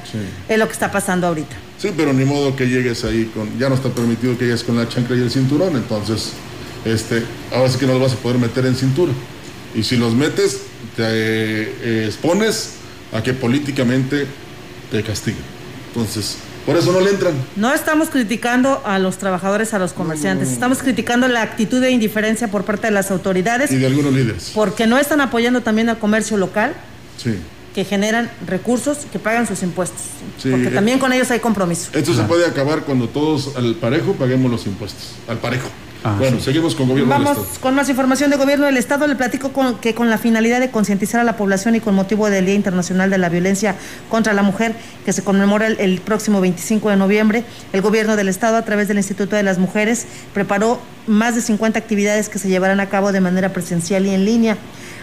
Es 0.48 0.58
lo 0.58 0.66
que 0.66 0.72
está 0.72 0.90
pasando 0.90 1.26
ahorita. 1.26 1.56
Sí, 1.78 1.90
pero 1.96 2.12
ni 2.12 2.24
modo 2.24 2.54
que 2.54 2.68
llegues 2.68 3.04
ahí 3.04 3.30
con. 3.34 3.58
Ya 3.58 3.68
no 3.68 3.74
está 3.74 3.88
permitido 3.88 4.38
que 4.38 4.44
llegues 4.44 4.62
con 4.62 4.76
la 4.76 4.88
chancla 4.88 5.16
y 5.16 5.20
el 5.20 5.30
cinturón, 5.30 5.76
entonces, 5.76 6.32
este, 6.84 7.22
ahora 7.52 7.68
sí 7.68 7.78
que 7.78 7.86
no 7.86 7.94
los 7.94 8.02
vas 8.02 8.12
a 8.12 8.16
poder 8.16 8.38
meter 8.38 8.66
en 8.66 8.76
cintura. 8.76 9.12
Y 9.74 9.82
si 9.82 9.96
los 9.96 10.14
metes, 10.14 10.60
te 10.96 11.02
eh, 11.04 12.04
expones 12.06 12.74
a 13.12 13.22
que 13.22 13.32
políticamente 13.32 14.26
te 14.90 15.02
castiguen. 15.02 15.42
Entonces, 15.88 16.36
por 16.66 16.76
eso 16.76 16.92
no 16.92 17.00
le 17.00 17.10
entran. 17.10 17.34
No 17.56 17.72
estamos 17.72 18.08
criticando 18.10 18.82
a 18.84 18.98
los 18.98 19.18
trabajadores, 19.18 19.74
a 19.74 19.78
los 19.78 19.92
comerciantes. 19.92 20.50
Estamos 20.50 20.78
criticando 20.78 21.28
la 21.28 21.42
actitud 21.42 21.80
de 21.80 21.90
indiferencia 21.90 22.48
por 22.48 22.64
parte 22.64 22.86
de 22.86 22.92
las 22.92 23.10
autoridades. 23.10 23.70
Y 23.70 23.76
de 23.76 23.86
algunos 23.86 24.12
líderes. 24.12 24.52
Porque 24.54 24.86
no 24.86 24.98
están 24.98 25.20
apoyando 25.20 25.62
también 25.62 25.88
al 25.88 25.98
comercio 25.98 26.36
local. 26.36 26.74
Sí. 27.16 27.36
Que 27.74 27.84
generan 27.84 28.30
recursos, 28.46 28.98
que 29.10 29.18
pagan 29.18 29.46
sus 29.46 29.62
impuestos. 29.62 30.02
porque 30.42 30.68
eh, 30.68 30.70
también 30.70 30.98
con 30.98 31.12
ellos 31.12 31.30
hay 31.30 31.40
compromiso. 31.40 31.90
Esto 31.94 32.14
se 32.14 32.22
puede 32.22 32.46
acabar 32.46 32.82
cuando 32.82 33.08
todos 33.08 33.56
al 33.56 33.74
parejo 33.76 34.12
paguemos 34.14 34.50
los 34.50 34.66
impuestos. 34.66 35.12
Al 35.26 35.38
parejo. 35.38 35.68
Ah, 36.04 36.16
bueno, 36.18 36.40
seguimos 36.40 36.74
con 36.74 36.88
gobierno 36.88 37.10
Vamos 37.10 37.36
del 37.36 37.44
Estado. 37.44 37.60
con 37.60 37.74
más 37.76 37.88
información 37.88 38.30
de 38.30 38.36
gobierno 38.36 38.66
del 38.66 38.76
Estado. 38.76 39.06
Le 39.06 39.14
platico 39.14 39.52
que 39.80 39.94
con 39.94 40.10
la 40.10 40.18
finalidad 40.18 40.58
de 40.58 40.70
concientizar 40.70 41.20
a 41.20 41.24
la 41.24 41.36
población 41.36 41.76
y 41.76 41.80
con 41.80 41.94
motivo 41.94 42.28
del 42.28 42.46
Día 42.46 42.56
Internacional 42.56 43.08
de 43.08 43.18
la 43.18 43.28
Violencia 43.28 43.76
contra 44.08 44.32
la 44.32 44.42
Mujer, 44.42 44.74
que 45.04 45.12
se 45.12 45.22
conmemora 45.22 45.68
el, 45.68 46.00
próximo 46.00 46.40
25 46.40 46.90
de 46.90 46.96
noviembre, 46.96 47.44
el 47.72 47.82
gobierno 47.82 48.16
del 48.16 48.28
Estado, 48.28 48.56
a 48.56 48.64
través 48.64 48.88
del 48.88 48.96
Instituto 48.96 49.36
de 49.36 49.44
las 49.44 49.58
Mujeres, 49.58 50.06
preparó 50.34 50.80
más 51.06 51.36
de 51.36 51.40
50 51.40 51.78
actividades 51.78 52.28
que 52.28 52.40
se 52.40 52.48
llevarán 52.48 52.80
a 52.80 52.88
cabo 52.88 53.12
de 53.12 53.20
manera 53.20 53.52
presencial 53.52 54.04
y 54.06 54.10
en 54.10 54.24
línea. 54.24 54.56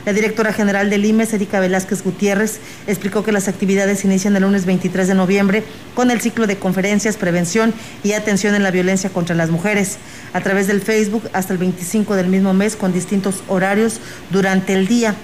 La 0.05 0.13
directora 0.13 0.53
general 0.53 0.89
del 0.89 1.05
IMES, 1.05 1.33
Erika 1.33 1.59
Velázquez 1.59 2.03
Gutiérrez, 2.03 2.59
explicó 2.87 3.23
que 3.23 3.31
las 3.31 3.47
actividades 3.47 4.05
inician 4.05 4.35
el 4.35 4.43
lunes 4.43 4.65
23 4.65 5.07
de 5.07 5.15
noviembre 5.15 5.63
con 5.93 6.09
el 6.11 6.21
ciclo 6.21 6.47
de 6.47 6.57
conferencias, 6.57 7.17
prevención 7.17 7.73
y 8.03 8.13
atención 8.13 8.55
en 8.55 8.63
la 8.63 8.71
violencia 8.71 9.09
contra 9.09 9.35
las 9.35 9.49
mujeres 9.49 9.97
a 10.33 10.41
través 10.41 10.67
del 10.67 10.81
Facebook 10.81 11.29
hasta 11.33 11.53
el 11.53 11.59
25 11.59 12.15
del 12.15 12.27
mismo 12.27 12.53
mes 12.53 12.75
con 12.75 12.93
distintos 12.93 13.43
horarios 13.47 13.99
durante 14.29 14.73
el 14.73 14.87
día. 14.87 15.15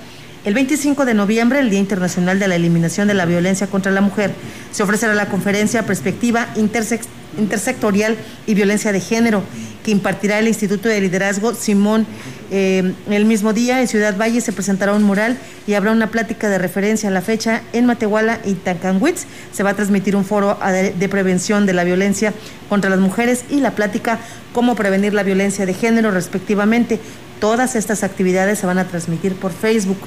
El 0.46 0.54
25 0.54 1.06
de 1.06 1.16
noviembre, 1.16 1.60
el 1.60 1.72
Día 1.72 1.80
Internacional 1.80 2.38
de 2.38 2.48
la 2.48 2.56
Eliminación 2.56 3.08
de 3.08 3.16
la 3.16 3.26
Violencia 3.26 3.66
contra 3.66 3.92
la 3.92 4.02
Mujer, 4.02 4.32
se 4.72 4.84
ofrecerá 4.84 5.16
la 5.16 5.28
conferencia 5.28 5.88
Perspectiva 5.88 6.50
Intersectorial 6.56 8.16
y 8.46 8.54
Violencia 8.54 8.92
de 8.92 9.00
Género, 9.00 9.42
que 9.84 9.90
impartirá 9.90 10.38
el 10.38 10.48
Instituto 10.48 10.88
de 10.88 11.02
Liderazgo 11.02 11.56
Simón. 11.56 12.06
Eh, 12.52 12.94
el 13.10 13.26
mismo 13.26 13.54
día, 13.54 13.82
en 13.82 13.88
Ciudad 13.88 14.18
Valle, 14.18 14.42
se 14.42 14.54
presentará 14.54 14.94
un 14.94 15.04
mural 15.04 15.38
y 15.68 15.74
habrá 15.74 15.92
una 15.92 16.12
plática 16.12 16.50
de 16.50 16.58
referencia 16.58 17.10
a 17.10 17.12
la 17.12 17.22
fecha 17.22 17.62
en 17.74 17.86
Matehuala 17.86 18.40
y 18.46 18.54
Tancanwitz. 18.54 19.26
Se 19.52 19.64
va 19.64 19.72
a 19.72 19.74
transmitir 19.76 20.16
un 20.16 20.26
foro 20.26 20.58
de 20.98 21.10
prevención 21.10 21.66
de 21.66 21.74
la 21.74 21.84
violencia 21.84 22.34
contra 22.70 22.90
las 22.90 23.00
mujeres 23.00 23.46
y 23.50 23.62
la 23.62 23.72
plática 23.72 24.20
Cómo 24.56 24.76
prevenir 24.76 25.14
la 25.14 25.24
violencia 25.24 25.66
de 25.66 25.74
género, 25.74 26.12
respectivamente. 26.12 26.98
Todas 27.42 27.76
estas 27.76 28.04
actividades 28.04 28.58
se 28.58 28.66
van 28.66 28.78
a 28.78 28.86
transmitir 28.86 29.36
por 29.36 29.52
Facebook. 29.52 29.98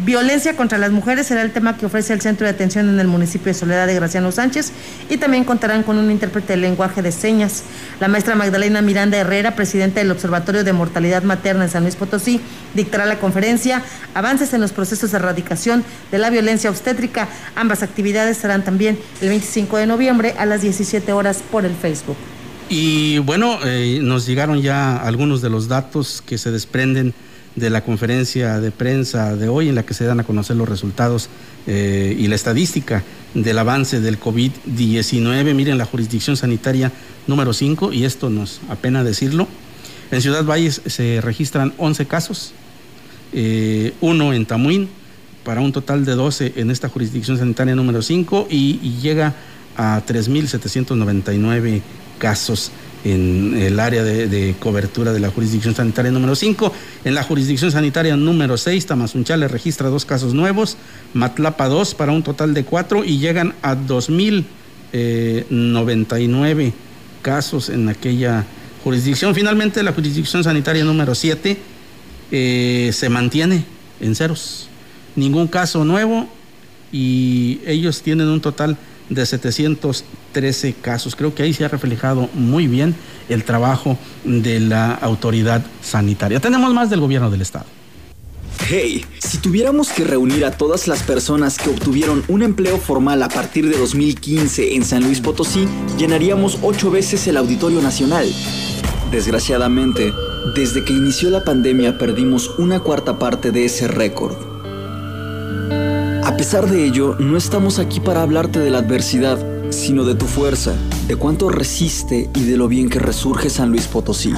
Violencia 0.00 0.56
contra 0.56 0.76
las 0.76 0.90
mujeres 0.90 1.28
será 1.28 1.42
el 1.42 1.52
tema 1.52 1.76
que 1.76 1.86
ofrece 1.86 2.12
el 2.12 2.20
Centro 2.20 2.46
de 2.46 2.52
Atención 2.52 2.88
en 2.88 2.98
el 2.98 3.06
municipio 3.06 3.46
de 3.46 3.54
Soledad 3.54 3.86
de 3.86 3.94
Graciano 3.94 4.32
Sánchez 4.32 4.72
y 5.08 5.18
también 5.18 5.44
contarán 5.44 5.84
con 5.84 5.98
un 5.98 6.10
intérprete 6.10 6.54
de 6.54 6.56
lenguaje 6.56 7.00
de 7.00 7.12
señas. 7.12 7.62
La 8.00 8.08
maestra 8.08 8.34
Magdalena 8.34 8.82
Miranda 8.82 9.18
Herrera, 9.18 9.54
presidenta 9.54 10.00
del 10.00 10.10
Observatorio 10.10 10.64
de 10.64 10.72
Mortalidad 10.72 11.22
Materna 11.22 11.64
en 11.64 11.70
San 11.70 11.84
Luis 11.84 11.94
Potosí, 11.94 12.40
dictará 12.74 13.06
la 13.06 13.20
conferencia 13.20 13.82
Avances 14.14 14.52
en 14.52 14.60
los 14.60 14.72
procesos 14.72 15.12
de 15.12 15.18
erradicación 15.18 15.84
de 16.10 16.18
la 16.18 16.28
violencia 16.28 16.70
obstétrica. 16.70 17.28
Ambas 17.54 17.84
actividades 17.84 18.36
serán 18.36 18.64
también 18.64 18.98
el 19.20 19.28
25 19.28 19.76
de 19.76 19.86
noviembre 19.86 20.34
a 20.38 20.44
las 20.44 20.62
17 20.62 21.12
horas 21.12 21.40
por 21.52 21.64
el 21.64 21.74
Facebook. 21.74 22.16
Y 22.68 23.18
bueno, 23.18 23.58
eh, 23.64 24.00
nos 24.02 24.26
llegaron 24.26 24.60
ya 24.60 24.96
algunos 24.96 25.40
de 25.40 25.50
los 25.50 25.68
datos 25.68 26.22
que 26.26 26.36
se 26.36 26.50
desprenden 26.50 27.14
de 27.56 27.70
la 27.70 27.84
conferencia 27.84 28.60
de 28.60 28.70
prensa 28.70 29.36
de 29.36 29.48
hoy 29.48 29.68
en 29.68 29.76
la 29.76 29.84
que 29.84 29.94
se 29.94 30.04
dan 30.04 30.20
a 30.20 30.24
conocer 30.24 30.56
los 30.56 30.68
resultados 30.68 31.28
eh, 31.66 32.16
y 32.18 32.26
la 32.26 32.34
estadística 32.34 33.04
del 33.34 33.58
avance 33.58 34.00
del 34.00 34.18
COVID-19. 34.18 35.54
Miren 35.54 35.78
la 35.78 35.84
jurisdicción 35.84 36.36
sanitaria 36.36 36.90
número 37.26 37.52
5 37.52 37.92
y 37.92 38.04
esto 38.04 38.30
nos 38.30 38.60
apena 38.68 39.04
decirlo. 39.04 39.46
En 40.10 40.20
Ciudad 40.20 40.44
Valles 40.44 40.82
se 40.86 41.20
registran 41.20 41.72
11 41.78 42.06
casos, 42.06 42.52
eh, 43.32 43.92
uno 44.00 44.32
en 44.32 44.46
Tamuín, 44.46 44.88
para 45.44 45.60
un 45.60 45.72
total 45.72 46.04
de 46.04 46.12
12 46.12 46.54
en 46.56 46.70
esta 46.70 46.88
jurisdicción 46.88 47.38
sanitaria 47.38 47.74
número 47.74 48.02
5 48.02 48.48
y, 48.50 48.78
llega 49.00 49.34
a 49.76 50.00
3.799 50.06 51.82
casos 52.18 52.70
en 53.04 53.56
el 53.60 53.78
área 53.78 54.02
de, 54.02 54.56
cobertura 54.58 55.12
de 55.12 55.20
la 55.20 55.28
jurisdicción 55.30 55.74
sanitaria 55.74 56.10
número 56.10 56.34
5. 56.34 56.72
En 57.04 57.14
la 57.14 57.22
jurisdicción 57.22 57.70
sanitaria 57.70 58.16
número 58.16 58.56
6, 58.56 58.86
Tamazunchale 58.86 59.46
registra 59.46 59.90
dos 59.90 60.06
casos 60.06 60.32
nuevos, 60.34 60.76
Matlapa 61.12 61.68
dos 61.68 61.94
para 61.94 62.12
un 62.12 62.22
total 62.22 62.54
de 62.54 62.64
cuatro 62.64 63.04
y 63.04 63.18
llegan 63.18 63.54
a 63.62 63.76
2.099 63.76 66.72
casos 67.22 67.68
en 67.68 67.90
aquella 67.90 68.46
jurisdicción. 68.82 69.34
Finalmente, 69.34 69.82
la 69.82 69.92
jurisdicción 69.92 70.42
sanitaria 70.42 70.82
número 70.84 71.14
7 71.14 71.58
eh, 72.30 72.90
se 72.92 73.08
mantiene 73.10 73.66
en 74.00 74.14
ceros. 74.14 74.70
Ningún 75.14 75.46
caso 75.46 75.84
nuevo 75.84 76.26
y 76.90 77.60
ellos 77.66 78.00
tienen 78.02 78.28
un 78.28 78.40
total 78.40 78.78
713 79.10 80.74
casos. 80.74 81.16
Creo 81.16 81.34
que 81.34 81.42
ahí 81.42 81.52
se 81.52 81.64
ha 81.64 81.68
reflejado 81.68 82.28
muy 82.34 82.66
bien 82.66 82.94
el 83.28 83.44
trabajo 83.44 83.98
de 84.24 84.60
la 84.60 84.92
autoridad 84.92 85.64
sanitaria. 85.82 86.40
Tenemos 86.40 86.72
más 86.72 86.90
del 86.90 87.00
gobierno 87.00 87.30
del 87.30 87.42
estado. 87.42 87.66
Hey, 88.66 89.04
si 89.18 89.38
tuviéramos 89.38 89.90
que 89.90 90.04
reunir 90.04 90.44
a 90.44 90.52
todas 90.52 90.88
las 90.88 91.02
personas 91.02 91.58
que 91.58 91.68
obtuvieron 91.68 92.24
un 92.28 92.42
empleo 92.42 92.78
formal 92.78 93.22
a 93.22 93.28
partir 93.28 93.68
de 93.68 93.76
2015 93.76 94.74
en 94.74 94.84
San 94.84 95.02
Luis 95.04 95.20
Potosí, 95.20 95.68
llenaríamos 95.98 96.58
ocho 96.62 96.90
veces 96.90 97.26
el 97.26 97.36
Auditorio 97.36 97.82
Nacional. 97.82 98.26
Desgraciadamente, 99.10 100.12
desde 100.56 100.82
que 100.82 100.94
inició 100.94 101.28
la 101.30 101.44
pandemia 101.44 101.98
perdimos 101.98 102.58
una 102.58 102.80
cuarta 102.80 103.18
parte 103.18 103.50
de 103.50 103.66
ese 103.66 103.86
récord. 103.86 104.53
A 106.24 106.38
pesar 106.38 106.70
de 106.70 106.86
ello, 106.86 107.16
no 107.18 107.36
estamos 107.36 107.78
aquí 107.78 108.00
para 108.00 108.22
hablarte 108.22 108.58
de 108.58 108.70
la 108.70 108.78
adversidad, 108.78 109.38
sino 109.70 110.04
de 110.04 110.14
tu 110.14 110.24
fuerza, 110.24 110.72
de 111.06 111.16
cuánto 111.16 111.50
resiste 111.50 112.30
y 112.34 112.44
de 112.44 112.56
lo 112.56 112.66
bien 112.66 112.88
que 112.88 112.98
resurge 112.98 113.50
San 113.50 113.68
Luis 113.68 113.86
Potosí. 113.86 114.32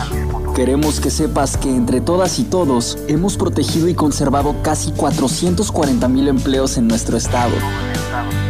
Queremos 0.56 0.98
que 0.98 1.10
sepas 1.10 1.56
que 1.56 1.70
entre 1.70 2.00
todas 2.00 2.40
y 2.40 2.42
todos 2.42 2.98
hemos 3.06 3.36
protegido 3.36 3.88
y 3.88 3.94
conservado 3.94 4.56
casi 4.62 4.90
440 4.90 6.08
mil 6.08 6.26
empleos 6.26 6.76
en 6.76 6.88
nuestro 6.88 7.16
estado. 7.16 7.54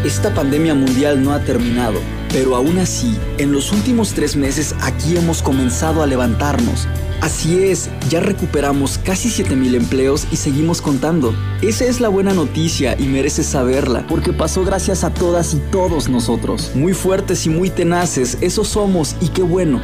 Esta 0.02 0.32
pandemia 0.32 0.74
mundial 0.74 1.22
no 1.22 1.32
ha 1.32 1.40
terminado, 1.40 1.98
pero 2.32 2.56
aún 2.56 2.78
así, 2.78 3.18
en 3.36 3.52
los 3.52 3.70
últimos 3.70 4.14
tres 4.14 4.34
meses 4.34 4.74
aquí 4.80 5.14
hemos 5.14 5.42
comenzado 5.42 6.02
a 6.02 6.06
levantarnos 6.06 6.88
Así 7.20 7.64
es, 7.64 7.90
ya 8.08 8.20
recuperamos 8.20 8.98
casi 8.98 9.28
7.000 9.28 9.74
empleos 9.74 10.26
y 10.30 10.36
seguimos 10.36 10.80
contando. 10.80 11.34
Esa 11.62 11.84
es 11.84 12.00
la 12.00 12.08
buena 12.08 12.34
noticia 12.34 12.96
y 12.98 13.06
mereces 13.06 13.46
saberla, 13.46 14.06
porque 14.06 14.32
pasó 14.32 14.64
gracias 14.64 15.02
a 15.02 15.12
todas 15.12 15.54
y 15.54 15.58
todos 15.70 16.08
nosotros. 16.08 16.72
Muy 16.74 16.92
fuertes 16.92 17.46
y 17.46 17.50
muy 17.50 17.70
tenaces, 17.70 18.38
eso 18.40 18.64
somos 18.64 19.16
y 19.20 19.28
qué 19.28 19.42
bueno, 19.42 19.82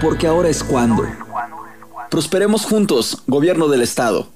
porque 0.00 0.26
ahora 0.26 0.48
es 0.48 0.64
cuando. 0.64 1.04
Prosperemos 2.10 2.64
juntos, 2.64 3.22
gobierno 3.26 3.68
del 3.68 3.82
Estado. 3.82 4.28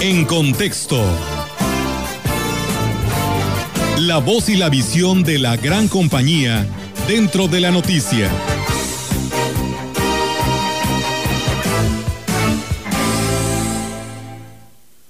En 0.00 0.24
contexto. 0.24 1.00
La 4.02 4.18
voz 4.18 4.48
y 4.48 4.56
la 4.56 4.68
visión 4.68 5.22
de 5.22 5.38
la 5.38 5.56
gran 5.56 5.86
compañía 5.86 6.66
dentro 7.06 7.46
de 7.46 7.60
la 7.60 7.70
noticia. 7.70 8.28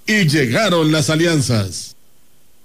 Y 0.06 0.28
llegaron 0.28 0.92
las 0.92 1.08
alianzas. 1.08 1.96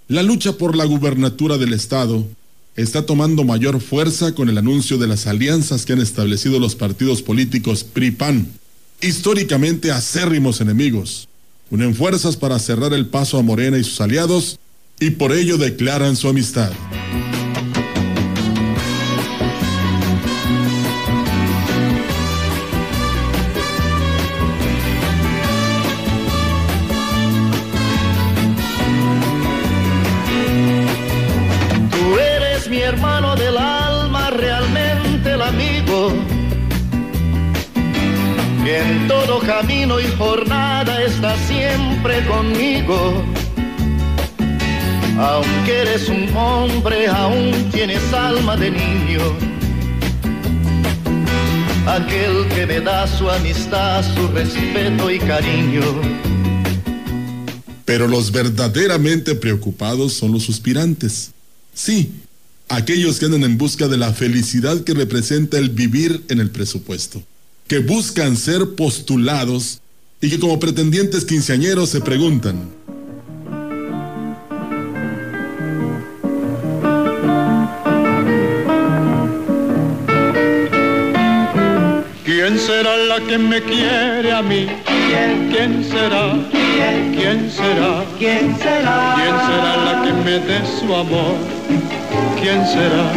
La 0.09 0.21
lucha 0.21 0.51
por 0.51 0.75
la 0.75 0.83
gubernatura 0.83 1.57
del 1.57 1.71
Estado 1.71 2.27
está 2.75 3.05
tomando 3.05 3.45
mayor 3.45 3.79
fuerza 3.79 4.35
con 4.35 4.49
el 4.49 4.57
anuncio 4.57 4.97
de 4.97 5.07
las 5.07 5.27
alianzas 5.27 5.85
que 5.85 5.93
han 5.93 6.01
establecido 6.01 6.59
los 6.59 6.75
partidos 6.75 7.21
políticos 7.21 7.85
PRI-PAN, 7.85 8.51
históricamente 8.99 9.93
acérrimos 9.93 10.59
enemigos. 10.59 11.29
Unen 11.71 11.95
fuerzas 11.95 12.35
para 12.35 12.59
cerrar 12.59 12.91
el 12.93 13.05
paso 13.05 13.37
a 13.37 13.43
Morena 13.43 13.77
y 13.77 13.85
sus 13.85 14.01
aliados 14.01 14.59
y 14.99 15.11
por 15.11 15.31
ello 15.31 15.57
declaran 15.57 16.15
su 16.15 16.27
amistad. 16.27 16.71
Tú 31.91 32.19
eres 32.19 32.67
mi 32.69 32.79
hermano 32.79 33.35
del 33.35 33.57
alma, 33.57 34.31
realmente 34.31 35.33
el 35.33 35.41
amigo, 35.41 36.13
que 38.63 38.79
en 38.79 39.07
todo 39.07 39.39
camino 39.39 39.99
y 39.99 40.07
jornada 40.17 41.03
está 41.03 41.37
siempre 41.47 42.25
conmigo 42.25 43.23
aunque 45.17 45.81
eres 45.81 46.09
un 46.09 46.29
hombre, 46.35 47.07
aún 47.07 47.69
tienes 47.71 48.13
alma 48.13 48.55
de 48.55 48.71
niño. 48.71 49.21
Aquel 51.87 52.47
que 52.49 52.65
me 52.65 52.81
da 52.81 53.07
su 53.07 53.29
amistad, 53.29 54.03
su 54.13 54.27
respeto 54.27 55.09
y 55.09 55.19
cariño. 55.19 55.81
Pero 57.85 58.07
los 58.07 58.31
verdaderamente 58.31 59.33
preocupados 59.33 60.13
son 60.13 60.33
los 60.33 60.43
suspirantes. 60.43 61.31
Sí, 61.73 62.11
aquellos 62.67 63.17
que 63.17 63.25
andan 63.25 63.43
en 63.43 63.57
busca 63.57 63.87
de 63.87 63.97
la 63.97 64.13
felicidad 64.13 64.83
que 64.83 64.93
representa 64.93 65.57
el 65.57 65.69
vivir 65.69 66.23
en 66.27 66.39
el 66.39 66.51
presupuesto, 66.51 67.23
que 67.67 67.79
buscan 67.79 68.35
ser 68.35 68.75
postulados 68.75 69.79
y 70.19 70.29
que 70.29 70.39
como 70.39 70.59
pretendientes 70.59 71.23
quinceañeros 71.23 71.89
se 71.89 72.01
preguntan, 72.01 72.69
¿Quién 82.47 82.59
será 82.59 82.95
la 82.95 83.19
que 83.27 83.37
me 83.37 83.61
quiere 83.61 84.31
a 84.31 84.41
mí? 84.41 84.67
¿Quién, 84.85 85.51
¿Quién 85.51 85.83
será? 85.83 86.49
¿Quién? 86.49 87.13
¿Quién 87.13 87.51
será? 87.51 88.05
¿Quién 88.17 88.57
será? 88.57 89.15
¿Quién 89.17 89.35
será 89.47 89.75
la 89.83 90.03
que 90.05 90.13
me 90.23 90.39
dé 90.39 90.61
su 90.79 90.95
amor? 90.95 91.35
¿Quién 92.39 92.65
será? 92.65 93.11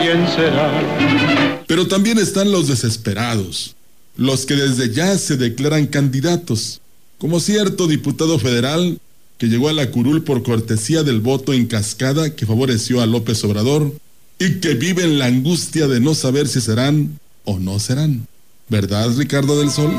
¿Quién 0.00 0.28
será? 0.28 1.64
Pero 1.66 1.88
también 1.88 2.18
están 2.18 2.52
los 2.52 2.68
desesperados, 2.68 3.74
los 4.16 4.46
que 4.46 4.54
desde 4.54 4.94
ya 4.94 5.18
se 5.18 5.36
declaran 5.36 5.88
candidatos, 5.88 6.80
como 7.18 7.40
cierto 7.40 7.88
diputado 7.88 8.38
federal 8.38 9.00
que 9.38 9.48
llegó 9.48 9.70
a 9.70 9.72
la 9.72 9.90
curul 9.90 10.22
por 10.22 10.44
cortesía 10.44 11.02
del 11.02 11.18
voto 11.18 11.52
en 11.52 11.66
cascada 11.66 12.36
que 12.36 12.46
favoreció 12.46 13.00
a 13.00 13.06
López 13.06 13.42
Obrador 13.42 13.92
y 14.38 14.60
que 14.60 14.74
vive 14.74 15.02
en 15.02 15.18
la 15.18 15.26
angustia 15.26 15.88
de 15.88 15.98
no 15.98 16.14
saber 16.14 16.46
si 16.46 16.60
serán 16.60 17.18
o 17.44 17.58
no 17.58 17.80
serán. 17.80 18.28
¿Verdad, 18.68 19.10
Ricardo 19.16 19.60
del 19.60 19.70
Sol? 19.70 19.92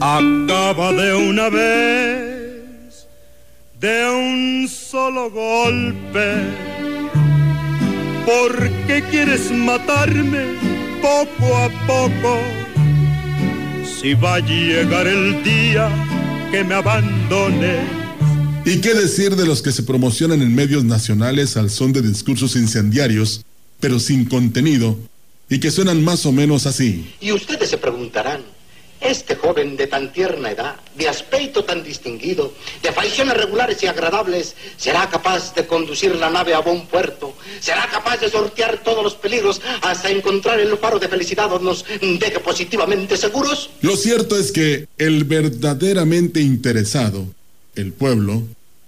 Acaba 0.00 0.92
de 0.94 1.14
una 1.14 1.50
vez, 1.50 3.06
de 3.78 4.08
un 4.08 4.68
solo 4.68 5.30
golpe. 5.30 6.34
¿Por 8.24 8.70
qué 8.86 9.04
quieres 9.10 9.50
matarme 9.50 10.56
poco 11.02 11.56
a 11.58 11.68
poco? 11.86 12.69
Si 14.00 14.14
va 14.14 14.36
a 14.36 14.40
llegar 14.40 15.06
el 15.06 15.44
día 15.44 15.90
que 16.50 16.64
me 16.64 16.74
abandone. 16.74 17.80
¿Y 18.64 18.80
qué 18.80 18.94
decir 18.94 19.36
de 19.36 19.44
los 19.44 19.60
que 19.60 19.72
se 19.72 19.82
promocionan 19.82 20.40
en 20.40 20.54
medios 20.54 20.84
nacionales 20.84 21.56
al 21.58 21.68
son 21.68 21.92
de 21.92 22.00
discursos 22.00 22.56
incendiarios, 22.56 23.42
pero 23.78 23.98
sin 23.98 24.24
contenido, 24.24 24.96
y 25.50 25.60
que 25.60 25.70
suenan 25.70 26.02
más 26.02 26.24
o 26.24 26.32
menos 26.32 26.66
así? 26.66 27.14
Y 27.20 27.32
ustedes 27.32 27.68
se 27.68 27.76
preguntarán, 27.76 28.40
Este 29.00 29.34
joven 29.34 29.76
de 29.76 29.86
tan 29.86 30.12
tierna 30.12 30.50
edad, 30.50 30.76
de 30.94 31.08
aspecto 31.08 31.64
tan 31.64 31.82
distinguido, 31.82 32.52
de 32.82 32.92
facciones 32.92 33.34
regulares 33.34 33.82
y 33.82 33.86
agradables, 33.86 34.54
será 34.76 35.08
capaz 35.08 35.54
de 35.54 35.66
conducir 35.66 36.14
la 36.16 36.28
nave 36.28 36.52
a 36.52 36.58
buen 36.58 36.86
puerto, 36.86 37.34
será 37.60 37.88
capaz 37.90 38.18
de 38.18 38.28
sortear 38.28 38.82
todos 38.84 39.02
los 39.02 39.14
peligros 39.14 39.62
hasta 39.80 40.10
encontrar 40.10 40.60
el 40.60 40.76
faro 40.76 40.98
de 40.98 41.08
felicidad 41.08 41.48
donde 41.48 41.64
nos 41.64 41.84
deje 42.18 42.40
positivamente 42.40 43.16
seguros. 43.16 43.70
Lo 43.80 43.96
cierto 43.96 44.36
es 44.36 44.52
que 44.52 44.86
el 44.98 45.24
verdaderamente 45.24 46.40
interesado, 46.40 47.26
el 47.76 47.92
pueblo, 47.92 48.42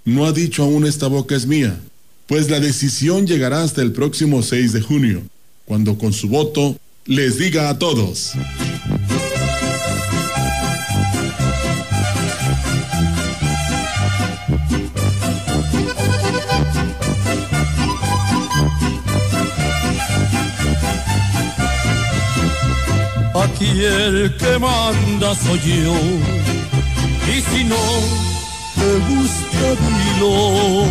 no 0.04 0.26
ha 0.26 0.32
dicho 0.32 0.62
aún 0.62 0.86
esta 0.86 1.06
boca 1.06 1.34
es 1.34 1.46
mía, 1.46 1.80
pues 2.26 2.50
la 2.50 2.60
decisión 2.60 3.26
llegará 3.26 3.62
hasta 3.62 3.80
el 3.80 3.92
próximo 3.92 4.42
6 4.42 4.72
de 4.72 4.80
junio, 4.82 5.22
cuando 5.64 5.96
con 5.96 6.12
su 6.12 6.28
voto 6.28 6.76
les 7.06 7.38
diga 7.38 7.68
a 7.68 7.78
todos. 7.78 8.32
Aquí 23.62 23.84
el 23.84 24.34
que 24.38 24.58
manda 24.58 25.36
soy 25.36 25.60
yo. 25.60 25.94
Y 27.28 27.40
si 27.42 27.62
no 27.62 27.76
te 28.74 28.90
gusta, 29.08 29.66
dilo. 29.86 30.84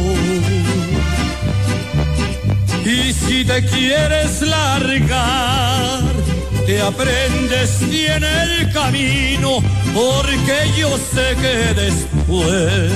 Y 2.86 3.12
si 3.12 3.44
te 3.44 3.66
quieres 3.66 4.42
largar, 4.42 6.00
te 6.66 6.82
aprendes 6.82 7.90
bien 7.90 8.24
el 8.24 8.72
camino, 8.72 9.62
porque 9.94 10.72
yo 10.78 10.98
sé 10.98 11.36
que 11.42 11.74
después 11.74 12.94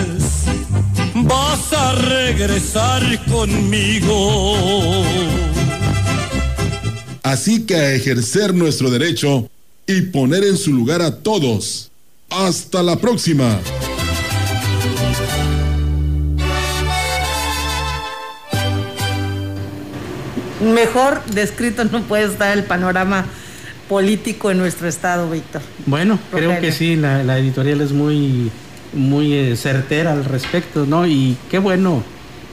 vas 1.16 1.74
a 1.74 1.96
regresar 1.96 3.04
conmigo. 3.26 5.04
Así 7.24 7.66
que 7.66 7.76
a 7.76 7.94
ejercer 7.94 8.54
nuestro 8.54 8.90
derecho 8.90 9.50
y 9.88 10.02
poner 10.02 10.44
en 10.44 10.58
su 10.58 10.72
lugar 10.72 11.02
a 11.02 11.20
todos. 11.20 11.92
Hasta 12.30 12.82
la 12.82 12.98
próxima. 12.98 13.60
Mejor 20.62 21.24
descrito 21.26 21.84
no 21.86 22.02
puede 22.04 22.26
estar 22.26 22.58
el 22.58 22.64
panorama 22.64 23.26
político 23.88 24.50
en 24.50 24.58
nuestro 24.58 24.88
estado, 24.88 25.30
Víctor. 25.30 25.62
Bueno, 25.86 26.18
creo 26.32 26.60
que 26.60 26.72
sí, 26.72 26.96
la, 26.96 27.38
editorial 27.38 27.82
es 27.82 27.92
muy, 27.92 28.50
muy 28.94 29.34
eh, 29.34 29.56
certera 29.56 30.14
al 30.14 30.26
respecto, 30.26 30.86
¿no? 30.88 31.06
Y 31.06 31.38
qué 31.52 31.60
bueno, 31.60 32.04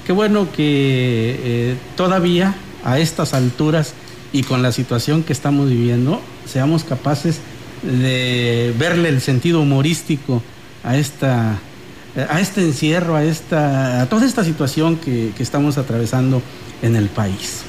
qué 0.07 0.13
bueno 0.13 0.53
que 0.53 1.41
eh, 1.43 1.77
todavía 1.97 2.55
a 2.85 2.99
estas 2.99 3.33
alturas 3.33 3.95
y 4.33 4.43
con 4.43 4.63
la 4.63 4.73
situación 4.73 5.23
que 5.23 5.33
estamos 5.33 5.69
viviendo, 5.69 6.21
seamos 6.47 6.85
capaces 6.85 7.41
de 7.83 8.75
verle 8.79 9.09
el 9.09 9.21
sentido 9.21 9.61
humorístico 9.61 10.43
a 10.85 10.97
esta 10.97 11.59
a 12.29 12.41
este 12.41 12.61
encierro, 12.61 13.17
a 13.17 13.25
esta 13.25 14.03
a 14.03 14.09
toda 14.09 14.27
esta 14.27 14.45
situación 14.45 14.97
que, 14.97 15.33
estamos 15.39 15.79
atravesando 15.79 16.43
en 16.83 16.97
el 16.97 17.09
país. 17.09 17.63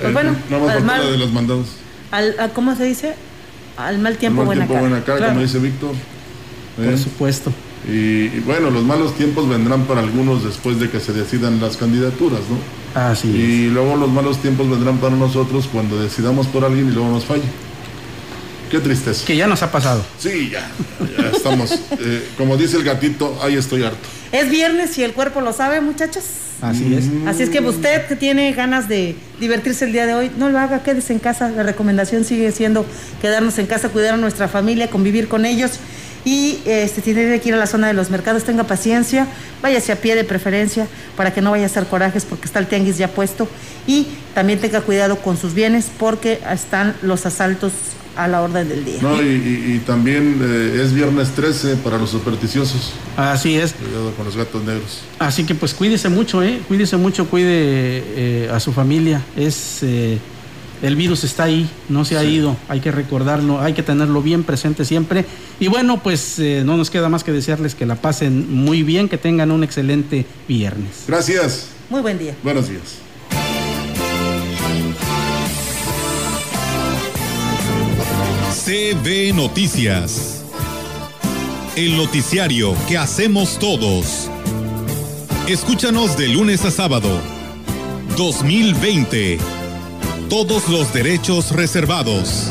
Pues 0.00 0.12
bueno, 0.12 0.34
al 0.68 0.84
mal, 0.84 1.10
de 1.10 1.18
los 1.18 1.32
mandados. 1.32 1.68
Al, 2.10 2.52
¿Cómo 2.54 2.74
se 2.76 2.84
dice? 2.84 3.14
Al 3.76 3.98
mal 3.98 4.16
tiempo, 4.16 4.42
al 4.42 4.46
mal 4.48 4.56
buena 4.56 4.66
tiempo, 4.66 4.74
cara. 4.74 4.88
Buena 4.88 5.04
cara 5.04 5.28
como 5.28 5.40
dice 5.40 5.58
Víctor. 5.58 5.94
Por 6.76 6.98
supuesto. 6.98 7.52
Y, 7.88 8.28
bueno, 8.40 8.70
los 8.70 8.84
malos 8.84 9.16
tiempos 9.16 9.48
vendrán 9.48 9.84
para 9.84 10.00
algunos 10.00 10.44
después 10.44 10.78
de 10.78 10.88
que 10.88 11.00
se 11.00 11.12
decidan 11.12 11.60
las 11.60 11.76
candidaturas, 11.76 12.40
¿no? 12.48 12.81
Así 12.94 13.28
y 13.28 13.68
luego 13.68 13.96
los 13.96 14.10
malos 14.10 14.38
tiempos 14.38 14.68
vendrán 14.68 14.98
para 14.98 15.16
nosotros 15.16 15.68
cuando 15.72 16.00
decidamos 16.00 16.46
por 16.46 16.64
alguien 16.64 16.88
y 16.88 16.90
luego 16.90 17.10
nos 17.10 17.24
falle. 17.24 17.42
Qué 18.70 18.80
tristeza. 18.80 19.26
Que 19.26 19.36
ya 19.36 19.46
nos 19.46 19.62
ha 19.62 19.70
pasado. 19.70 20.02
Sí, 20.18 20.50
ya. 20.50 20.66
Ya 21.18 21.28
estamos. 21.28 21.72
Eh, 22.00 22.26
como 22.38 22.56
dice 22.56 22.78
el 22.78 22.84
gatito, 22.84 23.38
ahí 23.42 23.54
estoy 23.54 23.84
harto. 23.84 24.08
Es 24.32 24.50
viernes 24.50 24.96
y 24.96 25.02
el 25.02 25.12
cuerpo 25.12 25.42
lo 25.42 25.52
sabe, 25.52 25.82
muchachos. 25.82 26.24
Así 26.62 26.94
es. 26.94 27.04
Así 27.26 27.42
es 27.42 27.50
que 27.50 27.60
usted 27.60 28.06
que 28.06 28.16
tiene 28.16 28.50
ganas 28.52 28.88
de 28.88 29.14
divertirse 29.38 29.84
el 29.84 29.92
día 29.92 30.06
de 30.06 30.14
hoy, 30.14 30.30
no 30.38 30.48
lo 30.48 30.58
haga, 30.58 30.82
quédese 30.82 31.12
en 31.12 31.18
casa. 31.18 31.50
La 31.50 31.64
recomendación 31.64 32.24
sigue 32.24 32.50
siendo 32.50 32.86
quedarnos 33.20 33.58
en 33.58 33.66
casa, 33.66 33.90
cuidar 33.90 34.14
a 34.14 34.16
nuestra 34.16 34.48
familia, 34.48 34.88
convivir 34.88 35.28
con 35.28 35.44
ellos 35.44 35.72
y 36.24 36.60
este, 36.64 37.02
tiene 37.02 37.40
que 37.40 37.48
ir 37.48 37.54
a 37.54 37.58
la 37.58 37.66
zona 37.66 37.88
de 37.88 37.94
los 37.94 38.10
mercados, 38.10 38.44
tenga 38.44 38.64
paciencia, 38.64 39.26
váyase 39.60 39.92
a 39.92 39.96
pie 39.96 40.14
de 40.14 40.24
preferencia 40.24 40.86
para 41.16 41.32
que 41.32 41.40
no 41.40 41.50
vaya 41.50 41.64
a 41.64 41.66
hacer 41.66 41.86
corajes 41.86 42.24
porque 42.24 42.46
está 42.46 42.58
el 42.58 42.66
tianguis 42.66 42.98
ya 42.98 43.08
puesto 43.08 43.48
y 43.86 44.06
también 44.34 44.60
tenga 44.60 44.80
cuidado 44.80 45.16
con 45.16 45.36
sus 45.36 45.54
bienes 45.54 45.90
porque 45.98 46.40
están 46.50 46.94
los 47.02 47.26
asaltos 47.26 47.72
a 48.16 48.28
la 48.28 48.42
orden 48.42 48.68
del 48.68 48.84
día. 48.84 48.98
No, 49.00 49.22
y, 49.22 49.80
también 49.86 50.38
eh, 50.42 50.82
es 50.82 50.92
viernes 50.92 51.30
13 51.30 51.76
para 51.76 51.98
los 51.98 52.10
supersticiosos. 52.10 52.92
Así 53.16 53.56
es. 53.56 53.72
Cuidado 53.72 54.12
con 54.12 54.26
los 54.26 54.36
gatos 54.36 54.62
negros. 54.64 55.00
Así 55.18 55.44
que 55.44 55.54
pues 55.54 55.72
cuídese 55.74 56.08
mucho, 56.08 56.42
¿eh? 56.42 56.60
Cuídese 56.68 56.96
mucho, 56.96 57.26
cuide 57.28 57.48
eh, 57.50 58.50
a 58.52 58.60
su 58.60 58.72
familia. 58.72 59.22
Es 59.36 59.78
eh, 59.82 60.18
el 60.82 60.96
virus 60.96 61.22
está 61.22 61.44
ahí, 61.44 61.70
no 61.88 62.04
se 62.04 62.18
ha 62.18 62.24
ido, 62.24 62.56
hay 62.68 62.80
que 62.80 62.90
recordarlo, 62.90 63.60
hay 63.60 63.72
que 63.72 63.84
tenerlo 63.84 64.20
bien 64.20 64.42
presente 64.42 64.84
siempre. 64.84 65.24
Y 65.60 65.68
bueno, 65.68 66.02
pues 66.02 66.40
eh, 66.40 66.62
no 66.66 66.76
nos 66.76 66.90
queda 66.90 67.08
más 67.08 67.22
que 67.22 67.30
desearles 67.30 67.76
que 67.76 67.86
la 67.86 67.94
pasen 67.94 68.52
muy 68.52 68.82
bien, 68.82 69.08
que 69.08 69.16
tengan 69.16 69.52
un 69.52 69.62
excelente 69.62 70.26
viernes. 70.48 71.04
Gracias. 71.06 71.68
Muy 71.88 72.00
buen 72.00 72.18
día. 72.18 72.34
Buenos 72.42 72.68
días. 72.68 72.98
CB 78.64 79.34
Noticias. 79.34 80.44
El 81.76 81.96
noticiario 81.96 82.74
que 82.88 82.98
hacemos 82.98 83.58
todos. 83.58 84.28
Escúchanos 85.48 86.16
de 86.16 86.28
lunes 86.28 86.64
a 86.64 86.70
sábado. 86.70 87.08
2020 88.16 89.61
todos 90.32 90.66
los 90.70 90.94
derechos 90.94 91.50
reservados. 91.50 92.50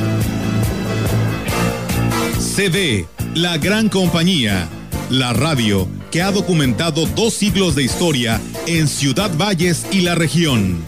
CD, 2.37 3.07
la 3.33 3.57
gran 3.57 3.89
compañía, 3.89 4.69
la 5.09 5.33
radio 5.33 5.87
que 6.11 6.21
ha 6.21 6.31
documentado 6.31 7.07
dos 7.07 7.33
siglos 7.33 7.73
de 7.73 7.81
historia 7.81 8.39
en 8.67 8.87
Ciudad 8.87 9.35
Valles 9.35 9.87
y 9.91 10.01
la 10.01 10.13
región. 10.13 10.85